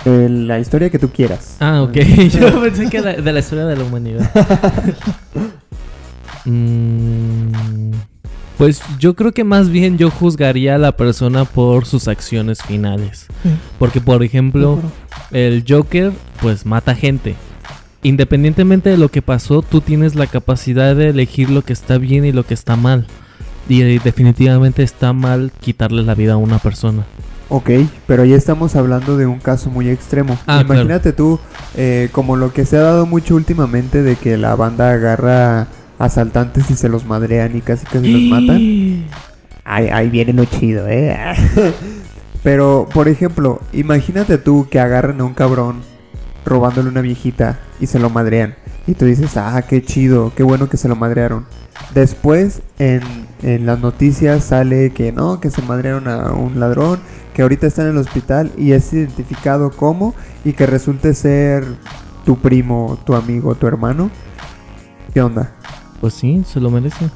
De 0.06 0.30
la 0.30 0.58
historia 0.58 0.88
que 0.88 0.98
tú 0.98 1.10
quieras. 1.10 1.58
Ah, 1.60 1.82
ok. 1.82 1.92
Yo 2.30 2.62
pensé 2.62 2.88
que 2.88 2.96
era 2.96 3.12
de 3.12 3.32
la 3.34 3.40
historia 3.40 3.66
de 3.66 3.76
la 3.76 3.84
humanidad. 3.84 4.30
Mm, 6.46 7.52
Pues 8.60 8.82
yo 8.98 9.14
creo 9.14 9.32
que 9.32 9.42
más 9.42 9.70
bien 9.70 9.96
yo 9.96 10.10
juzgaría 10.10 10.74
a 10.74 10.78
la 10.78 10.94
persona 10.94 11.46
por 11.46 11.86
sus 11.86 12.08
acciones 12.08 12.62
finales. 12.62 13.26
Sí, 13.42 13.48
Porque, 13.78 14.02
por 14.02 14.22
ejemplo, 14.22 14.78
el 15.30 15.64
Joker, 15.66 16.12
pues 16.42 16.66
mata 16.66 16.94
gente. 16.94 17.36
Independientemente 18.02 18.90
de 18.90 18.98
lo 18.98 19.08
que 19.08 19.22
pasó, 19.22 19.62
tú 19.62 19.80
tienes 19.80 20.14
la 20.14 20.26
capacidad 20.26 20.94
de 20.94 21.08
elegir 21.08 21.48
lo 21.48 21.62
que 21.62 21.72
está 21.72 21.96
bien 21.96 22.26
y 22.26 22.32
lo 22.32 22.44
que 22.44 22.52
está 22.52 22.76
mal. 22.76 23.06
Y 23.66 23.80
eh, 23.80 23.98
definitivamente 24.04 24.82
está 24.82 25.14
mal 25.14 25.52
quitarle 25.60 26.02
la 26.02 26.14
vida 26.14 26.34
a 26.34 26.36
una 26.36 26.58
persona. 26.58 27.06
Ok, 27.48 27.70
pero 28.06 28.26
ya 28.26 28.36
estamos 28.36 28.76
hablando 28.76 29.16
de 29.16 29.24
un 29.24 29.38
caso 29.38 29.70
muy 29.70 29.88
extremo. 29.88 30.38
Ah, 30.46 30.60
Imagínate 30.60 31.14
tú, 31.14 31.40
eh, 31.78 32.10
como 32.12 32.36
lo 32.36 32.52
que 32.52 32.66
se 32.66 32.76
ha 32.76 32.82
dado 32.82 33.06
mucho 33.06 33.36
últimamente 33.36 34.02
de 34.02 34.16
que 34.16 34.36
la 34.36 34.54
banda 34.54 34.90
agarra 34.90 35.66
asaltantes 36.00 36.70
y 36.70 36.74
se 36.74 36.88
los 36.88 37.04
madrean 37.04 37.56
y 37.56 37.60
casi 37.60 37.84
casi 37.84 38.10
los 38.10 38.40
matan. 38.40 39.04
Ahí, 39.62 39.88
ahí 39.88 40.10
viene 40.10 40.32
lo 40.32 40.46
chido, 40.46 40.88
¿eh? 40.88 41.14
Pero, 42.42 42.88
por 42.92 43.06
ejemplo, 43.06 43.60
imagínate 43.72 44.38
tú 44.38 44.66
que 44.68 44.80
agarran 44.80 45.20
a 45.20 45.24
un 45.24 45.34
cabrón 45.34 45.82
robándole 46.44 46.88
una 46.88 47.02
viejita 47.02 47.60
y 47.78 47.86
se 47.86 48.00
lo 48.00 48.10
madrean. 48.10 48.56
Y 48.88 48.94
tú 48.94 49.04
dices, 49.04 49.36
ah, 49.36 49.62
qué 49.68 49.84
chido, 49.84 50.32
qué 50.34 50.42
bueno 50.42 50.68
que 50.68 50.76
se 50.76 50.88
lo 50.88 50.96
madrearon. 50.96 51.46
Después, 51.94 52.62
en, 52.78 53.02
en 53.42 53.66
las 53.66 53.78
noticias 53.78 54.42
sale 54.44 54.90
que 54.90 55.12
no, 55.12 55.38
que 55.38 55.50
se 55.50 55.62
madrearon 55.62 56.08
a 56.08 56.32
un 56.32 56.58
ladrón, 56.58 56.98
que 57.34 57.42
ahorita 57.42 57.68
está 57.68 57.82
en 57.82 57.88
el 57.90 57.98
hospital 57.98 58.50
y 58.56 58.72
es 58.72 58.92
identificado 58.92 59.70
como 59.70 60.14
y 60.44 60.54
que 60.54 60.66
resulte 60.66 61.14
ser 61.14 61.64
tu 62.24 62.38
primo, 62.38 62.98
tu 63.04 63.14
amigo, 63.14 63.54
tu 63.54 63.68
hermano. 63.68 64.10
¿Qué 65.12 65.20
onda? 65.20 65.52
Pues 66.00 66.14
sí, 66.14 66.42
se 66.46 66.60
lo 66.60 66.70
merece. 66.70 67.10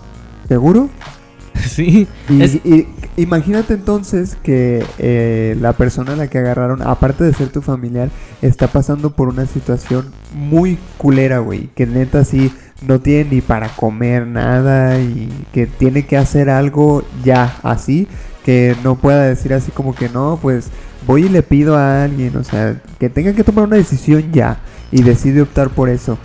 ¿Seguro? 0.48 0.88
sí. 1.68 2.06
Y, 2.28 2.42
Es- 2.42 2.54
y 2.64 2.86
imagínate 3.16 3.74
entonces 3.74 4.36
que 4.42 4.84
eh, 4.98 5.56
la 5.60 5.72
persona 5.72 6.12
a 6.12 6.16
la 6.16 6.28
que 6.28 6.38
agarraron, 6.38 6.82
aparte 6.82 7.24
de 7.24 7.32
ser 7.32 7.48
tu 7.48 7.62
familiar, 7.62 8.10
está 8.42 8.66
pasando 8.68 9.10
por 9.10 9.28
una 9.28 9.46
situación 9.46 10.06
muy 10.34 10.78
culera, 10.98 11.38
güey. 11.38 11.68
Que 11.74 11.86
neta 11.86 12.24
sí 12.24 12.52
no 12.86 13.00
tiene 13.00 13.30
ni 13.30 13.40
para 13.40 13.68
comer 13.68 14.26
nada 14.26 15.00
y 15.00 15.28
que 15.52 15.66
tiene 15.66 16.04
que 16.06 16.16
hacer 16.16 16.50
algo 16.50 17.02
ya 17.24 17.56
así. 17.62 18.06
Que 18.44 18.76
no 18.84 18.96
pueda 18.96 19.22
decir 19.22 19.54
así 19.54 19.70
como 19.70 19.94
que 19.94 20.10
no, 20.10 20.38
pues 20.42 20.66
voy 21.06 21.24
y 21.26 21.28
le 21.30 21.42
pido 21.42 21.76
a 21.78 22.04
alguien. 22.04 22.36
O 22.36 22.44
sea, 22.44 22.78
que 22.98 23.08
tenga 23.08 23.32
que 23.32 23.42
tomar 23.44 23.64
una 23.64 23.76
decisión 23.76 24.32
ya 24.32 24.58
y 24.92 25.02
decide 25.02 25.40
optar 25.40 25.70
por 25.70 25.88
eso. 25.88 26.18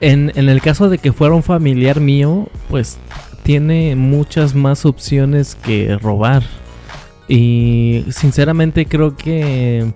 En, 0.00 0.30
el 0.36 0.60
caso 0.60 0.88
de 0.88 0.98
que 0.98 1.12
fuera 1.12 1.34
un 1.34 1.42
familiar 1.42 2.00
mío, 2.00 2.48
pues 2.68 2.98
tiene 3.42 3.96
muchas 3.96 4.54
más 4.54 4.86
opciones 4.86 5.54
que 5.56 5.96
robar. 5.98 6.42
Y 7.26 8.04
sinceramente 8.10 8.86
creo 8.86 9.16
que, 9.16 9.92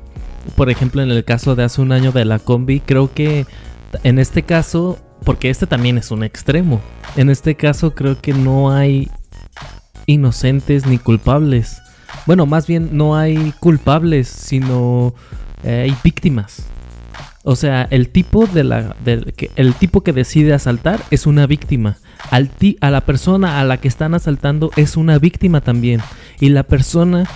por 0.56 0.70
ejemplo, 0.70 1.02
en 1.02 1.10
el 1.10 1.24
caso 1.24 1.54
de 1.54 1.64
hace 1.64 1.80
un 1.80 1.92
año 1.92 2.12
de 2.12 2.24
la 2.24 2.38
combi, 2.38 2.80
creo 2.80 3.12
que 3.12 3.46
en 4.02 4.18
este 4.18 4.42
caso, 4.42 4.98
porque 5.24 5.50
este 5.50 5.66
también 5.66 5.98
es 5.98 6.10
un 6.10 6.24
extremo, 6.24 6.80
en 7.16 7.30
este 7.30 7.54
caso 7.54 7.94
creo 7.94 8.20
que 8.20 8.32
no 8.32 8.72
hay 8.72 9.10
inocentes 10.06 10.86
ni 10.86 10.98
culpables. 10.98 11.80
Bueno, 12.26 12.46
más 12.46 12.66
bien 12.66 12.90
no 12.92 13.16
hay 13.16 13.52
culpables, 13.60 14.28
sino 14.28 15.14
eh, 15.62 15.82
hay 15.86 15.96
víctimas. 16.02 16.66
O 17.44 17.56
sea, 17.56 17.88
el 17.90 18.08
tipo 18.08 18.46
de 18.46 18.62
la 18.64 18.94
que 19.36 19.50
el 19.56 19.74
tipo 19.74 20.02
que 20.02 20.12
decide 20.12 20.54
asaltar 20.54 21.00
es 21.10 21.26
una 21.26 21.46
víctima. 21.46 21.96
Al 22.30 22.48
ti- 22.48 22.76
a 22.80 22.90
la 22.90 23.00
persona 23.00 23.60
a 23.60 23.64
la 23.64 23.78
que 23.78 23.88
están 23.88 24.14
asaltando 24.14 24.70
es 24.76 24.96
una 24.96 25.18
víctima 25.18 25.60
también. 25.60 26.00
Y 26.38 26.50
la 26.50 26.62
persona 26.62 27.28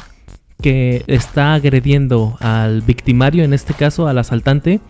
que 0.62 1.02
está 1.09 1.54
agrediendo 1.54 2.36
al 2.40 2.82
victimario, 2.82 3.44
en 3.44 3.52
este 3.52 3.74
caso 3.74 4.07
al 4.07 4.18
asaltante, 4.18 4.80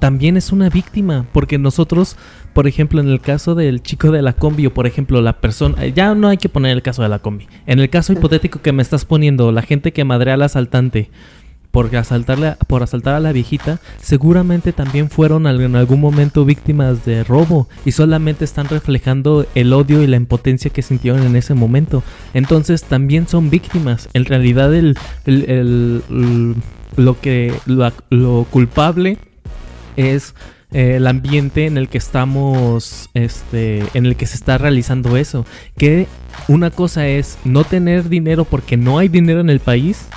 también 0.00 0.36
es 0.36 0.52
una 0.52 0.68
víctima. 0.70 1.26
Porque 1.32 1.58
nosotros, 1.58 2.16
por 2.54 2.66
ejemplo, 2.66 3.00
en 3.00 3.08
el 3.08 3.20
caso 3.20 3.54
del 3.54 3.82
chico 3.82 4.10
de 4.10 4.22
la 4.22 4.32
combi, 4.32 4.66
o 4.66 4.72
por 4.74 4.86
ejemplo, 4.86 5.20
la 5.20 5.34
persona. 5.40 5.84
eh, 5.84 5.92
Ya 5.94 6.14
no 6.14 6.28
hay 6.28 6.38
que 6.38 6.48
poner 6.48 6.72
el 6.72 6.82
caso 6.82 7.02
de 7.02 7.08
la 7.10 7.18
combi. 7.18 7.46
En 7.66 7.78
el 7.78 7.90
caso 7.90 8.14
hipotético 8.14 8.62
que 8.62 8.72
me 8.72 8.82
estás 8.82 9.04
poniendo, 9.04 9.52
la 9.52 9.62
gente 9.62 9.92
que 9.92 10.04
madrea 10.04 10.34
al 10.34 10.42
asaltante 10.42 11.10
por 11.76 11.94
asaltarle, 11.94 12.54
por 12.68 12.82
asaltar 12.82 13.16
a 13.16 13.20
la 13.20 13.32
viejita, 13.32 13.80
seguramente 14.00 14.72
también 14.72 15.10
fueron 15.10 15.46
en 15.46 15.76
algún 15.76 16.00
momento 16.00 16.46
víctimas 16.46 17.04
de 17.04 17.22
robo 17.22 17.68
y 17.84 17.92
solamente 17.92 18.46
están 18.46 18.66
reflejando 18.66 19.44
el 19.54 19.74
odio 19.74 20.02
y 20.02 20.06
la 20.06 20.16
impotencia 20.16 20.70
que 20.70 20.80
sintieron 20.80 21.22
en 21.24 21.36
ese 21.36 21.52
momento. 21.52 22.02
Entonces 22.32 22.82
también 22.84 23.28
son 23.28 23.50
víctimas. 23.50 24.08
En 24.14 24.24
realidad 24.24 24.74
el, 24.74 24.96
el- 25.26 26.54
lo 26.96 27.20
que 27.20 27.52
lo, 27.66 27.92
lo 28.08 28.46
culpable 28.50 29.18
es 29.98 30.34
eh, 30.72 30.94
el 30.96 31.06
ambiente 31.06 31.66
en 31.66 31.76
el 31.76 31.90
que 31.90 31.98
estamos, 31.98 33.10
este, 33.12 33.82
en 33.92 34.06
el 34.06 34.16
que 34.16 34.24
se 34.24 34.36
está 34.36 34.56
realizando 34.56 35.18
eso. 35.18 35.44
Que 35.76 36.06
una 36.48 36.70
cosa 36.70 37.06
es 37.06 37.36
no 37.44 37.64
tener 37.64 38.08
dinero 38.08 38.46
porque 38.46 38.78
no 38.78 38.96
hay 38.98 39.08
dinero 39.08 39.40
en 39.40 39.50
el 39.50 39.60
país. 39.60 40.08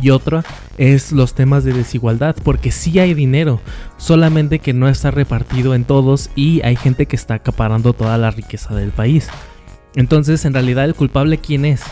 Y 0.00 0.10
otra 0.10 0.44
es 0.78 1.12
los 1.12 1.34
temas 1.34 1.64
de 1.64 1.72
desigualdad, 1.72 2.36
porque 2.42 2.72
sí 2.72 2.98
hay 2.98 3.14
dinero, 3.14 3.60
solamente 3.98 4.58
que 4.58 4.72
no 4.72 4.88
está 4.88 5.10
repartido 5.10 5.74
en 5.74 5.84
todos 5.84 6.30
y 6.34 6.62
hay 6.62 6.76
gente 6.76 7.06
que 7.06 7.16
está 7.16 7.34
acaparando 7.34 7.92
toda 7.92 8.16
la 8.18 8.30
riqueza 8.30 8.74
del 8.74 8.90
país. 8.90 9.28
Entonces, 9.94 10.44
en 10.44 10.54
realidad, 10.54 10.86
el 10.86 10.94
culpable 10.94 11.38
quién 11.38 11.64
es? 11.64 11.82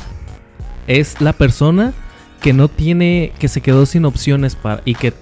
Es 0.87 1.21
la 1.21 1.33
persona 1.33 1.93
que 2.41 2.53
no 2.53 2.69
tiene, 2.69 3.33
que 3.39 3.49
se 3.49 3.61
quedó 3.61 3.87
sin 3.87 4.05
opciones 4.05 4.55
para 4.55 4.83
y 4.85 4.95
que 4.95 5.13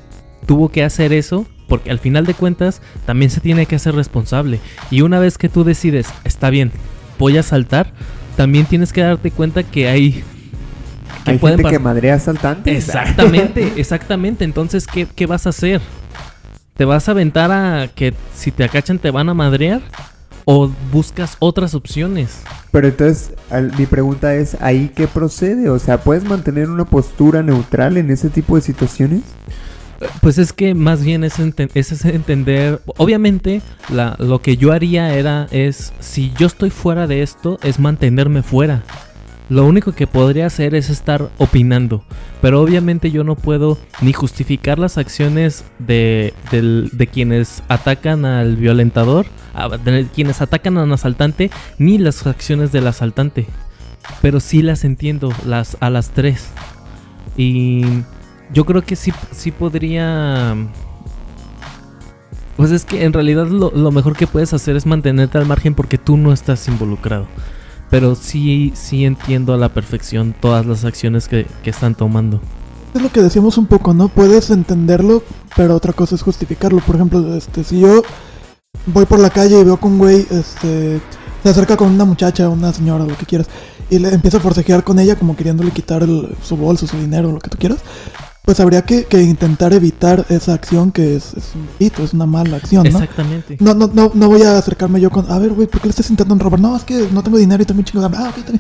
tuvo 0.46 0.70
que 0.70 0.84
hacer 0.84 1.12
eso, 1.12 1.46
porque 1.68 1.90
al 1.90 1.98
final 1.98 2.24
de 2.24 2.34
cuentas 2.34 2.80
también 3.04 3.30
se 3.30 3.40
tiene 3.40 3.66
que 3.66 3.76
hacer 3.76 3.94
responsable. 3.94 4.60
Y 4.90 5.02
una 5.02 5.18
vez 5.18 5.36
que 5.36 5.48
tú 5.48 5.64
decides, 5.64 6.08
está 6.24 6.50
bien, 6.50 6.70
voy 7.18 7.36
a 7.36 7.42
saltar, 7.42 7.92
también 8.36 8.66
tienes 8.66 8.92
que 8.92 9.00
darte 9.00 9.32
cuenta 9.32 9.64
que 9.64 9.88
hay 9.88 10.22
que 11.28 11.32
Hay 11.34 11.38
pueden 11.38 11.58
gente 11.58 11.70
que 11.72 11.78
madrea 11.78 12.14
asaltantes. 12.14 12.76
Exactamente, 12.88 13.72
exactamente. 13.76 14.44
Entonces, 14.44 14.86
¿qué, 14.86 15.06
qué 15.06 15.26
vas 15.26 15.46
a 15.46 15.50
hacer? 15.50 15.80
¿Te 16.76 16.84
vas 16.84 17.08
a 17.08 17.12
aventar 17.12 17.50
a 17.50 17.88
que 17.94 18.14
si 18.34 18.50
te 18.52 18.64
acachan 18.64 18.98
te 18.98 19.10
van 19.10 19.28
a 19.28 19.34
madrear? 19.34 19.80
¿O 20.44 20.70
buscas 20.92 21.36
otras 21.40 21.74
opciones? 21.74 22.40
Pero 22.72 22.88
entonces, 22.88 23.32
al- 23.50 23.76
mi 23.76 23.84
pregunta 23.86 24.34
es, 24.34 24.56
¿ahí 24.60 24.90
qué 24.94 25.06
procede? 25.06 25.68
O 25.68 25.78
sea, 25.78 25.98
¿puedes 26.00 26.24
mantener 26.24 26.70
una 26.70 26.84
postura 26.86 27.42
neutral 27.42 27.96
en 27.98 28.10
ese 28.10 28.30
tipo 28.30 28.56
de 28.56 28.62
situaciones? 28.62 29.20
Pues 30.22 30.38
es 30.38 30.52
que 30.52 30.74
más 30.74 31.02
bien 31.04 31.24
es, 31.24 31.34
es 31.74 32.04
entender. 32.04 32.80
Obviamente, 32.96 33.60
la- 33.90 34.14
lo 34.20 34.40
que 34.40 34.56
yo 34.56 34.72
haría 34.72 35.12
era 35.14 35.48
es 35.50 35.92
si 35.98 36.32
yo 36.38 36.46
estoy 36.46 36.70
fuera 36.70 37.06
de 37.08 37.22
esto, 37.22 37.58
es 37.62 37.78
mantenerme 37.80 38.42
fuera. 38.42 38.84
Lo 39.48 39.64
único 39.64 39.92
que 39.92 40.06
podría 40.06 40.46
hacer 40.46 40.74
es 40.74 40.90
estar 40.90 41.30
opinando. 41.38 42.04
Pero 42.42 42.60
obviamente 42.60 43.10
yo 43.10 43.24
no 43.24 43.34
puedo 43.34 43.78
ni 44.02 44.12
justificar 44.12 44.78
las 44.78 44.98
acciones 44.98 45.64
de, 45.78 46.34
de 46.50 47.06
quienes 47.06 47.62
atacan 47.68 48.24
al 48.24 48.56
violentador, 48.56 49.26
quienes 50.14 50.42
atacan 50.42 50.76
al 50.76 50.92
asaltante, 50.92 51.50
ni 51.78 51.98
las 51.98 52.26
acciones 52.26 52.72
del 52.72 52.86
asaltante. 52.86 53.46
Pero 54.20 54.40
sí 54.40 54.62
las 54.62 54.84
entiendo, 54.84 55.32
las, 55.46 55.76
a 55.80 55.90
las 55.90 56.10
tres. 56.10 56.50
Y 57.36 57.84
yo 58.52 58.66
creo 58.66 58.82
que 58.82 58.96
sí, 58.96 59.12
sí 59.32 59.50
podría... 59.50 60.56
Pues 62.56 62.72
es 62.72 62.84
que 62.84 63.04
en 63.04 63.12
realidad 63.12 63.46
lo, 63.46 63.70
lo 63.70 63.92
mejor 63.92 64.16
que 64.16 64.26
puedes 64.26 64.52
hacer 64.52 64.76
es 64.76 64.84
mantenerte 64.84 65.38
al 65.38 65.46
margen 65.46 65.74
porque 65.74 65.96
tú 65.96 66.16
no 66.16 66.32
estás 66.32 66.66
involucrado. 66.66 67.28
Pero 67.90 68.14
sí, 68.14 68.72
sí 68.74 69.04
entiendo 69.04 69.54
a 69.54 69.56
la 69.56 69.70
perfección 69.70 70.34
todas 70.38 70.66
las 70.66 70.84
acciones 70.84 71.26
que, 71.28 71.46
que 71.62 71.70
están 71.70 71.94
tomando. 71.94 72.40
Es 72.94 73.02
lo 73.02 73.10
que 73.10 73.22
decíamos 73.22 73.56
un 73.58 73.66
poco, 73.66 73.94
¿no? 73.94 74.08
Puedes 74.08 74.50
entenderlo, 74.50 75.22
pero 75.56 75.74
otra 75.74 75.92
cosa 75.92 76.14
es 76.14 76.22
justificarlo. 76.22 76.80
Por 76.80 76.96
ejemplo, 76.96 77.34
este, 77.34 77.64
si 77.64 77.80
yo 77.80 78.02
voy 78.86 79.04
por 79.06 79.18
la 79.18 79.30
calle 79.30 79.60
y 79.60 79.64
veo 79.64 79.78
que 79.78 79.86
un 79.86 79.98
güey 79.98 80.26
este, 80.30 81.00
se 81.42 81.48
acerca 81.48 81.76
con 81.76 81.88
una 81.90 82.04
muchacha, 82.04 82.48
una 82.48 82.72
señora, 82.72 83.04
lo 83.06 83.16
que 83.16 83.26
quieras, 83.26 83.48
y 83.90 83.98
le 83.98 84.08
empieza 84.10 84.38
a 84.38 84.40
forcejear 84.40 84.84
con 84.84 84.98
ella 84.98 85.16
como 85.16 85.36
queriéndole 85.36 85.70
quitar 85.70 86.02
el- 86.02 86.34
su 86.42 86.56
bolso, 86.56 86.86
su 86.86 86.96
dinero, 86.98 87.32
lo 87.32 87.38
que 87.40 87.50
tú 87.50 87.56
quieras, 87.58 87.78
pues 88.48 88.60
habría 88.60 88.80
que, 88.80 89.04
que 89.04 89.20
intentar 89.20 89.74
evitar 89.74 90.24
esa 90.30 90.54
acción 90.54 90.90
que 90.90 91.16
es, 91.16 91.34
es 91.34 91.54
un 91.54 91.68
delito, 91.78 92.02
es 92.02 92.14
una 92.14 92.24
mala 92.24 92.56
acción, 92.56 92.84
¿no? 92.84 92.98
Exactamente. 92.98 93.58
No, 93.60 93.74
no, 93.74 93.90
no, 93.92 94.10
no 94.14 94.26
voy 94.26 94.40
a 94.40 94.56
acercarme 94.56 95.02
yo 95.02 95.10
con, 95.10 95.30
a 95.30 95.38
ver, 95.38 95.50
güey, 95.50 95.68
¿por 95.68 95.82
qué 95.82 95.88
le 95.88 95.90
estás 95.90 96.08
intentando 96.08 96.42
robar? 96.42 96.58
No, 96.58 96.74
es 96.74 96.82
que 96.82 97.10
no 97.12 97.22
tengo 97.22 97.36
dinero 97.36 97.62
y 97.62 97.66
también 97.66 97.84
chingos. 97.84 98.10
Ah, 98.16 98.30
ok, 98.30 98.46
bien. 98.46 98.58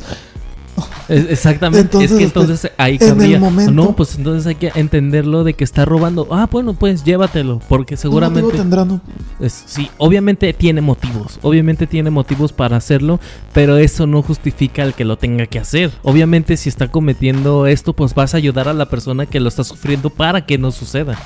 Es- 1.08 1.30
exactamente. 1.30 1.80
Entonces, 1.86 2.10
es 2.12 2.18
que 2.18 2.24
este, 2.24 2.38
entonces 2.40 2.72
ahí 2.76 2.96
en 3.00 3.02
el 3.02 3.08
cabría. 3.16 3.38
momento- 3.40 3.72
no, 3.72 3.96
pues 3.96 4.16
entonces 4.16 4.46
hay 4.46 4.56
que 4.56 4.70
entenderlo 4.74 5.42
de 5.44 5.54
que 5.54 5.64
está 5.64 5.84
robando. 5.84 6.26
Ah, 6.30 6.48
bueno, 6.50 6.74
pues 6.74 7.02
llévatelo. 7.04 7.60
Porque 7.68 7.94
¿Qué 7.94 7.96
seguramente. 7.96 8.42
motivo 8.42 8.60
tendrá, 8.62 8.84
no? 8.84 9.00
Es- 9.40 9.64
sí, 9.66 9.90
obviamente 9.98 10.52
tiene 10.52 10.80
motivos, 10.80 11.38
obviamente 11.42 11.86
tiene 11.86 12.10
motivos 12.10 12.52
para 12.52 12.76
hacerlo, 12.76 13.20
pero 13.54 13.76
eso 13.78 14.06
no 14.06 14.22
justifica 14.22 14.82
el 14.82 14.94
que 14.94 15.04
lo 15.04 15.16
tenga 15.16 15.46
que 15.46 15.58
hacer. 15.58 15.90
Obviamente 16.02 16.56
si 16.56 16.68
está 16.68 16.88
cometiendo 16.88 17.66
esto, 17.66 17.92
pues 17.94 18.14
vas 18.14 18.34
a 18.34 18.36
ayudar 18.36 18.68
a 18.68 18.74
la 18.74 18.86
persona 18.86 19.26
que 19.26 19.40
lo 19.40 19.48
está 19.48 19.64
sufriendo 19.64 20.10
para 20.10 20.44
que 20.44 20.58
no 20.58 20.70
suceda. 20.72 21.18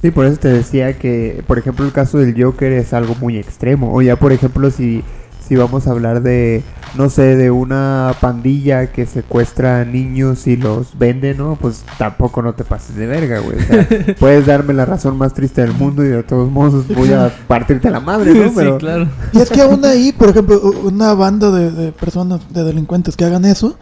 Sí, 0.00 0.10
por 0.10 0.24
eso 0.24 0.38
te 0.38 0.48
decía 0.48 0.96
que, 0.98 1.44
por 1.46 1.58
ejemplo, 1.58 1.84
el 1.84 1.92
caso 1.92 2.16
del 2.16 2.34
Joker 2.42 2.72
es 2.72 2.94
algo 2.94 3.14
muy 3.20 3.36
extremo. 3.36 3.92
O 3.94 4.00
ya, 4.00 4.16
por 4.16 4.32
ejemplo, 4.32 4.70
si, 4.70 5.02
si 5.50 5.56
vamos 5.56 5.88
a 5.88 5.90
hablar 5.90 6.22
de, 6.22 6.62
no 6.94 7.10
sé, 7.10 7.34
de 7.34 7.50
una 7.50 8.14
pandilla 8.20 8.86
que 8.92 9.04
secuestra 9.04 9.80
a 9.80 9.84
niños 9.84 10.46
y 10.46 10.56
los 10.56 10.96
vende, 10.96 11.34
¿no? 11.34 11.58
Pues 11.60 11.84
tampoco 11.98 12.40
no 12.40 12.54
te 12.54 12.62
pases 12.62 12.94
de 12.94 13.08
verga, 13.08 13.40
güey. 13.40 13.58
O 13.58 13.60
sea, 13.60 13.88
puedes 14.20 14.46
darme 14.46 14.74
la 14.74 14.84
razón 14.84 15.18
más 15.18 15.34
triste 15.34 15.62
del 15.62 15.72
mundo 15.72 16.04
y 16.04 16.08
de 16.08 16.22
todos 16.22 16.48
modos 16.52 16.86
voy 16.86 17.12
a 17.12 17.34
partirte 17.48 17.90
la 17.90 17.98
madre, 17.98 18.32
¿no? 18.32 18.52
Pero, 18.54 18.74
sí, 18.74 18.78
claro. 18.78 19.08
Y 19.32 19.40
es 19.40 19.50
que 19.50 19.60
aún 19.60 19.84
ahí, 19.84 20.12
por 20.12 20.28
ejemplo, 20.28 20.60
una 20.84 21.14
banda 21.14 21.50
de, 21.50 21.72
de 21.72 21.90
personas, 21.90 22.42
de 22.50 22.62
delincuentes 22.62 23.16
que 23.16 23.24
hagan 23.24 23.44
eso, 23.44 23.76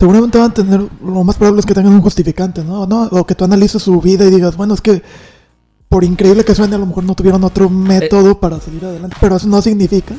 seguramente 0.00 0.38
van 0.38 0.52
a 0.52 0.54
tener, 0.54 0.88
lo 1.04 1.22
más 1.22 1.36
probable 1.36 1.60
es 1.60 1.66
que 1.66 1.74
tengan 1.74 1.92
un 1.92 2.00
justificante, 2.00 2.64
¿no? 2.64 2.86
¿no? 2.86 3.08
O 3.10 3.26
que 3.26 3.34
tú 3.34 3.44
analices 3.44 3.82
su 3.82 4.00
vida 4.00 4.24
y 4.24 4.30
digas, 4.30 4.56
bueno, 4.56 4.72
es 4.72 4.80
que 4.80 5.02
por 5.86 6.02
increíble 6.02 6.46
que 6.46 6.54
suene, 6.54 6.76
a 6.76 6.78
lo 6.78 6.86
mejor 6.86 7.04
no 7.04 7.14
tuvieron 7.14 7.44
otro 7.44 7.68
método 7.68 8.40
para 8.40 8.58
salir 8.58 8.86
adelante, 8.86 9.18
pero 9.20 9.36
eso 9.36 9.46
no 9.48 9.60
significa 9.60 10.14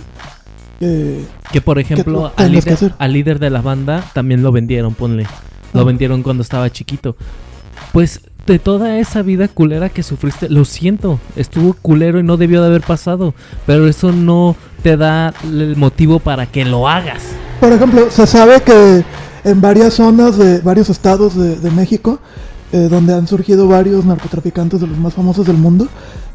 que... 0.79 1.21
Que 1.51 1.61
por 1.61 1.79
ejemplo, 1.79 2.13
lo 2.13 2.31
al 2.35 2.51
líder, 2.51 2.73
hacer. 2.73 2.93
al 2.97 3.13
líder 3.13 3.39
de 3.39 3.49
la 3.49 3.61
banda 3.61 4.03
también 4.13 4.43
lo 4.43 4.51
vendieron, 4.51 4.93
ponle. 4.93 5.25
Lo 5.73 5.81
Ah. 5.81 5.83
vendieron 5.83 6.23
cuando 6.23 6.43
estaba 6.43 6.69
chiquito. 6.69 7.15
Pues 7.91 8.21
de 8.45 8.59
toda 8.59 8.99
esa 8.99 9.21
vida 9.21 9.47
culera 9.47 9.89
que 9.89 10.03
sufriste, 10.03 10.49
lo 10.49 10.65
siento, 10.65 11.19
estuvo 11.35 11.73
culero 11.73 12.19
y 12.19 12.23
no 12.23 12.37
debió 12.37 12.61
de 12.61 12.67
haber 12.67 12.81
pasado, 12.81 13.33
pero 13.65 13.87
eso 13.87 14.11
no 14.11 14.55
te 14.83 14.97
da 14.97 15.33
el 15.43 15.75
motivo 15.75 16.19
para 16.19 16.45
que 16.45 16.63
lo 16.63 16.87
hagas. 16.87 17.23
Por 17.59 17.71
ejemplo, 17.73 18.11
se 18.11 18.27
sabe 18.27 18.61
que 18.61 19.03
en 19.43 19.61
varias 19.61 19.95
zonas 19.95 20.37
de 20.37 20.59
varios 20.59 20.89
estados 20.89 21.35
de, 21.35 21.55
de 21.55 21.71
México, 21.71 22.19
eh, 22.71 22.87
donde 22.89 23.13
han 23.15 23.27
surgido 23.27 23.67
varios 23.67 24.05
narcotraficantes 24.05 24.79
de 24.81 24.87
los 24.87 24.97
más 24.97 25.13
famosos 25.13 25.45
del 25.47 25.57
mundo, 25.57 25.87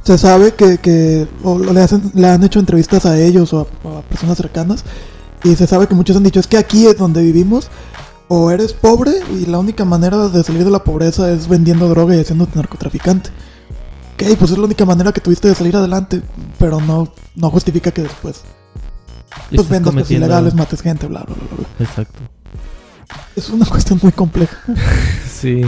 se 0.03 0.19
sabe 0.19 0.55
que, 0.55 0.79
que 0.79 1.27
o 1.43 1.59
le, 1.59 1.81
hacen, 1.81 2.11
le 2.15 2.29
han 2.29 2.43
hecho 2.43 2.59
entrevistas 2.59 3.07
a 3.07 3.19
ellos 3.19 3.53
o 3.53 3.61
a, 3.61 3.89
o 3.89 3.99
a 3.99 4.03
personas 4.03 4.37
cercanas 4.37 4.85
y 5.45 5.55
se 5.57 5.67
sabe 5.67 5.87
que 5.87 5.95
muchos 5.95 6.17
han 6.17 6.23
dicho 6.23 6.41
es 6.41 6.47
que 6.47 6.59
aquí 6.59 6.87
es 6.87 6.97
donde 6.97 7.23
vivimos 7.23 7.69
o 8.29 8.51
eres 8.51 8.73
pobre 8.73 9.13
y 9.39 9.47
la 9.47 9.59
única 9.59 9.85
manera 9.85 10.29
de 10.29 10.45
salir 10.45 10.65
de 10.65 10.71
la 10.71 10.85
pobreza 10.85 11.31
es 11.33 11.49
vendiendo 11.49 11.89
droga 11.89 12.15
y 12.15 12.21
haciéndote 12.21 12.57
narcotraficante. 12.57 13.31
Ok, 14.15 14.37
pues 14.39 14.51
es 14.51 14.59
la 14.59 14.65
única 14.65 14.85
manera 14.85 15.13
que 15.13 15.21
tuviste 15.21 15.49
de 15.49 15.55
salir 15.55 15.75
adelante, 15.75 16.23
pero 16.59 16.81
no, 16.81 17.13
no 17.35 17.51
justifica 17.51 17.91
que 17.91 18.03
después 18.03 18.43
pues 19.55 19.69
vendas 19.69 19.95
cosas 19.95 20.11
ilegales, 20.11 20.55
mates 20.55 20.81
gente, 20.83 21.07
bla, 21.07 21.25
bla, 21.25 21.35
bla, 21.35 21.57
bla. 21.57 21.87
Exacto. 21.87 22.19
Es 23.37 23.51
una 23.51 23.67
cuestión 23.69 23.99
muy 24.03 24.13
compleja. 24.13 24.57
Sí. 25.41 25.63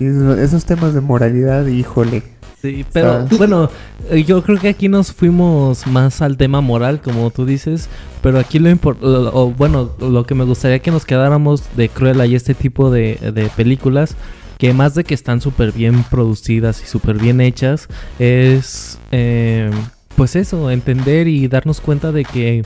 esos 0.00 0.64
temas 0.64 0.94
de 0.94 1.02
moralidad, 1.02 1.66
híjole. 1.66 2.37
Sí, 2.60 2.84
pero 2.92 3.12
Ah. 3.12 3.26
bueno, 3.36 3.70
eh, 4.10 4.24
yo 4.24 4.42
creo 4.42 4.58
que 4.58 4.68
aquí 4.68 4.88
nos 4.88 5.12
fuimos 5.12 5.86
más 5.86 6.20
al 6.22 6.36
tema 6.36 6.60
moral, 6.60 7.00
como 7.00 7.30
tú 7.30 7.46
dices, 7.46 7.88
pero 8.20 8.38
aquí 8.40 8.58
lo 8.58 8.68
importante, 8.68 9.30
bueno, 9.56 9.92
lo 10.00 10.24
que 10.26 10.34
me 10.34 10.44
gustaría 10.44 10.80
que 10.80 10.90
nos 10.90 11.04
quedáramos 11.04 11.62
de 11.76 11.88
Cruella 11.88 12.26
y 12.26 12.34
este 12.34 12.54
tipo 12.54 12.90
de, 12.90 13.14
de 13.32 13.48
películas, 13.56 14.16
que 14.58 14.72
más 14.72 14.96
de 14.96 15.04
que 15.04 15.14
están 15.14 15.40
súper 15.40 15.70
bien 15.70 16.02
producidas 16.10 16.82
y 16.82 16.86
súper 16.86 17.16
bien 17.18 17.40
hechas, 17.40 17.86
es 18.18 18.98
eh, 19.12 19.70
pues 20.16 20.34
eso, 20.34 20.70
entender 20.72 21.28
y 21.28 21.46
darnos 21.46 21.80
cuenta 21.80 22.10
de 22.10 22.24
que 22.24 22.64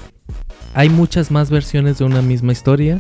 hay 0.73 0.89
muchas 0.89 1.31
más 1.31 1.51
versiones 1.51 1.99
de 1.99 2.05
una 2.05 2.23
misma 2.23 2.53
historia, 2.53 2.99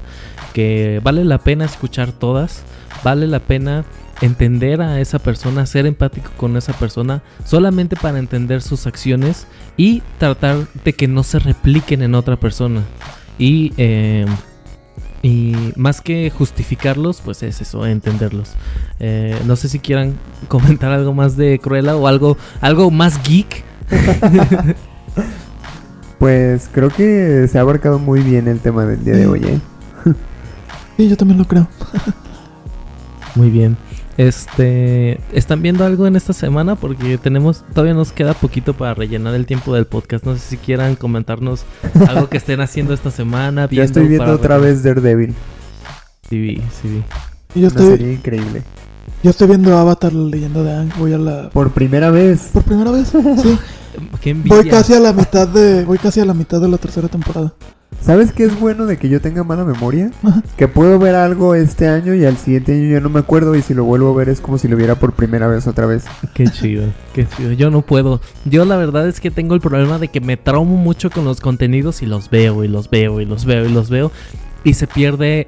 que 0.52 1.00
vale 1.02 1.24
la 1.24 1.38
pena 1.38 1.64
escuchar 1.64 2.12
todas, 2.12 2.64
vale 3.02 3.26
la 3.26 3.38
pena 3.40 3.86
entender 4.22 4.80
a 4.80 5.00
esa 5.00 5.18
persona, 5.18 5.66
ser 5.66 5.84
empático 5.84 6.30
con 6.36 6.56
esa 6.56 6.72
persona, 6.72 7.22
solamente 7.44 7.96
para 7.96 8.18
entender 8.18 8.62
sus 8.62 8.86
acciones 8.86 9.46
y 9.76 10.02
tratar 10.18 10.66
de 10.84 10.92
que 10.94 11.08
no 11.08 11.22
se 11.24 11.40
repliquen 11.40 12.02
en 12.02 12.14
otra 12.14 12.36
persona. 12.36 12.82
Y, 13.38 13.72
eh, 13.76 14.24
y 15.22 15.54
más 15.76 16.00
que 16.00 16.30
justificarlos, 16.30 17.20
pues 17.20 17.42
es 17.42 17.60
eso, 17.60 17.84
entenderlos. 17.84 18.52
Eh, 19.00 19.38
no 19.44 19.56
sé 19.56 19.68
si 19.68 19.80
quieran 19.80 20.14
comentar 20.48 20.92
algo 20.92 21.12
más 21.12 21.36
de 21.36 21.58
Cruella 21.58 21.96
o 21.96 22.06
algo, 22.06 22.38
algo 22.60 22.90
más 22.90 23.22
geek. 23.22 23.64
Pues 26.18 26.70
creo 26.72 26.88
que 26.88 27.48
se 27.50 27.58
ha 27.58 27.62
abarcado 27.62 27.98
muy 27.98 28.20
bien 28.20 28.46
el 28.46 28.60
tema 28.60 28.86
del 28.86 29.04
día 29.04 29.14
de 29.14 29.26
hoy, 29.26 29.40
¿eh? 29.44 29.60
Sí, 30.96 31.08
yo 31.08 31.16
también 31.16 31.36
lo 31.36 31.46
creo. 31.46 31.66
Muy 33.34 33.50
bien. 33.50 33.76
Este, 34.16 35.18
¿están 35.32 35.62
viendo 35.62 35.84
algo 35.84 36.06
en 36.06 36.16
esta 36.16 36.32
semana? 36.32 36.76
Porque 36.76 37.16
tenemos, 37.18 37.64
todavía 37.70 37.94
nos 37.94 38.12
queda 38.12 38.34
poquito 38.34 38.74
para 38.74 38.94
rellenar 38.94 39.34
el 39.34 39.46
tiempo 39.46 39.74
del 39.74 39.86
podcast. 39.86 40.24
No 40.24 40.34
sé 40.34 40.40
si 40.40 40.56
quieran 40.58 40.96
comentarnos 40.96 41.64
algo 42.08 42.28
que 42.28 42.36
estén 42.36 42.60
haciendo 42.60 42.92
esta 42.94 43.10
semana. 43.10 43.68
Ya 43.70 43.84
estoy 43.84 44.06
viendo 44.06 44.24
para 44.24 44.36
otra 44.36 44.58
vez 44.58 44.82
Daredevil. 44.82 45.34
Sí, 46.28 46.38
vi, 46.38 46.56
sí, 46.80 46.88
vi. 46.88 47.02
Yo 47.54 47.60
Una 47.60 47.68
estoy, 47.68 47.86
serie 47.86 48.12
increíble. 48.14 48.62
yo 49.22 49.30
estoy 49.30 49.48
viendo 49.48 49.76
Avatar, 49.76 50.12
la 50.12 50.28
leyenda 50.28 50.62
de 50.62 50.72
Aang. 50.72 50.92
Voy 50.98 51.12
a 51.12 51.18
la... 51.18 51.50
Por 51.50 51.72
primera 51.72 52.10
vez. 52.10 52.50
Por 52.52 52.62
primera 52.64 52.90
vez, 52.90 53.08
sí. 53.42 53.58
Qué 54.20 54.30
envidia. 54.30 54.56
Voy 54.56 54.68
casi 54.68 54.94
a 54.94 55.00
la 55.00 55.12
mitad 55.12 55.48
de... 55.48 55.84
Voy 55.84 55.98
casi 55.98 56.20
a 56.20 56.24
la 56.24 56.34
mitad 56.34 56.60
de 56.60 56.68
la 56.68 56.78
tercera 56.78 57.08
temporada. 57.08 57.52
¿Sabes 58.04 58.32
qué 58.32 58.42
es 58.44 58.58
bueno 58.58 58.86
de 58.86 58.96
que 58.96 59.08
yo 59.08 59.20
tenga 59.20 59.44
mala 59.44 59.64
memoria? 59.64 60.10
Que 60.56 60.66
puedo 60.66 60.98
ver 60.98 61.14
algo 61.14 61.54
este 61.54 61.86
año 61.86 62.14
y 62.14 62.24
al 62.24 62.36
siguiente 62.36 62.72
año 62.72 62.90
ya 62.90 63.00
no 63.00 63.08
me 63.08 63.20
acuerdo 63.20 63.54
y 63.54 63.62
si 63.62 63.74
lo 63.74 63.84
vuelvo 63.84 64.10
a 64.10 64.16
ver 64.16 64.28
es 64.28 64.40
como 64.40 64.58
si 64.58 64.66
lo 64.66 64.76
viera 64.76 64.96
por 64.96 65.12
primera 65.12 65.46
vez 65.46 65.68
otra 65.68 65.86
vez. 65.86 66.04
Qué 66.34 66.48
chido, 66.48 66.84
qué 67.14 67.28
chido. 67.28 67.52
Yo 67.52 67.70
no 67.70 67.82
puedo. 67.82 68.20
Yo 68.44 68.64
la 68.64 68.76
verdad 68.76 69.06
es 69.06 69.20
que 69.20 69.30
tengo 69.30 69.54
el 69.54 69.60
problema 69.60 70.00
de 70.00 70.08
que 70.08 70.20
me 70.20 70.36
traumo 70.36 70.76
mucho 70.76 71.10
con 71.10 71.24
los 71.24 71.40
contenidos 71.40 72.02
y 72.02 72.06
los 72.06 72.28
veo 72.28 72.64
y 72.64 72.68
los 72.68 72.90
veo 72.90 73.20
y 73.20 73.24
los 73.24 73.44
veo 73.44 73.66
y 73.66 73.72
los 73.72 73.88
veo. 73.88 74.10
Y 74.64 74.74
se 74.74 74.88
pierde 74.88 75.46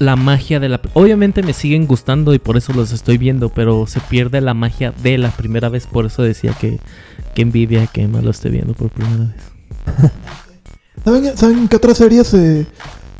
la 0.00 0.16
magia 0.16 0.58
de 0.58 0.68
la... 0.68 0.80
Obviamente 0.94 1.44
me 1.44 1.52
siguen 1.52 1.86
gustando 1.86 2.34
y 2.34 2.40
por 2.40 2.56
eso 2.56 2.72
los 2.72 2.90
estoy 2.90 3.16
viendo, 3.16 3.48
pero 3.48 3.86
se 3.86 4.00
pierde 4.00 4.40
la 4.40 4.54
magia 4.54 4.92
de 5.02 5.18
la 5.18 5.30
primera 5.30 5.68
vez. 5.68 5.86
Por 5.86 6.06
eso 6.06 6.22
decía 6.22 6.52
que, 6.60 6.80
que 7.36 7.42
envidia 7.42 7.86
que 7.86 8.02
Emma 8.02 8.22
lo 8.22 8.30
esté 8.30 8.48
viendo 8.48 8.74
por 8.74 8.90
primera 8.90 9.32
vez. 9.32 10.12
¿Saben, 11.04 11.36
¿saben 11.36 11.68
qué 11.68 11.76
otra 11.76 11.94
serie 11.94 12.22
se, 12.24 12.66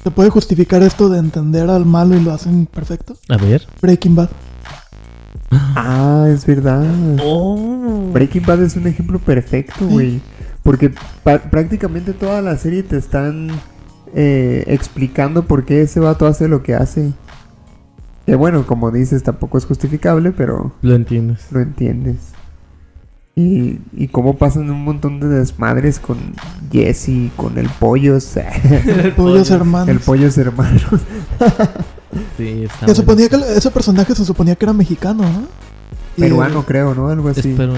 se 0.02 0.10
puede 0.10 0.30
justificar 0.30 0.82
esto 0.82 1.08
de 1.08 1.18
entender 1.18 1.68
al 1.68 1.84
malo 1.84 2.16
y 2.16 2.20
lo 2.20 2.32
hacen 2.32 2.66
perfecto? 2.66 3.16
A 3.28 3.36
ver. 3.36 3.66
Breaking 3.80 4.14
Bad. 4.14 4.30
Ah, 5.50 6.26
es 6.32 6.46
verdad. 6.46 6.84
Oh. 7.22 8.10
Breaking 8.12 8.44
Bad 8.46 8.62
es 8.62 8.76
un 8.76 8.86
ejemplo 8.86 9.18
perfecto, 9.18 9.86
güey. 9.86 10.20
Porque 10.62 10.92
prácticamente 11.24 12.12
toda 12.12 12.40
la 12.40 12.56
serie 12.56 12.82
te 12.84 12.96
están 12.96 13.48
eh, 14.14 14.62
explicando 14.68 15.44
por 15.44 15.64
qué 15.64 15.82
ese 15.82 15.98
vato 15.98 16.26
hace 16.26 16.46
lo 16.48 16.62
que 16.62 16.74
hace. 16.74 17.12
Que 18.26 18.36
bueno, 18.36 18.64
como 18.66 18.92
dices, 18.92 19.24
tampoco 19.24 19.58
es 19.58 19.64
justificable, 19.64 20.30
pero 20.30 20.72
Lo 20.82 20.94
entiendes. 20.94 21.46
lo 21.50 21.58
entiendes. 21.60 22.16
Y, 23.34 23.78
y 23.96 24.08
cómo 24.08 24.36
pasan 24.36 24.68
un 24.70 24.84
montón 24.84 25.18
de 25.18 25.26
desmadres 25.26 25.98
con 25.98 26.18
Jesse, 26.70 27.30
con 27.36 27.56
el 27.56 27.66
pollo, 27.70 28.16
o 28.16 28.20
sea, 28.20 28.52
Pollos 29.16 29.50
hermanos. 29.50 29.88
el 29.88 30.00
pollos 30.00 30.36
hermanos. 30.38 30.82
Sí, 32.36 32.64
está 32.64 32.80
Que 32.80 32.84
bueno. 32.86 32.94
suponía 32.94 33.28
que 33.30 33.36
ese 33.56 33.70
personaje 33.70 34.14
se 34.14 34.24
suponía 34.26 34.54
que 34.54 34.66
era 34.66 34.74
mexicano, 34.74 35.22
¿no? 35.22 35.44
Y, 36.14 36.20
Peruano, 36.20 36.62
creo, 36.62 36.94
¿no? 36.94 37.08
Algo 37.08 37.30
así. 37.30 37.48
Espero. 37.52 37.72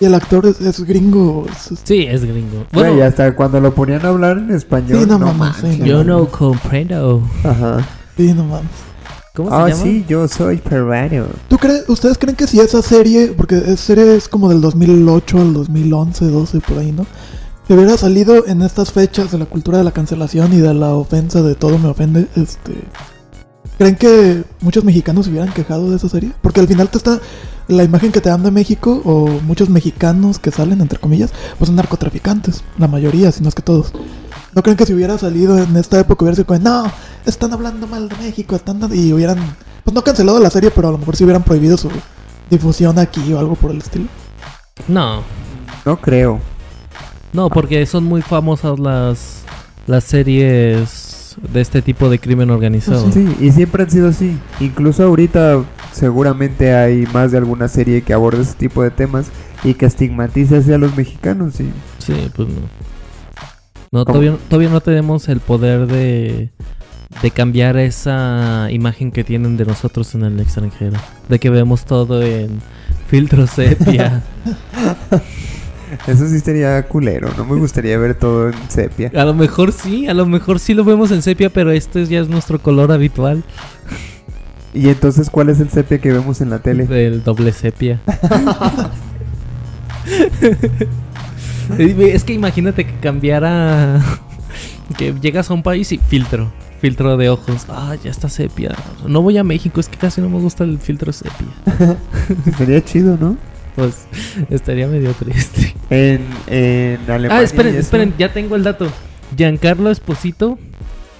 Y 0.00 0.04
el 0.04 0.14
actor 0.14 0.44
es, 0.44 0.60
es 0.60 0.84
gringo. 0.84 1.46
es- 1.50 1.72
es- 1.72 1.80
Sí, 1.82 2.02
es 2.06 2.22
gringo. 2.26 2.66
Güey, 2.74 2.90
Bueno, 2.90 3.04
hasta 3.04 3.34
cuando 3.34 3.58
lo 3.58 3.74
ponían 3.74 4.04
a 4.04 4.08
hablar 4.08 4.36
en 4.36 4.50
español. 4.50 4.98
Sí, 5.00 5.06
no 5.08 5.18
no 5.18 5.32
mames, 5.32 5.56
sí, 5.62 5.66
manches. 5.66 5.86
yo 5.86 6.04
no 6.04 6.26
comprendo. 6.26 7.22
Ajá. 7.42 7.78
Sí, 8.18 8.34
no 8.34 8.44
mames. 8.44 8.68
¿Cómo 9.34 9.48
se 9.48 9.54
Ah, 9.56 9.68
llama? 9.68 9.82
sí, 9.82 10.04
yo 10.08 10.28
soy 10.28 10.58
peruano. 10.58 11.24
¿Tú 11.48 11.56
crees, 11.56 11.88
¿Ustedes 11.88 12.18
creen 12.18 12.36
que 12.36 12.46
si 12.46 12.60
esa 12.60 12.82
serie, 12.82 13.28
porque 13.28 13.56
esa 13.56 13.76
serie 13.76 14.14
es 14.16 14.28
como 14.28 14.48
del 14.48 14.60
2008 14.60 15.38
al 15.40 15.54
2011, 15.54 16.26
12, 16.26 16.60
por 16.60 16.78
ahí, 16.78 16.92
¿no? 16.92 17.06
Que 17.66 17.74
hubiera 17.74 17.96
salido 17.96 18.46
en 18.46 18.60
estas 18.60 18.92
fechas 18.92 19.32
de 19.32 19.38
la 19.38 19.46
cultura 19.46 19.78
de 19.78 19.84
la 19.84 19.92
cancelación 19.92 20.52
y 20.52 20.58
de 20.58 20.74
la 20.74 20.94
ofensa 20.94 21.42
de 21.42 21.54
todo 21.54 21.78
me 21.78 21.88
ofende, 21.88 22.26
este... 22.36 22.74
¿Creen 23.78 23.96
que 23.96 24.44
muchos 24.60 24.84
mexicanos 24.84 25.24
se 25.24 25.30
hubieran 25.30 25.52
quejado 25.52 25.88
de 25.90 25.96
esa 25.96 26.08
serie? 26.08 26.32
Porque 26.42 26.60
al 26.60 26.68
final 26.68 26.88
te 26.90 26.98
está... 26.98 27.20
La 27.68 27.84
imagen 27.84 28.12
que 28.12 28.20
te 28.20 28.28
dan 28.28 28.42
de 28.42 28.50
México, 28.50 29.00
o 29.04 29.28
muchos 29.46 29.70
mexicanos 29.70 30.38
que 30.38 30.50
salen, 30.50 30.80
entre 30.82 30.98
comillas, 30.98 31.30
pues 31.58 31.68
son 31.68 31.76
narcotraficantes. 31.76 32.62
La 32.76 32.86
mayoría, 32.88 33.32
si 33.32 33.40
no 33.42 33.48
es 33.48 33.54
que 33.54 33.62
todos. 33.62 33.92
¿No 34.54 34.62
creen 34.62 34.76
que 34.76 34.84
si 34.86 34.92
hubiera 34.94 35.16
salido 35.18 35.58
en 35.58 35.76
esta 35.76 35.98
época 36.00 36.24
hubiera 36.24 36.36
sido 36.36 36.46
como, 36.46 36.60
no, 36.60 36.84
están 37.24 37.52
hablando 37.52 37.86
mal 37.86 38.08
de 38.08 38.16
México, 38.16 38.54
están 38.54 38.80
dando-" 38.80 38.94
y 38.94 39.12
hubieran, 39.12 39.38
pues 39.84 39.94
no 39.94 40.02
cancelado 40.02 40.38
la 40.40 40.50
serie, 40.50 40.70
pero 40.70 40.88
a 40.88 40.92
lo 40.92 40.98
mejor 40.98 41.16
si 41.16 41.24
hubieran 41.24 41.42
prohibido 41.42 41.76
su 41.76 41.90
difusión 42.50 42.98
aquí 42.98 43.32
o 43.32 43.38
algo 43.38 43.54
por 43.54 43.70
el 43.70 43.78
estilo? 43.78 44.06
No, 44.88 45.22
No 45.86 45.96
creo. 46.00 46.40
no, 47.32 47.48
porque 47.48 47.86
son 47.86 48.04
muy 48.04 48.20
famosas 48.22 48.78
las, 48.78 49.40
las 49.86 50.04
series 50.04 51.36
de 51.52 51.60
este 51.62 51.80
tipo 51.80 52.10
de 52.10 52.18
crimen 52.18 52.50
organizado. 52.50 53.10
Sí, 53.10 53.36
y 53.40 53.50
siempre 53.52 53.84
han 53.84 53.90
sido 53.90 54.08
así. 54.10 54.36
Incluso 54.60 55.04
ahorita 55.04 55.64
seguramente 55.92 56.74
hay 56.74 57.06
más 57.14 57.32
de 57.32 57.38
alguna 57.38 57.68
serie 57.68 58.02
que 58.02 58.12
aborde 58.12 58.42
ese 58.42 58.52
tipo 58.54 58.82
de 58.82 58.90
temas 58.90 59.26
y 59.64 59.72
que 59.74 59.86
estigmatiza 59.86 60.58
hacia 60.58 60.76
los 60.76 60.94
mexicanos. 60.94 61.54
Sí. 61.54 61.70
Sí, 61.98 62.30
pues 62.36 62.48
no. 62.48 62.54
No, 63.92 64.06
todavía, 64.06 64.38
todavía 64.48 64.70
no 64.70 64.80
tenemos 64.80 65.28
el 65.28 65.40
poder 65.40 65.86
de, 65.86 66.48
de 67.20 67.30
cambiar 67.30 67.76
esa 67.76 68.68
imagen 68.70 69.12
que 69.12 69.22
tienen 69.22 69.58
de 69.58 69.66
nosotros 69.66 70.14
en 70.14 70.22
el 70.22 70.40
extranjero. 70.40 70.96
De 71.28 71.38
que 71.38 71.50
vemos 71.50 71.84
todo 71.84 72.22
en 72.22 72.60
filtro 73.08 73.46
sepia. 73.54 74.22
Eso 76.06 76.26
sí 76.26 76.40
sería 76.40 76.82
culero. 76.88 77.28
No 77.36 77.44
me 77.44 77.56
gustaría 77.56 77.98
ver 77.98 78.14
todo 78.14 78.48
en 78.48 78.54
sepia. 78.70 79.12
a 79.14 79.26
lo 79.26 79.34
mejor 79.34 79.72
sí, 79.72 80.08
a 80.08 80.14
lo 80.14 80.24
mejor 80.24 80.58
sí 80.58 80.72
lo 80.72 80.84
vemos 80.84 81.10
en 81.10 81.20
sepia, 81.20 81.50
pero 81.50 81.70
este 81.70 82.06
ya 82.06 82.20
es 82.20 82.30
nuestro 82.30 82.58
color 82.60 82.92
habitual. 82.92 83.44
Y 84.74 84.88
entonces, 84.88 85.28
¿cuál 85.28 85.50
es 85.50 85.60
el 85.60 85.68
sepia 85.68 85.98
que 85.98 86.10
vemos 86.10 86.40
en 86.40 86.48
la 86.48 86.60
tele? 86.60 86.86
Del 86.86 87.22
doble 87.22 87.52
sepia. 87.52 88.00
es 91.78 92.24
que 92.24 92.32
imagínate 92.32 92.86
que 92.86 92.94
cambiara. 93.00 94.00
Que 94.98 95.14
llegas 95.22 95.48
a 95.48 95.54
un 95.54 95.62
país 95.62 95.90
y 95.92 95.96
filtro. 95.96 96.52
Filtro 96.80 97.16
de 97.16 97.30
ojos. 97.30 97.64
Ah, 97.70 97.94
ya 98.04 98.10
está 98.10 98.28
sepia. 98.28 98.76
No 99.06 99.22
voy 99.22 99.38
a 99.38 99.44
México, 99.44 99.80
es 99.80 99.88
que 99.88 99.96
casi 99.96 100.20
no 100.20 100.28
me 100.28 100.38
gusta 100.38 100.64
el 100.64 100.78
filtro 100.78 101.12
sepia. 101.12 101.46
Sería 102.58 102.84
chido, 102.84 103.16
¿no? 103.18 103.38
Pues 103.74 104.06
estaría 104.50 104.88
medio 104.88 105.12
triste. 105.14 105.74
En, 105.88 106.26
en 106.46 106.98
Alemania. 107.08 107.38
Ah, 107.38 107.42
esperen, 107.42 107.74
esperen, 107.76 108.12
ya 108.18 108.32
tengo 108.34 108.54
el 108.54 108.64
dato. 108.64 108.88
Giancarlo 109.34 109.90
Esposito 109.90 110.58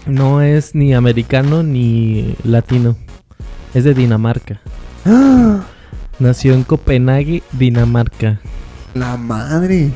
no 0.07 0.43
es 0.43 0.75
ni 0.75 0.93
americano 0.93 1.63
ni 1.63 2.35
latino. 2.45 2.97
Es 3.73 3.85
de 3.85 3.95
Dinamarca. 3.95 4.61
¡Ah! 5.07 5.61
Nació 6.19 6.55
en 6.55 6.65
Copenhague, 6.65 7.43
Dinamarca. 7.53 8.41
La 8.95 9.17
madre. 9.17 9.91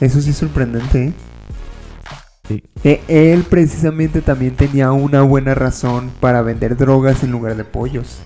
Eso 0.00 0.20
sí 0.20 0.30
es 0.30 0.36
sorprendente, 0.36 1.06
¿eh? 1.08 1.12
Sí. 2.48 2.62
Que 2.82 3.02
él 3.08 3.42
precisamente 3.44 4.22
también 4.22 4.54
tenía 4.56 4.92
una 4.92 5.22
buena 5.22 5.54
razón 5.54 6.10
para 6.20 6.40
vender 6.42 6.76
drogas 6.76 7.22
en 7.22 7.30
lugar 7.32 7.56
de 7.56 7.64
pollos. 7.64 8.18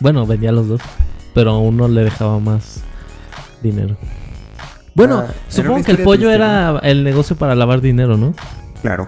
Bueno, 0.00 0.26
vendía 0.26 0.52
los 0.52 0.68
dos, 0.68 0.80
pero 1.34 1.52
a 1.52 1.58
uno 1.58 1.88
le 1.88 2.04
dejaba 2.04 2.38
más 2.40 2.82
dinero. 3.62 3.96
Bueno, 4.94 5.24
Ah, 5.26 5.32
supongo 5.48 5.82
que 5.82 5.92
el 5.92 5.98
pollo 6.02 6.28
triste, 6.28 6.34
era 6.34 6.78
el 6.82 7.04
negocio 7.04 7.36
para 7.36 7.54
lavar 7.54 7.80
dinero, 7.80 8.16
¿no? 8.16 8.34
Claro, 8.82 9.06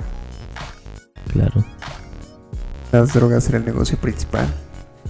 Claro. 1.33 1.65
las 2.93 3.13
drogas 3.13 3.49
era 3.49 3.59
el 3.59 3.65
negocio 3.67 3.99
principal. 3.99 4.47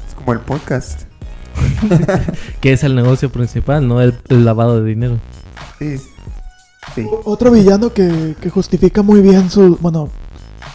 Es 0.09 0.15
como 0.15 0.33
el 0.33 0.41
podcast. 0.41 1.03
Que 2.61 2.73
es 2.73 2.83
el 2.85 2.95
negocio 2.97 3.31
principal, 3.31 3.87
¿no? 3.87 4.01
El, 4.03 4.19
el 4.29 4.45
lavado 4.45 4.83
de 4.83 4.89
dinero. 4.89 5.19
Sí. 5.79 5.97
Sí. 6.97 7.07
Otro 7.25 7.53
villano 7.53 7.93
que, 7.93 8.35
que 8.41 8.51
justifica 8.51 9.03
muy 9.03 9.21
bien 9.21 9.51
su. 9.51 9.77
Bueno, 9.81 10.09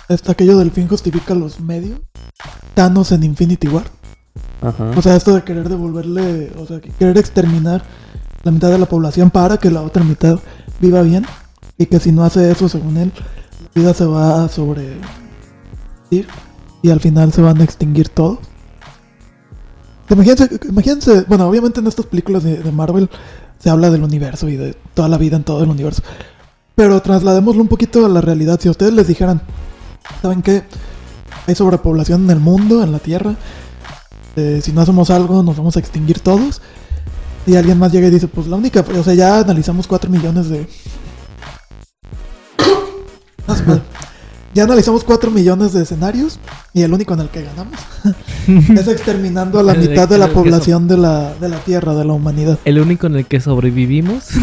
es 0.08 0.30
aquello 0.30 0.58
del 0.58 0.72
fin 0.72 0.88
justifica 0.88 1.34
los 1.34 1.60
medios. 1.60 2.00
Thanos 2.76 3.12
en 3.12 3.24
Infinity 3.24 3.68
War. 3.68 3.86
Ajá. 4.62 4.92
O 4.96 5.02
sea, 5.02 5.16
esto 5.16 5.36
de 5.36 5.44
querer 5.44 5.68
devolverle. 5.68 6.54
O 6.58 6.66
sea, 6.66 6.80
que 6.80 6.90
querer 6.92 7.18
exterminar 7.18 7.84
la 8.44 8.52
mitad 8.52 8.70
de 8.70 8.78
la 8.78 8.86
población 8.86 9.32
para 9.32 9.58
que 9.58 9.72
la 9.72 9.82
otra 9.82 10.04
mitad 10.04 10.40
viva 10.80 11.02
bien. 11.02 11.26
Y 11.78 11.88
que 11.88 12.00
si 12.00 12.12
no 12.12 12.24
hace 12.24 12.52
eso, 12.52 12.70
según 12.70 12.98
él, 12.98 13.12
la 13.64 13.82
vida 13.82 13.94
se 13.94 14.06
va 14.06 14.46
a 14.46 14.48
sobre. 14.48 14.98
Y 16.12 16.90
al 16.92 17.00
final 17.00 17.34
se 17.34 17.42
van 17.42 17.60
a 17.60 17.64
extinguir 17.64 18.10
todos. 18.10 18.38
Imagínense, 20.10 20.50
imagínense, 20.68 21.26
bueno, 21.28 21.48
obviamente 21.48 21.80
en 21.80 21.88
estas 21.88 22.06
películas 22.06 22.44
de, 22.44 22.58
de 22.58 22.72
Marvel 22.72 23.10
se 23.62 23.70
habla 23.70 23.90
del 23.90 24.04
universo 24.04 24.50
y 24.50 24.58
de 24.58 24.76
toda 24.94 25.08
la 25.08 25.18
vida 25.18 25.38
en 25.38 25.44
todo 25.44 25.64
el 25.64 25.70
universo. 25.70 26.02
Pero 26.76 27.02
trasladémoslo 27.02 27.62
un 27.62 27.68
poquito 27.68 28.06
a 28.06 28.10
la 28.10 28.22
realidad. 28.22 28.60
Si 28.60 28.68
a 28.68 28.72
ustedes 28.72 28.94
les 28.94 29.08
dijeran, 29.08 29.42
¿saben 30.22 30.42
qué? 30.42 30.64
Hay 31.48 31.56
sobrepoblación 31.56 32.24
en 32.24 32.32
el 32.32 32.40
mundo, 32.40 32.84
en 32.84 32.92
la 32.92 33.00
Tierra. 33.00 33.36
Eh, 34.36 34.62
si 34.64 34.72
no 34.72 34.82
hacemos 34.82 35.10
algo, 35.10 35.44
nos 35.44 35.58
vamos 35.58 35.76
a 35.76 35.80
extinguir 35.80 36.20
todos. 36.20 36.62
Y 37.46 37.56
alguien 37.56 37.78
más 37.78 37.92
llega 37.92 38.08
y 38.08 38.12
dice, 38.12 38.28
pues 38.28 38.48
la 38.48 38.56
única, 38.56 38.84
o 38.98 39.04
sea, 39.04 39.14
ya 39.14 39.40
analizamos 39.40 39.88
4 39.88 40.10
millones 40.10 40.50
de... 40.50 40.68
Ya 44.54 44.64
analizamos 44.64 45.06
4 45.06 45.32
millones 45.32 45.72
de 45.72 45.84
escenarios 45.84 46.38
y 46.74 46.82
el 46.82 46.94
único 46.94 47.14
en 47.14 47.22
el 47.22 47.30
que 47.30 47.44
ganamos 47.44 47.80
es 48.48 48.88
exterminando 48.88 49.60
a 49.60 49.64
la 49.64 49.74
mitad 49.76 50.10
de 50.10 50.18
la 50.18 50.28
población 50.28 50.90
de 50.90 50.98
la, 50.98 51.34
de 51.36 51.48
la 51.48 51.58
Tierra, 51.60 51.96
de 51.96 52.04
la 52.04 52.12
humanidad. 52.12 52.60
El 52.66 52.80
único 52.80 53.08
en 53.08 53.16
el 53.16 53.26
que 53.26 53.40
sobrevivimos. 53.40 54.30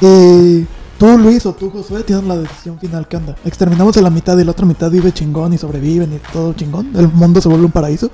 Y 0.00 0.66
tú, 0.98 1.18
Luis, 1.18 1.44
o 1.46 1.52
tú, 1.52 1.70
Josué, 1.70 2.02
tienen 2.02 2.26
la 2.26 2.36
decisión 2.36 2.78
final 2.78 3.06
que 3.06 3.16
anda. 3.16 3.36
Exterminamos 3.44 3.96
a 3.96 4.02
la 4.02 4.10
mitad 4.10 4.36
y 4.38 4.44
la 4.44 4.50
otra 4.50 4.66
mitad 4.66 4.90
vive 4.90 5.12
chingón 5.12 5.52
y 5.52 5.58
sobreviven 5.58 6.12
y 6.12 6.18
todo 6.32 6.52
chingón. 6.54 6.90
El 6.96 7.08
mundo 7.08 7.40
se 7.40 7.48
vuelve 7.48 7.66
un 7.66 7.72
paraíso. 7.72 8.10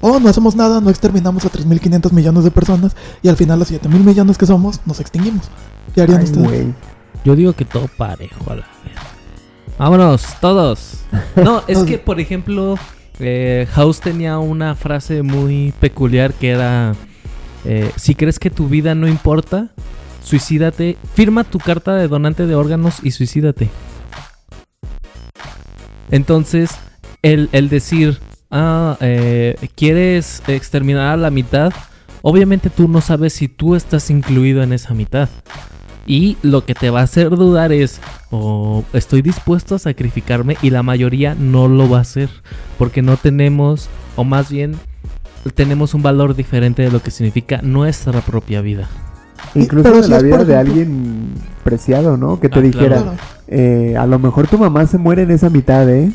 O 0.00 0.18
no 0.18 0.28
hacemos 0.28 0.56
nada, 0.56 0.80
no 0.80 0.90
exterminamos 0.90 1.44
a 1.44 1.50
3.500 1.50 2.12
millones 2.12 2.44
de 2.44 2.50
personas 2.50 2.96
y 3.22 3.28
al 3.28 3.36
final 3.36 3.58
los 3.58 3.70
7.000 3.70 3.88
millones 4.04 4.38
que 4.38 4.46
somos 4.46 4.80
nos 4.86 5.00
extinguimos. 5.00 5.46
¿Qué 5.94 6.02
harían 6.02 6.20
Ay, 6.20 6.24
ustedes? 6.24 6.66
Yo 7.24 7.36
digo 7.36 7.52
que 7.52 7.64
todo 7.64 7.88
parejo 7.96 8.50
a 8.50 8.56
la 8.56 8.66
vez. 8.84 9.17
Vámonos, 9.78 10.26
todos. 10.40 11.04
No, 11.36 11.62
es 11.68 11.78
que, 11.84 11.98
por 11.98 12.18
ejemplo, 12.18 12.76
eh, 13.20 13.66
House 13.72 14.00
tenía 14.00 14.38
una 14.38 14.74
frase 14.74 15.22
muy 15.22 15.72
peculiar 15.80 16.34
que 16.34 16.50
era: 16.50 16.94
eh, 17.64 17.92
Si 17.96 18.14
crees 18.14 18.38
que 18.38 18.50
tu 18.50 18.68
vida 18.68 18.94
no 18.94 19.06
importa, 19.06 19.68
suicídate. 20.22 20.96
Firma 21.14 21.44
tu 21.44 21.58
carta 21.58 21.94
de 21.94 22.08
donante 22.08 22.46
de 22.46 22.56
órganos 22.56 22.96
y 23.04 23.12
suicídate. 23.12 23.70
Entonces, 26.10 26.70
el, 27.22 27.48
el 27.52 27.68
decir, 27.68 28.18
ah, 28.50 28.96
eh, 29.00 29.56
quieres 29.76 30.42
exterminar 30.48 31.12
a 31.12 31.16
la 31.16 31.30
mitad, 31.30 31.72
obviamente 32.22 32.70
tú 32.70 32.88
no 32.88 33.00
sabes 33.00 33.32
si 33.34 33.46
tú 33.48 33.76
estás 33.76 34.10
incluido 34.10 34.62
en 34.62 34.72
esa 34.72 34.94
mitad. 34.94 35.28
Y 36.06 36.38
lo 36.42 36.64
que 36.64 36.74
te 36.74 36.90
va 36.90 37.00
a 37.00 37.04
hacer 37.04 37.30
dudar 37.30 37.70
es, 37.70 38.00
o 38.30 38.84
estoy 38.92 39.22
dispuesto 39.22 39.74
a 39.74 39.78
sacrificarme 39.78 40.56
y 40.62 40.70
la 40.70 40.82
mayoría 40.82 41.34
no 41.34 41.68
lo 41.68 41.88
va 41.88 41.98
a 41.98 42.02
hacer. 42.02 42.28
Porque 42.78 43.02
no 43.02 43.16
tenemos, 43.16 43.88
o 44.16 44.24
más 44.24 44.50
bien, 44.50 44.76
tenemos 45.54 45.94
un 45.94 46.02
valor 46.02 46.34
diferente 46.36 46.82
de 46.82 46.90
lo 46.90 47.00
que 47.02 47.10
significa 47.10 47.60
nuestra 47.62 48.20
propia 48.20 48.60
vida. 48.60 48.88
Incluso 49.54 49.90
de 49.92 50.02
si 50.02 50.10
la 50.10 50.20
vida 50.20 50.44
de 50.44 50.56
alguien 50.56 51.32
preciado, 51.64 52.16
¿no? 52.16 52.38
Que 52.40 52.48
te 52.48 52.58
Ah, 52.58 52.62
dijera. 52.62 52.96
Claro. 53.02 53.16
eh, 53.46 53.94
a 53.98 54.04
lo 54.06 54.18
mejor 54.18 54.46
tu 54.48 54.58
mamá 54.58 54.86
se 54.86 54.98
muere 54.98 55.22
en 55.22 55.30
esa 55.30 55.48
mitad, 55.48 55.88
¿eh? 55.88 56.10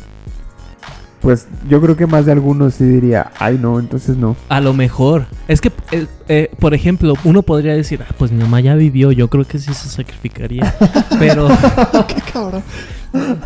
Pues 1.24 1.48
yo 1.70 1.80
creo 1.80 1.96
que 1.96 2.06
más 2.06 2.26
de 2.26 2.32
algunos 2.32 2.74
sí 2.74 2.84
diría, 2.84 3.32
ay 3.38 3.58
no, 3.58 3.80
entonces 3.80 4.18
no. 4.18 4.36
A 4.50 4.60
lo 4.60 4.74
mejor. 4.74 5.24
Es 5.48 5.62
que, 5.62 5.72
eh, 5.90 6.06
eh, 6.28 6.50
por 6.60 6.74
ejemplo, 6.74 7.14
uno 7.24 7.40
podría 7.40 7.72
decir, 7.72 8.04
ah, 8.06 8.14
pues 8.18 8.30
mi 8.30 8.42
mamá 8.42 8.60
ya 8.60 8.74
vivió, 8.74 9.10
yo 9.10 9.28
creo 9.28 9.46
que 9.46 9.58
sí 9.58 9.72
se 9.72 9.88
sacrificaría. 9.88 10.74
Pero, 11.18 11.48
Qué 12.08 12.20
cabrón. 12.30 12.62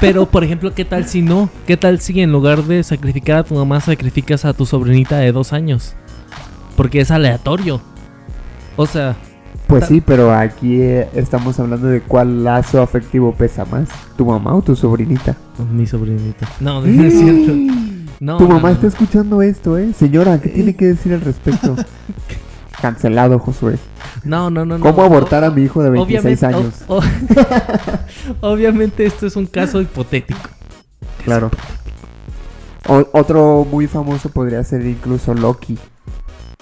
pero, 0.00 0.26
por 0.26 0.42
ejemplo, 0.42 0.74
¿qué 0.74 0.84
tal 0.84 1.06
si 1.06 1.22
no? 1.22 1.50
¿Qué 1.68 1.76
tal 1.76 2.00
si 2.00 2.20
en 2.20 2.32
lugar 2.32 2.64
de 2.64 2.82
sacrificar 2.82 3.36
a 3.36 3.44
tu 3.44 3.54
mamá, 3.54 3.80
sacrificas 3.80 4.44
a 4.44 4.54
tu 4.54 4.66
sobrinita 4.66 5.18
de 5.18 5.30
dos 5.30 5.52
años? 5.52 5.94
Porque 6.74 7.00
es 7.00 7.12
aleatorio. 7.12 7.80
O 8.76 8.86
sea, 8.86 9.14
Pues 9.68 9.84
sí, 9.86 10.00
pero 10.00 10.32
aquí 10.34 10.80
eh, 10.80 11.08
estamos 11.14 11.60
hablando 11.60 11.86
de 11.88 12.00
cuál 12.00 12.42
lazo 12.42 12.80
afectivo 12.82 13.32
pesa 13.34 13.64
más, 13.66 13.88
tu 14.16 14.24
mamá 14.26 14.54
o 14.54 14.62
tu 14.62 14.74
sobrinita. 14.74 15.36
mi 15.70 15.86
sobrinita. 15.86 16.48
No, 16.58 16.80
no 16.80 17.04
es 17.04 17.12
cierto. 17.18 17.52
No, 18.18 18.38
tu 18.38 18.44
no, 18.48 18.54
mamá 18.54 18.70
no. 18.70 18.74
está 18.74 18.86
escuchando 18.88 19.42
esto, 19.42 19.76
¿eh? 19.78 19.92
Señora, 19.96 20.40
¿qué 20.40 20.48
tiene 20.48 20.74
que 20.74 20.86
decir 20.86 21.12
al 21.12 21.20
respecto? 21.20 21.76
Cancelado, 22.80 23.38
Josué. 23.38 23.78
No, 24.24 24.50
no, 24.50 24.64
no. 24.64 24.78
no. 24.78 24.82
¿Cómo 24.84 25.02
abortar 25.02 25.44
a 25.44 25.50
mi 25.50 25.62
hijo 25.62 25.82
de 25.82 25.90
26 25.90 26.42
Obviamente, 26.42 26.46
años? 26.46 26.74
o- 26.88 26.98
o- 26.98 27.02
obviamente 28.52 29.04
esto 29.04 29.26
es 29.26 29.36
un 29.36 29.46
caso 29.46 29.80
hipotético. 29.82 30.40
Claro. 31.24 31.50
O- 32.88 33.06
otro 33.12 33.66
muy 33.70 33.86
famoso 33.86 34.30
podría 34.30 34.62
ser 34.64 34.84
incluso 34.86 35.34
Loki. 35.34 35.76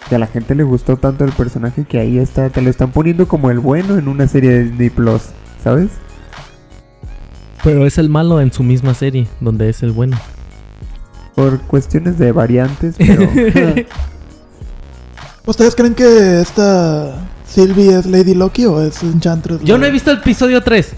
Que 0.09 0.17
a 0.17 0.19
la 0.19 0.27
gente 0.27 0.55
le 0.55 0.63
gustó 0.63 0.97
tanto 0.97 1.25
el 1.25 1.33
personaje 1.33 1.85
que 1.85 1.99
ahí 1.99 2.19
está, 2.19 2.51
te 2.51 2.63
lo 2.63 2.71
están 2.71 2.93
poniendo 2.93 3.27
como 3.27 3.51
el 3.51 3.59
bueno 3.59 3.99
en 3.99 4.09
una 4.09 4.29
serie 4.29 4.51
de 4.51 4.65
Disney 4.65 4.91
Plus, 4.91 5.23
¿sabes? 5.63 5.91
Pero 7.65 7.87
es 7.87 7.99
el 7.99 8.09
malo 8.09 8.41
en 8.41 8.53
su 8.53 8.63
misma 8.63 8.95
serie, 8.95 9.27
donde 9.41 9.69
es 9.69 9.83
el 9.83 9.91
bueno. 9.91 10.17
Por 11.35 11.61
cuestiones 11.63 12.19
de 12.19 12.33
variantes, 12.33 12.95
pero... 12.99 13.29
¿Ustedes 15.47 15.77
creen 15.77 15.95
que 15.95 16.41
esta 16.41 17.29
Sylvie 17.47 17.97
es 17.99 18.07
Lady 18.07 18.35
Loki 18.35 18.67
o 18.67 18.83
es 18.83 19.03
Enchantress? 19.05 19.61
Yo 19.63 19.79
no 19.79 19.87
he 19.87 19.91
visto 19.93 20.11
el 20.11 20.19
episodio 20.19 20.63
3. 20.63 20.93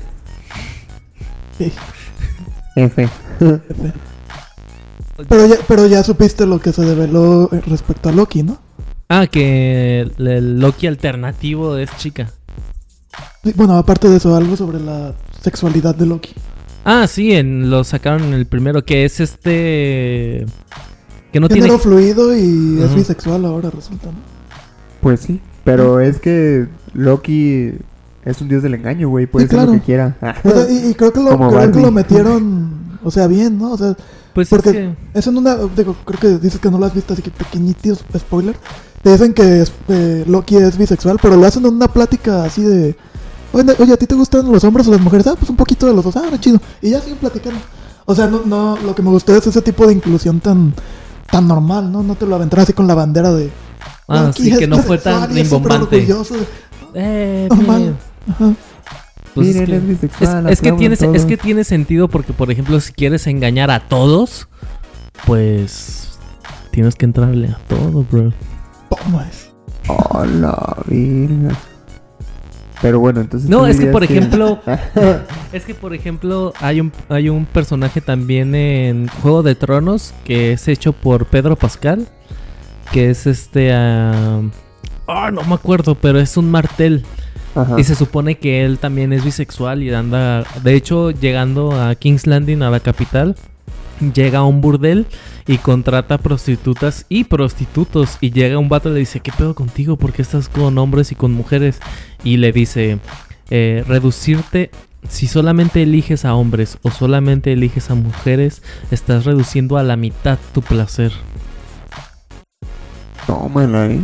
Sí. 1.59 1.73
F. 2.77 3.09
Pero 5.29 5.47
ya, 5.47 5.57
pero 5.67 5.87
ya 5.89 6.05
supiste 6.05 6.47
lo 6.47 6.61
que 6.61 6.73
se 6.73 6.83
develó 6.83 7.51
eh, 7.53 7.61
respecto 7.67 8.09
a 8.09 8.13
Loki, 8.13 8.45
¿no? 8.45 8.57
Ah, 9.09 9.27
que 9.27 10.01
el, 10.01 10.27
el 10.29 10.61
Loki 10.61 10.87
alternativo 10.87 11.77
es 11.77 11.95
chica. 11.97 12.31
Sí, 13.43 13.53
Bueno, 13.57 13.77
aparte 13.77 14.09
de 14.09 14.17
eso, 14.19 14.35
algo 14.37 14.57
sobre 14.57 14.81
la 14.81 15.15
sexualidad 15.43 15.95
de 15.95 16.07
Loki. 16.07 16.35
Ah, 16.85 17.07
sí, 17.07 17.33
en, 17.33 17.71
lo 17.71 17.85
sacaron 17.85 18.25
en 18.25 18.35
el 18.35 18.47
primero, 18.47 18.85
que 18.85 19.05
es 19.05 19.21
este... 19.21 20.47
Que 21.33 21.41
no 21.41 21.49
Género 21.49 21.79
tiene... 21.79 21.79
fluido 21.79 22.35
y 22.37 22.81
es 22.83 22.95
bisexual 22.95 23.45
ahora 23.45 23.71
resulta, 23.71 24.13
¿no? 24.13 24.25
Pues 25.01 25.21
sí, 25.21 25.41
pero 25.65 26.01
es 26.01 26.19
que 26.21 26.69
Loki 26.95 27.73
es 28.25 28.41
un 28.41 28.49
dios 28.49 28.63
del 28.63 28.75
engaño, 28.75 29.09
güey. 29.09 29.27
Puede 29.27 29.47
Sí, 29.47 29.55
ser 29.57 29.67
lo 29.67 29.73
que 29.73 29.81
quiera. 29.81 30.17
O 30.45 30.51
sea, 30.51 30.71
y, 30.71 30.91
y 30.91 30.95
creo 30.95 31.13
que 31.13 31.21
lo, 31.21 31.37
creo 31.51 31.73
que 31.73 31.81
lo 31.81 31.91
metieron, 31.93 32.99
o 33.03 33.11
sea, 33.11 33.27
bien, 33.27 33.59
¿no? 33.59 33.73
O 33.73 33.79
sea, 33.79 33.95
Pues 34.33 34.49
porque 34.49 34.71
es 34.71 34.75
que... 34.75 34.97
es 35.15 35.27
en 35.27 35.37
una, 35.37 35.57
digo, 35.57 35.95
creo 36.05 36.19
que 36.21 36.39
dices 36.43 36.61
que 36.61 36.71
no 36.71 36.79
lo 36.79 36.87
has 36.87 36.95
visto, 36.95 37.13
así 37.13 37.23
que 37.23 37.31
pequeñitos 37.31 38.05
spoiler. 38.17 38.57
Te 39.03 39.13
dicen 39.13 39.33
que 39.33 39.63
es- 39.63 39.73
eh, 39.89 40.25
Loki 40.27 40.57
es 40.57 40.77
bisexual, 40.77 41.19
pero 41.23 41.37
lo 41.37 41.47
hacen 41.47 41.65
en 41.65 41.75
una 41.75 41.89
plática 41.89 42.45
así 42.45 42.63
de, 42.63 42.97
oye, 43.53 43.75
oye, 43.79 43.93
¿a 43.93 43.97
ti 43.97 44.07
te 44.07 44.15
gustan 44.15 44.51
los 44.51 44.65
hombres 44.65 44.89
o 44.89 44.91
las 44.91 45.01
mujeres? 45.01 45.27
Ah, 45.27 45.35
pues 45.39 45.49
un 45.51 45.57
poquito 45.57 45.87
de 45.87 45.95
los 45.95 46.05
dos, 46.05 46.17
ah, 46.17 46.25
no, 46.31 46.37
chido. 46.39 46.61
Y 46.83 46.91
ya 46.91 47.01
siguen 47.01 47.19
platicando. 47.19 47.61
O 48.07 48.15
sea, 48.15 48.27
no, 48.27 48.43
no, 48.45 48.77
lo 48.79 48.95
que 48.95 49.03
me 49.03 49.11
gustó 49.11 49.37
es 49.37 49.47
ese 49.47 49.63
tipo 49.63 49.87
de 49.87 49.93
inclusión 49.95 50.41
tan, 50.41 50.73
tan 51.31 51.47
normal, 51.47 51.93
¿no? 51.93 52.03
No 52.03 52.15
te 52.15 52.27
lo 52.27 52.35
aventan 52.37 52.61
así 52.61 52.73
con 52.73 52.87
la 52.87 52.95
bandera 52.95 53.33
de... 53.33 53.51
Ah, 54.09 54.25
"Loki 54.29 54.43
sí, 54.45 54.51
es 54.53 54.59
que 54.59 54.67
no 54.67 54.79
fue 54.79 54.97
tan 54.99 55.31
es 55.31 55.37
rimbombante. 55.51 56.07
Eh. 56.95 57.49
Ajá. 58.31 58.53
Pues 59.35 59.49
es 59.49 59.55
Miren, 59.57 59.67
que- 59.67 59.77
es 59.77 59.87
bisexual, 59.89 60.47
es, 60.47 60.53
es 60.53 60.61
que 60.63 60.69
es 60.87 60.99
todos. 60.99 61.25
que 61.27 61.37
tiene 61.37 61.63
sentido 61.65 62.09
porque, 62.09 62.33
por 62.33 62.51
ejemplo, 62.51 62.81
si 62.81 62.93
quieres 62.93 63.27
engañar 63.27 63.71
a 63.71 63.81
todos, 63.87 64.49
pues 65.27 66.09
tienes 66.73 66.95
que 66.95 67.05
entrarle 67.05 67.49
a 67.49 67.59
todo, 67.69 68.05
bro. 68.11 68.33
¿Cómo 68.89 69.21
es? 69.23 69.53
Oh, 69.89 70.25
la 70.25 70.77
virga. 70.87 71.57
Pero 72.81 73.01
bueno, 73.01 73.21
entonces. 73.21 73.49
No, 73.49 73.67
es 73.67 73.81
que 73.81 73.87
por 73.87 74.05
ejemplo, 74.05 74.61
es 75.53 75.65
que 75.65 75.75
por 75.75 75.95
ejemplo 75.95 76.53
hay 76.61 76.81
un 76.81 76.93
hay 77.09 77.29
un 77.29 77.45
personaje 77.47 78.01
también 78.01 78.55
en 78.55 79.09
Juego 79.23 79.43
de 79.43 79.55
Tronos 79.55 80.15
que 80.25 80.53
es 80.53 80.69
hecho 80.69 80.93
por 80.93 81.27
Pedro 81.27 81.57
Pascal, 81.57 82.07
que 82.93 83.11
es 83.11 83.27
este 83.27 83.73
ah 83.73 84.43
ah, 85.09 85.31
no 85.33 85.43
me 85.43 85.55
acuerdo, 85.55 85.95
pero 85.97 86.21
es 86.21 86.37
un 86.37 86.51
martel 86.51 87.05
Ajá. 87.55 87.81
y 87.81 87.85
se 87.85 87.95
supone 87.95 88.39
que 88.39 88.65
él 88.65 88.79
también 88.79 89.13
es 89.13 89.25
bisexual 89.25 89.83
y 89.83 89.93
anda, 89.93 90.45
de 90.63 90.75
hecho, 90.75 91.11
llegando 91.11 91.73
a 91.73 91.95
King's 91.95 92.27
Landing 92.27 92.63
a 92.63 92.71
la 92.71 92.81
capital, 92.81 93.35
llega 94.15 94.41
a 94.41 94.45
un 94.45 94.61
burdel 94.61 95.07
y 95.47 95.59
contrata 95.59 96.19
prostitutas 96.19 97.07
y 97.09 97.25
prostitutos 97.25 98.19
y 98.21 98.31
llega 98.31 98.59
un 98.59 98.69
vato 98.69 98.91
y 98.91 98.95
le 98.95 99.01
dice, 99.01 99.21
¿qué 99.21 99.33
pedo 99.33 99.55
contigo? 99.55 99.97
¿Por 99.97 100.13
qué 100.13 100.23
estás 100.23 100.49
con 100.49 100.77
hombres 100.79 101.13
y 101.13 101.15
con 101.15 101.33
mujeres? 101.33 101.81
Y 102.25 102.37
le 102.37 102.53
dice, 102.53 102.99
"Eh, 103.51 103.85
reducirte, 103.87 104.71
si 105.09 105.27
solamente 105.27 105.83
eliges 105.83 106.25
a 106.25 106.35
hombres 106.35 106.79
o 106.83 106.91
solamente 106.91 107.53
eliges 107.53 107.91
a 107.91 107.95
mujeres, 107.95 108.63
estás 108.91 109.25
reduciendo 109.25 109.79
a 109.79 109.83
la 109.83 109.97
mitad 109.97 110.39
tu 110.53 110.63
placer. 110.63 111.13
Tómala, 113.27 113.87
¿eh? 113.87 114.01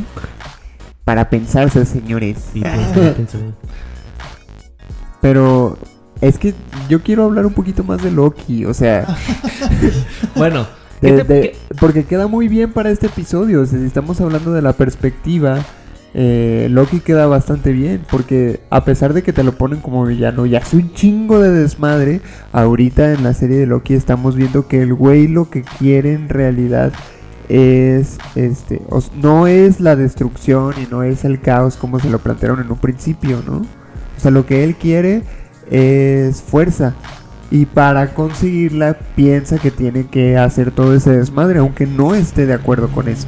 Para 1.04 1.28
pensarse, 1.28 1.84
señores. 1.84 2.50
Y 2.54 2.60
pues, 2.60 3.36
Pero 5.20 5.78
es 6.24 6.38
que 6.38 6.54
yo 6.88 7.02
quiero 7.02 7.24
hablar 7.24 7.46
un 7.46 7.52
poquito 7.54 7.84
más 7.84 8.02
de 8.02 8.10
Loki, 8.10 8.64
o 8.64 8.74
sea, 8.74 9.06
bueno, 10.36 10.66
¿qué 11.00 11.12
de- 11.12 11.24
te- 11.24 11.34
de- 11.34 11.40
qué- 11.42 11.56
porque 11.78 12.04
queda 12.04 12.26
muy 12.26 12.48
bien 12.48 12.72
para 12.72 12.90
este 12.90 13.06
episodio. 13.06 13.62
O 13.62 13.66
sea, 13.66 13.78
si 13.78 13.84
estamos 13.86 14.20
hablando 14.20 14.52
de 14.52 14.62
la 14.62 14.72
perspectiva, 14.74 15.58
eh, 16.14 16.68
Loki 16.70 17.00
queda 17.00 17.26
bastante 17.26 17.72
bien, 17.72 18.02
porque 18.10 18.60
a 18.70 18.84
pesar 18.84 19.14
de 19.14 19.22
que 19.22 19.32
te 19.32 19.42
lo 19.42 19.52
ponen 19.52 19.80
como 19.80 20.04
villano 20.04 20.46
y 20.46 20.54
hace 20.56 20.76
un 20.76 20.92
chingo 20.94 21.40
de 21.40 21.50
desmadre, 21.50 22.20
ahorita 22.52 23.12
en 23.12 23.24
la 23.24 23.34
serie 23.34 23.56
de 23.58 23.66
Loki 23.66 23.94
estamos 23.94 24.36
viendo 24.36 24.68
que 24.68 24.82
el 24.82 24.94
güey 24.94 25.26
lo 25.26 25.50
que 25.50 25.62
quiere 25.78 26.12
en 26.14 26.28
realidad 26.28 26.92
es 27.50 28.16
este 28.36 28.80
no 29.20 29.46
es 29.46 29.78
la 29.78 29.96
destrucción 29.96 30.72
y 30.82 30.90
no 30.90 31.02
es 31.02 31.26
el 31.26 31.40
caos 31.42 31.76
como 31.76 32.00
se 32.00 32.08
lo 32.08 32.18
plantearon 32.18 32.60
en 32.60 32.70
un 32.70 32.78
principio, 32.78 33.42
¿no? 33.46 33.56
O 33.58 34.20
sea, 34.20 34.30
lo 34.30 34.46
que 34.46 34.64
él 34.64 34.76
quiere 34.76 35.22
es 35.70 36.42
fuerza. 36.42 36.94
Y 37.50 37.66
para 37.66 38.14
conseguirla 38.14 38.98
piensa 39.14 39.58
que 39.58 39.70
tiene 39.70 40.06
que 40.06 40.36
hacer 40.38 40.70
todo 40.72 40.94
ese 40.94 41.16
desmadre, 41.16 41.60
aunque 41.60 41.86
no 41.86 42.14
esté 42.14 42.46
de 42.46 42.54
acuerdo 42.54 42.88
con 42.88 43.08
eso. 43.08 43.26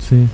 Sí. 0.00 0.26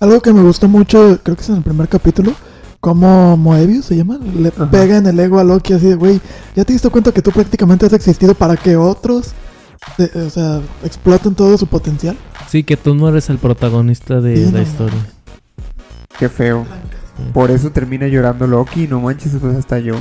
Algo 0.00 0.20
que 0.20 0.32
me 0.32 0.42
gustó 0.42 0.68
mucho, 0.68 1.18
creo 1.22 1.36
que 1.36 1.42
es 1.42 1.48
en 1.48 1.56
el 1.56 1.62
primer 1.62 1.88
capítulo, 1.88 2.32
como 2.80 3.36
Moebius 3.36 3.86
se 3.86 3.96
llama, 3.96 4.18
le 4.18 4.48
Ajá. 4.48 4.70
pega 4.70 4.96
en 4.98 5.06
el 5.06 5.18
ego 5.18 5.38
a 5.40 5.44
Loki 5.44 5.72
así 5.72 5.86
de, 5.86 5.94
güey, 5.96 6.20
¿ya 6.54 6.64
te 6.64 6.72
diste 6.72 6.88
cuenta 6.90 7.10
que 7.12 7.22
tú 7.22 7.32
prácticamente 7.32 7.86
has 7.86 7.92
existido 7.92 8.34
para 8.34 8.56
que 8.56 8.76
otros, 8.76 9.32
eh, 9.98 10.08
o 10.26 10.30
sea, 10.30 10.60
exploten 10.84 11.34
todo 11.34 11.58
su 11.58 11.66
potencial? 11.66 12.16
Sí, 12.48 12.62
que 12.62 12.76
tú 12.76 12.94
no 12.94 13.08
eres 13.08 13.28
el 13.30 13.38
protagonista 13.38 14.20
de 14.20 14.36
Sí, 14.36 14.44
la 14.44 14.50
no, 14.52 14.56
no. 14.58 14.62
historia. 14.62 15.06
Qué 16.18 16.28
feo. 16.28 16.64
Por 17.32 17.50
eso 17.50 17.70
termina 17.70 18.06
llorando 18.08 18.46
Loki, 18.46 18.86
no 18.86 19.00
manches, 19.00 19.32
pues 19.40 19.56
hasta 19.56 19.78
yo. 19.78 19.94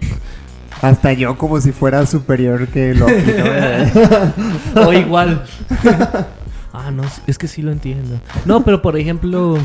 Hasta 0.82 1.12
yo 1.12 1.36
como 1.36 1.60
si 1.60 1.72
fuera 1.72 2.06
superior 2.06 2.66
que 2.68 2.94
Loki, 2.94 3.12
¿no? 4.74 4.82
o 4.88 4.92
igual. 4.94 5.44
ah, 6.72 6.90
no, 6.90 7.02
es 7.26 7.36
que 7.36 7.48
sí 7.48 7.60
lo 7.60 7.70
entiendo. 7.70 8.18
No, 8.46 8.64
pero 8.64 8.80
por 8.80 8.96
ejemplo, 8.96 9.58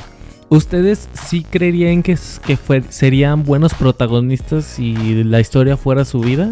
¿ustedes 0.50 1.08
sí 1.14 1.46
creerían 1.50 2.04
que, 2.04 2.18
que 2.46 2.58
fue- 2.58 2.84
serían 2.90 3.44
buenos 3.46 3.74
protagonistas 3.74 4.66
si 4.66 5.24
la 5.24 5.40
historia 5.40 5.78
fuera 5.78 6.04
su 6.04 6.20
vida? 6.20 6.50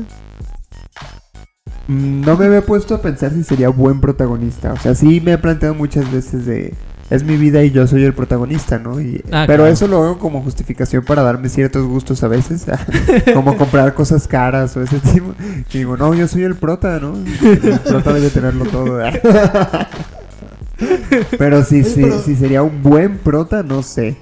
Mm, 1.88 2.22
No 2.22 2.38
me 2.38 2.45
había 2.45 2.62
puesto 2.62 2.95
a 2.95 3.01
pensar 3.01 3.32
si 3.34 3.43
sería 3.43 3.68
buen 3.70 3.99
protagonista. 3.99 4.72
O 4.74 4.78
sea, 4.80 4.95
sí 4.95 5.20
me 5.20 5.34
he 5.34 5.38
planteado 5.38 5.76
muchas 5.76 6.10
veces 6.12 6.45
de... 6.45 6.74
Es 7.10 7.24
mi 7.24 7.36
vida 7.38 7.64
y 7.64 7.70
yo 7.72 7.86
soy 7.86 8.04
el 8.06 8.14
protagonista, 8.14 8.80
¿no? 8.80 8.99
Y- 8.99 9.18
Ah, 9.32 9.43
pero 9.45 9.64
claro. 9.64 9.68
eso 9.68 9.88
lo 9.88 10.04
hago 10.04 10.18
como 10.20 10.41
justificación 10.41 11.04
para 11.04 11.22
darme 11.22 11.49
ciertos 11.49 11.86
gustos 11.86 12.24
a 12.24 12.28
veces. 12.28 12.66
como 13.34 13.56
comprar 13.58 13.93
cosas 13.93 14.28
caras 14.28 14.76
o 14.78 14.82
ese 14.82 14.99
tipo. 14.99 15.34
Y 15.72 15.78
digo, 15.80 15.95
no, 15.97 16.14
yo 16.14 16.28
soy 16.28 16.43
el 16.43 16.56
prota, 16.56 16.99
¿no? 16.99 17.14
El 17.43 17.80
prota 17.82 18.14
debe 18.14 18.30
tenerlo 18.30 18.66
todo. 18.66 18.99
pero 21.38 21.64
si, 21.64 21.82
Oye, 21.82 21.84
si, 21.89 22.01
pero- 22.01 22.22
si 22.22 22.36
sería 22.36 22.64
un 22.64 22.82
buen 22.82 23.18
prota, 23.20 23.64
no 23.64 23.84
sé. 23.84 24.18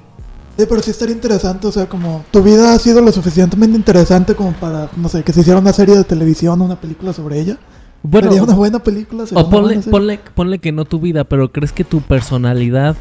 Sí, 0.58 0.66
pero 0.68 0.82
sí 0.82 0.92
estaría 0.92 1.16
interesante, 1.16 1.66
o 1.66 1.72
sea, 1.72 1.88
como 1.88 2.26
tu 2.30 2.44
vida 2.44 2.74
ha 2.74 2.80
sido 2.80 3.02
lo 3.02 3.12
suficientemente 3.12 3.78
interesante 3.78 4.36
como 4.36 4.52
para, 4.54 4.90
no 4.98 5.08
sé, 5.08 5.24
que 5.24 5.32
se 5.34 5.40
hiciera 5.42 5.60
una 5.60 5.72
serie 5.74 5.96
de 5.96 6.04
televisión 6.04 6.60
o 6.62 6.66
una 6.66 6.80
película 6.80 7.14
sobre 7.14 7.40
ella. 7.40 7.58
Bueno, 8.04 8.30
sería 8.30 8.44
una 8.44 8.56
buena 8.56 8.80
película. 8.80 9.26
o 9.34 9.50
ponle, 9.50 9.80
ponle, 9.80 10.20
ponle 10.34 10.60
que 10.60 10.72
no 10.72 10.86
tu 10.86 11.00
vida, 11.00 11.24
pero 11.24 11.52
¿crees 11.52 11.72
que 11.72 11.84
tu 11.84 12.02
personalidad 12.02 12.96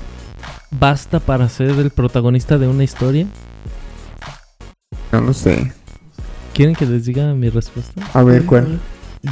basta 0.71 1.21
para 1.21 1.49
ser 1.49 1.71
el 1.71 1.91
protagonista 1.91 2.59
de 2.59 2.69
una 2.69 2.85
historia? 2.85 3.27
No 5.13 5.21
lo 5.21 5.33
sé. 5.33 5.73
¿Quieren 6.53 6.75
que 6.75 6.87
les 6.87 7.05
diga 7.07 7.33
mi 7.35 7.49
respuesta? 7.49 8.07
A 8.13 8.23
ver, 8.23 8.45
¿cuál? 8.45 8.79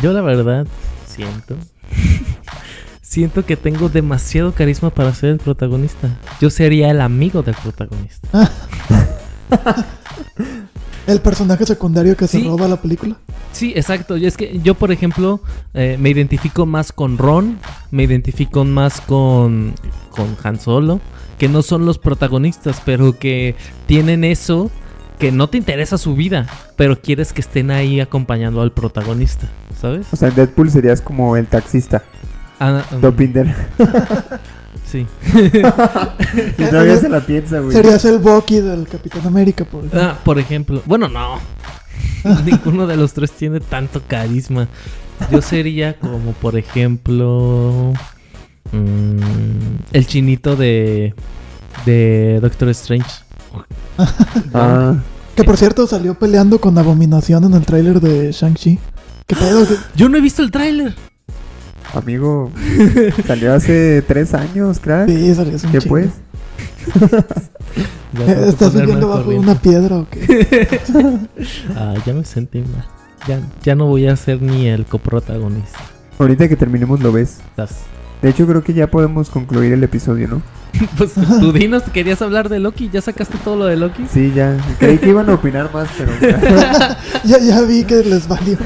Yo 0.02 0.12
la 0.12 0.22
verdad 0.22 0.66
siento. 1.06 1.56
siento 3.02 3.44
que 3.44 3.56
tengo 3.56 3.88
demasiado 3.88 4.52
carisma 4.52 4.90
para 4.90 5.14
ser 5.14 5.30
el 5.30 5.38
protagonista. 5.38 6.08
Yo 6.40 6.50
sería 6.50 6.90
el 6.90 7.00
amigo 7.00 7.42
del 7.42 7.54
protagonista. 7.56 8.28
El 11.08 11.20
personaje 11.20 11.64
secundario 11.66 12.16
que 12.16 12.28
Sí. 12.28 12.42
se 12.42 12.48
roba 12.48 12.68
la 12.68 12.80
película. 12.80 13.16
Sí, 13.52 13.72
exacto. 13.74 14.16
Y 14.16 14.26
es 14.26 14.36
que 14.36 14.60
yo, 14.62 14.74
por 14.74 14.92
ejemplo, 14.92 15.40
eh, 15.74 15.96
me 15.98 16.10
identifico 16.10 16.66
más 16.66 16.92
con 16.92 17.18
Ron, 17.18 17.58
me 17.90 18.04
identifico 18.04 18.64
más 18.64 19.00
con, 19.00 19.74
con 20.10 20.36
Han 20.44 20.60
Solo, 20.60 21.00
que 21.38 21.48
no 21.48 21.62
son 21.62 21.86
los 21.86 21.98
protagonistas, 21.98 22.82
pero 22.84 23.18
que 23.18 23.56
tienen 23.86 24.22
eso 24.22 24.70
que 25.18 25.32
no 25.32 25.48
te 25.48 25.58
interesa 25.58 25.98
su 25.98 26.14
vida, 26.14 26.46
pero 26.76 27.00
quieres 27.00 27.32
que 27.32 27.40
estén 27.40 27.70
ahí 27.72 28.00
acompañando 28.00 28.60
al 28.62 28.70
protagonista, 28.70 29.48
¿sabes? 29.80 30.06
O 30.12 30.16
sea, 30.16 30.28
en 30.28 30.34
Deadpool 30.36 30.70
serías 30.70 31.00
como 31.00 31.36
el 31.36 31.46
taxista. 31.46 32.04
Ah, 32.60 32.84
um, 32.92 33.00
Dopinder. 33.00 33.52
sí. 34.90 35.06
y 36.58 36.64
todavía 36.64 36.96
se 36.98 37.08
la 37.08 37.20
piensa, 37.20 37.60
güey. 37.60 37.72
Serías 37.72 38.04
el 38.04 38.18
Bucky 38.18 38.60
del 38.60 38.86
Capitán 38.88 39.26
América, 39.26 39.64
por 39.64 39.80
ejemplo. 39.84 40.00
Ah, 40.02 40.18
por 40.24 40.38
ejemplo. 40.38 40.82
Bueno, 40.86 41.08
no. 41.08 41.38
Ninguno 42.44 42.86
de 42.86 42.96
los 42.96 43.12
tres 43.12 43.32
tiene 43.32 43.60
tanto 43.60 44.02
carisma. 44.06 44.68
Yo 45.30 45.42
sería 45.42 45.98
como, 45.98 46.32
por 46.32 46.56
ejemplo, 46.56 47.92
mm, 48.72 49.18
el 49.92 50.06
chinito 50.06 50.56
de, 50.56 51.14
de 51.86 52.38
Doctor 52.40 52.68
Strange. 52.70 53.10
Ah, 54.54 54.94
Que 55.34 55.42
por 55.42 55.56
cierto 55.56 55.86
salió 55.88 56.14
peleando 56.16 56.60
con 56.60 56.78
Abominación 56.78 57.42
en 57.44 57.54
el 57.54 57.64
tráiler 57.66 58.00
de 58.00 58.30
Shang-Chi. 58.30 58.78
¿Qué 59.26 59.34
pedo? 59.34 59.66
¿Qué- 59.66 59.74
Yo 59.96 60.08
no 60.08 60.16
he 60.18 60.20
visto 60.20 60.42
el 60.42 60.50
tráiler. 60.52 60.94
Amigo, 61.94 62.50
salió 63.26 63.54
hace 63.54 64.02
tres 64.02 64.34
años, 64.34 64.78
crack. 64.80 65.08
Sí, 65.08 65.34
salió 65.34 65.56
hace 65.56 65.66
un 65.66 65.72
¿Qué 65.72 65.80
pues? 65.82 66.08
¿Estás 68.48 68.74
viviendo 68.74 69.08
bajo 69.08 69.24
corriente. 69.24 69.50
una 69.50 69.60
piedra 69.60 69.96
o 69.98 70.06
qué? 70.10 70.80
Ah, 71.76 71.94
ya 72.06 72.14
me 72.14 72.24
sentí 72.24 72.60
mal. 72.60 72.84
Ya, 73.26 73.40
ya 73.62 73.74
no 73.74 73.86
voy 73.86 74.06
a 74.06 74.16
ser 74.16 74.40
ni 74.40 74.66
el 74.68 74.86
coprotagonista. 74.86 75.78
Ahorita 76.18 76.48
que 76.48 76.56
terminemos 76.56 77.00
lo 77.00 77.12
ves. 77.12 77.38
Estás- 77.50 77.80
De 78.22 78.30
hecho, 78.30 78.46
creo 78.46 78.62
que 78.64 78.72
ya 78.74 78.90
podemos 78.90 79.28
concluir 79.30 79.72
el 79.72 79.82
episodio, 79.84 80.28
¿no? 80.28 80.42
Pues 80.96 81.12
tú 81.14 81.52
dinos, 81.52 81.82
querías 81.92 82.22
hablar 82.22 82.48
de 82.48 82.58
Loki. 82.60 82.88
¿Ya 82.92 83.00
sacaste 83.00 83.36
todo 83.44 83.56
lo 83.56 83.64
de 83.66 83.76
Loki? 83.76 84.04
Sí, 84.12 84.32
ya. 84.34 84.56
Creí 84.78 84.98
que 84.98 85.08
iban 85.10 85.28
a 85.28 85.34
opinar 85.34 85.70
más, 85.72 85.88
pero... 85.98 86.12
Ya, 87.24 87.38
ya 87.38 87.62
vi 87.62 87.84
que 87.84 87.96
les 88.04 88.26
valió. 88.28 88.56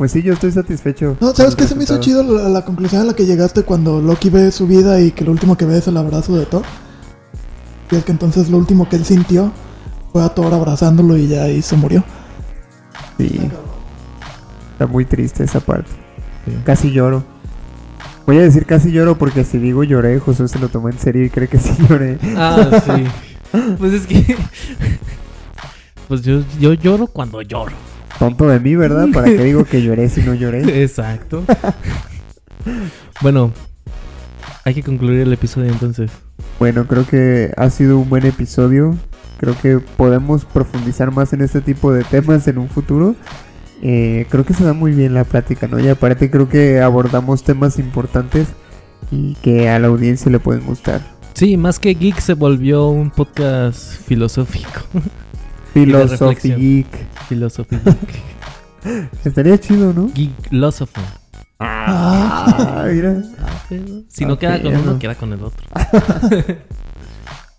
Pues 0.00 0.12
sí, 0.12 0.22
yo 0.22 0.32
estoy 0.32 0.50
satisfecho. 0.50 1.18
No, 1.20 1.34
¿sabes 1.34 1.54
qué 1.54 1.66
se 1.66 1.74
me 1.74 1.84
hizo 1.84 2.00
chido 2.00 2.22
la, 2.22 2.48
la 2.48 2.64
conclusión 2.64 3.02
a 3.02 3.04
la 3.04 3.12
que 3.12 3.26
llegaste 3.26 3.64
cuando 3.64 4.00
Loki 4.00 4.30
ve 4.30 4.50
su 4.50 4.66
vida 4.66 4.98
y 4.98 5.10
que 5.10 5.26
lo 5.26 5.30
último 5.30 5.58
que 5.58 5.66
ve 5.66 5.76
es 5.76 5.88
el 5.88 5.98
abrazo 5.98 6.38
de 6.38 6.46
Thor? 6.46 6.62
Y 7.90 7.96
es 7.96 8.04
que 8.06 8.10
entonces 8.10 8.48
lo 8.48 8.56
último 8.56 8.88
que 8.88 8.96
él 8.96 9.04
sintió 9.04 9.52
fue 10.10 10.22
a 10.22 10.30
Thor 10.30 10.54
abrazándolo 10.54 11.18
y 11.18 11.28
ya 11.28 11.42
ahí 11.42 11.60
se 11.60 11.76
murió. 11.76 12.02
Sí. 13.18 13.42
Está 14.72 14.86
muy 14.86 15.04
triste 15.04 15.44
esa 15.44 15.60
parte. 15.60 15.90
Sí. 16.46 16.52
Casi 16.64 16.92
lloro. 16.92 17.22
Voy 18.24 18.38
a 18.38 18.40
decir 18.40 18.64
casi 18.64 18.92
lloro 18.92 19.18
porque 19.18 19.44
si 19.44 19.58
digo 19.58 19.84
lloré, 19.84 20.18
José 20.18 20.48
se 20.48 20.58
lo 20.58 20.70
tomó 20.70 20.88
en 20.88 20.98
serio 20.98 21.26
y 21.26 21.28
cree 21.28 21.46
que 21.46 21.58
sí 21.58 21.72
lloré. 21.86 22.18
Ah, 22.38 22.70
sí. 22.86 23.04
Pues 23.78 23.92
es 23.92 24.06
que. 24.06 24.34
Pues 26.08 26.22
yo, 26.22 26.40
yo 26.58 26.72
lloro 26.72 27.06
cuando 27.06 27.42
lloro. 27.42 27.89
Tonto 28.20 28.46
de 28.46 28.60
mí, 28.60 28.76
¿verdad? 28.76 29.08
¿Para 29.14 29.28
qué 29.28 29.42
digo 29.42 29.64
que 29.64 29.80
lloré 29.80 30.10
si 30.10 30.20
no 30.20 30.34
lloré? 30.34 30.82
Exacto. 30.82 31.42
Bueno, 33.22 33.50
hay 34.62 34.74
que 34.74 34.82
concluir 34.82 35.20
el 35.22 35.32
episodio 35.32 35.72
entonces. 35.72 36.10
Bueno, 36.58 36.86
creo 36.86 37.06
que 37.06 37.50
ha 37.56 37.70
sido 37.70 37.98
un 37.98 38.10
buen 38.10 38.26
episodio. 38.26 38.94
Creo 39.38 39.58
que 39.58 39.78
podemos 39.78 40.44
profundizar 40.44 41.10
más 41.10 41.32
en 41.32 41.40
este 41.40 41.62
tipo 41.62 41.94
de 41.94 42.04
temas 42.04 42.46
en 42.46 42.58
un 42.58 42.68
futuro. 42.68 43.16
Eh, 43.80 44.26
creo 44.28 44.44
que 44.44 44.52
se 44.52 44.64
da 44.64 44.74
muy 44.74 44.92
bien 44.92 45.14
la 45.14 45.24
plática, 45.24 45.66
¿no? 45.66 45.80
Y 45.80 45.88
aparte 45.88 46.30
creo 46.30 46.46
que 46.46 46.82
abordamos 46.82 47.42
temas 47.42 47.78
importantes 47.78 48.48
y 49.10 49.32
que 49.36 49.70
a 49.70 49.78
la 49.78 49.88
audiencia 49.88 50.30
le 50.30 50.40
pueden 50.40 50.66
gustar. 50.66 51.00
Sí, 51.32 51.56
más 51.56 51.78
que 51.78 51.94
geek 51.94 52.20
se 52.20 52.34
volvió 52.34 52.88
un 52.88 53.10
podcast 53.10 53.94
filosófico. 54.02 54.82
Philosophy. 55.72 56.54
Geek. 56.54 56.86
Filosófico. 57.28 57.94
Estaría 59.24 59.58
chido, 59.58 59.92
¿no? 59.92 60.10
Geeklosophy. 60.14 61.00
Ah, 61.58 62.86
mira. 62.90 63.22
Ah, 63.38 63.64
pero 63.68 63.84
Si 64.08 64.24
no 64.24 64.38
queda 64.38 64.60
con 64.62 64.74
uno, 64.74 64.98
queda 64.98 65.14
con 65.14 65.32
el 65.32 65.44
otro. 65.44 65.66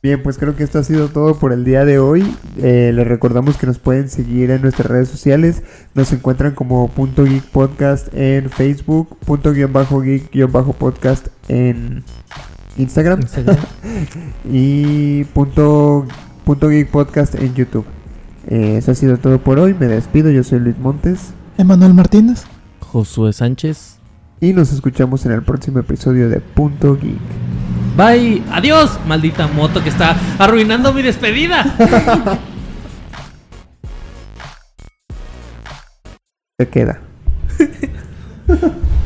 Bien, 0.03 0.23
pues 0.23 0.39
creo 0.39 0.55
que 0.55 0.63
esto 0.63 0.79
ha 0.79 0.83
sido 0.83 1.09
todo 1.09 1.35
por 1.35 1.53
el 1.53 1.63
día 1.63 1.85
de 1.85 1.99
hoy. 1.99 2.35
Eh, 2.57 2.91
les 2.91 3.07
recordamos 3.07 3.57
que 3.57 3.67
nos 3.67 3.77
pueden 3.77 4.09
seguir 4.09 4.49
en 4.49 4.63
nuestras 4.63 4.87
redes 4.87 5.09
sociales. 5.09 5.61
Nos 5.93 6.11
encuentran 6.11 6.55
como 6.55 6.87
punto 6.87 7.23
geek 7.23 7.43
podcast 7.43 8.07
en 8.15 8.49
Facebook, 8.49 9.15
punto 9.19 9.53
guion 9.53 9.71
bajo 9.71 10.01
geek 10.01 10.31
guion 10.31 10.51
bajo 10.51 10.73
podcast 10.73 11.27
en 11.49 12.03
Instagram 12.77 13.21
Instagram. 13.21 13.57
y 14.51 15.23
punto, 15.25 16.07
punto 16.45 16.69
geek 16.69 16.89
podcast 16.89 17.35
en 17.35 17.53
YouTube. 17.53 17.85
Eh, 18.47 18.75
eso 18.77 18.91
ha 18.91 18.95
sido 18.95 19.17
todo 19.17 19.39
por 19.39 19.59
hoy. 19.59 19.75
Me 19.79 19.87
despido. 19.87 20.29
Yo 20.31 20.43
soy 20.43 20.59
Luis 20.59 20.77
Montes 20.79 21.33
Emanuel 21.57 21.93
Martínez. 21.93 22.43
Josué 22.79 23.33
Sánchez. 23.33 23.97
y 24.41 24.53
nos 24.53 24.73
escuchamos 24.73 25.25
en 25.25 25.31
el 25.33 25.43
próximo 25.43 25.79
episodio 25.79 26.27
de 26.29 26.39
Punto 26.39 26.97
Geek. 26.97 27.19
Bye. 27.95 28.41
Adiós, 28.51 28.99
maldita 29.05 29.47
moto 29.47 29.83
que 29.83 29.89
está 29.89 30.15
arruinando 30.39 30.91
mi 30.93 31.01
despedida. 31.03 31.75
Se 36.57 36.67
queda. 36.69 36.99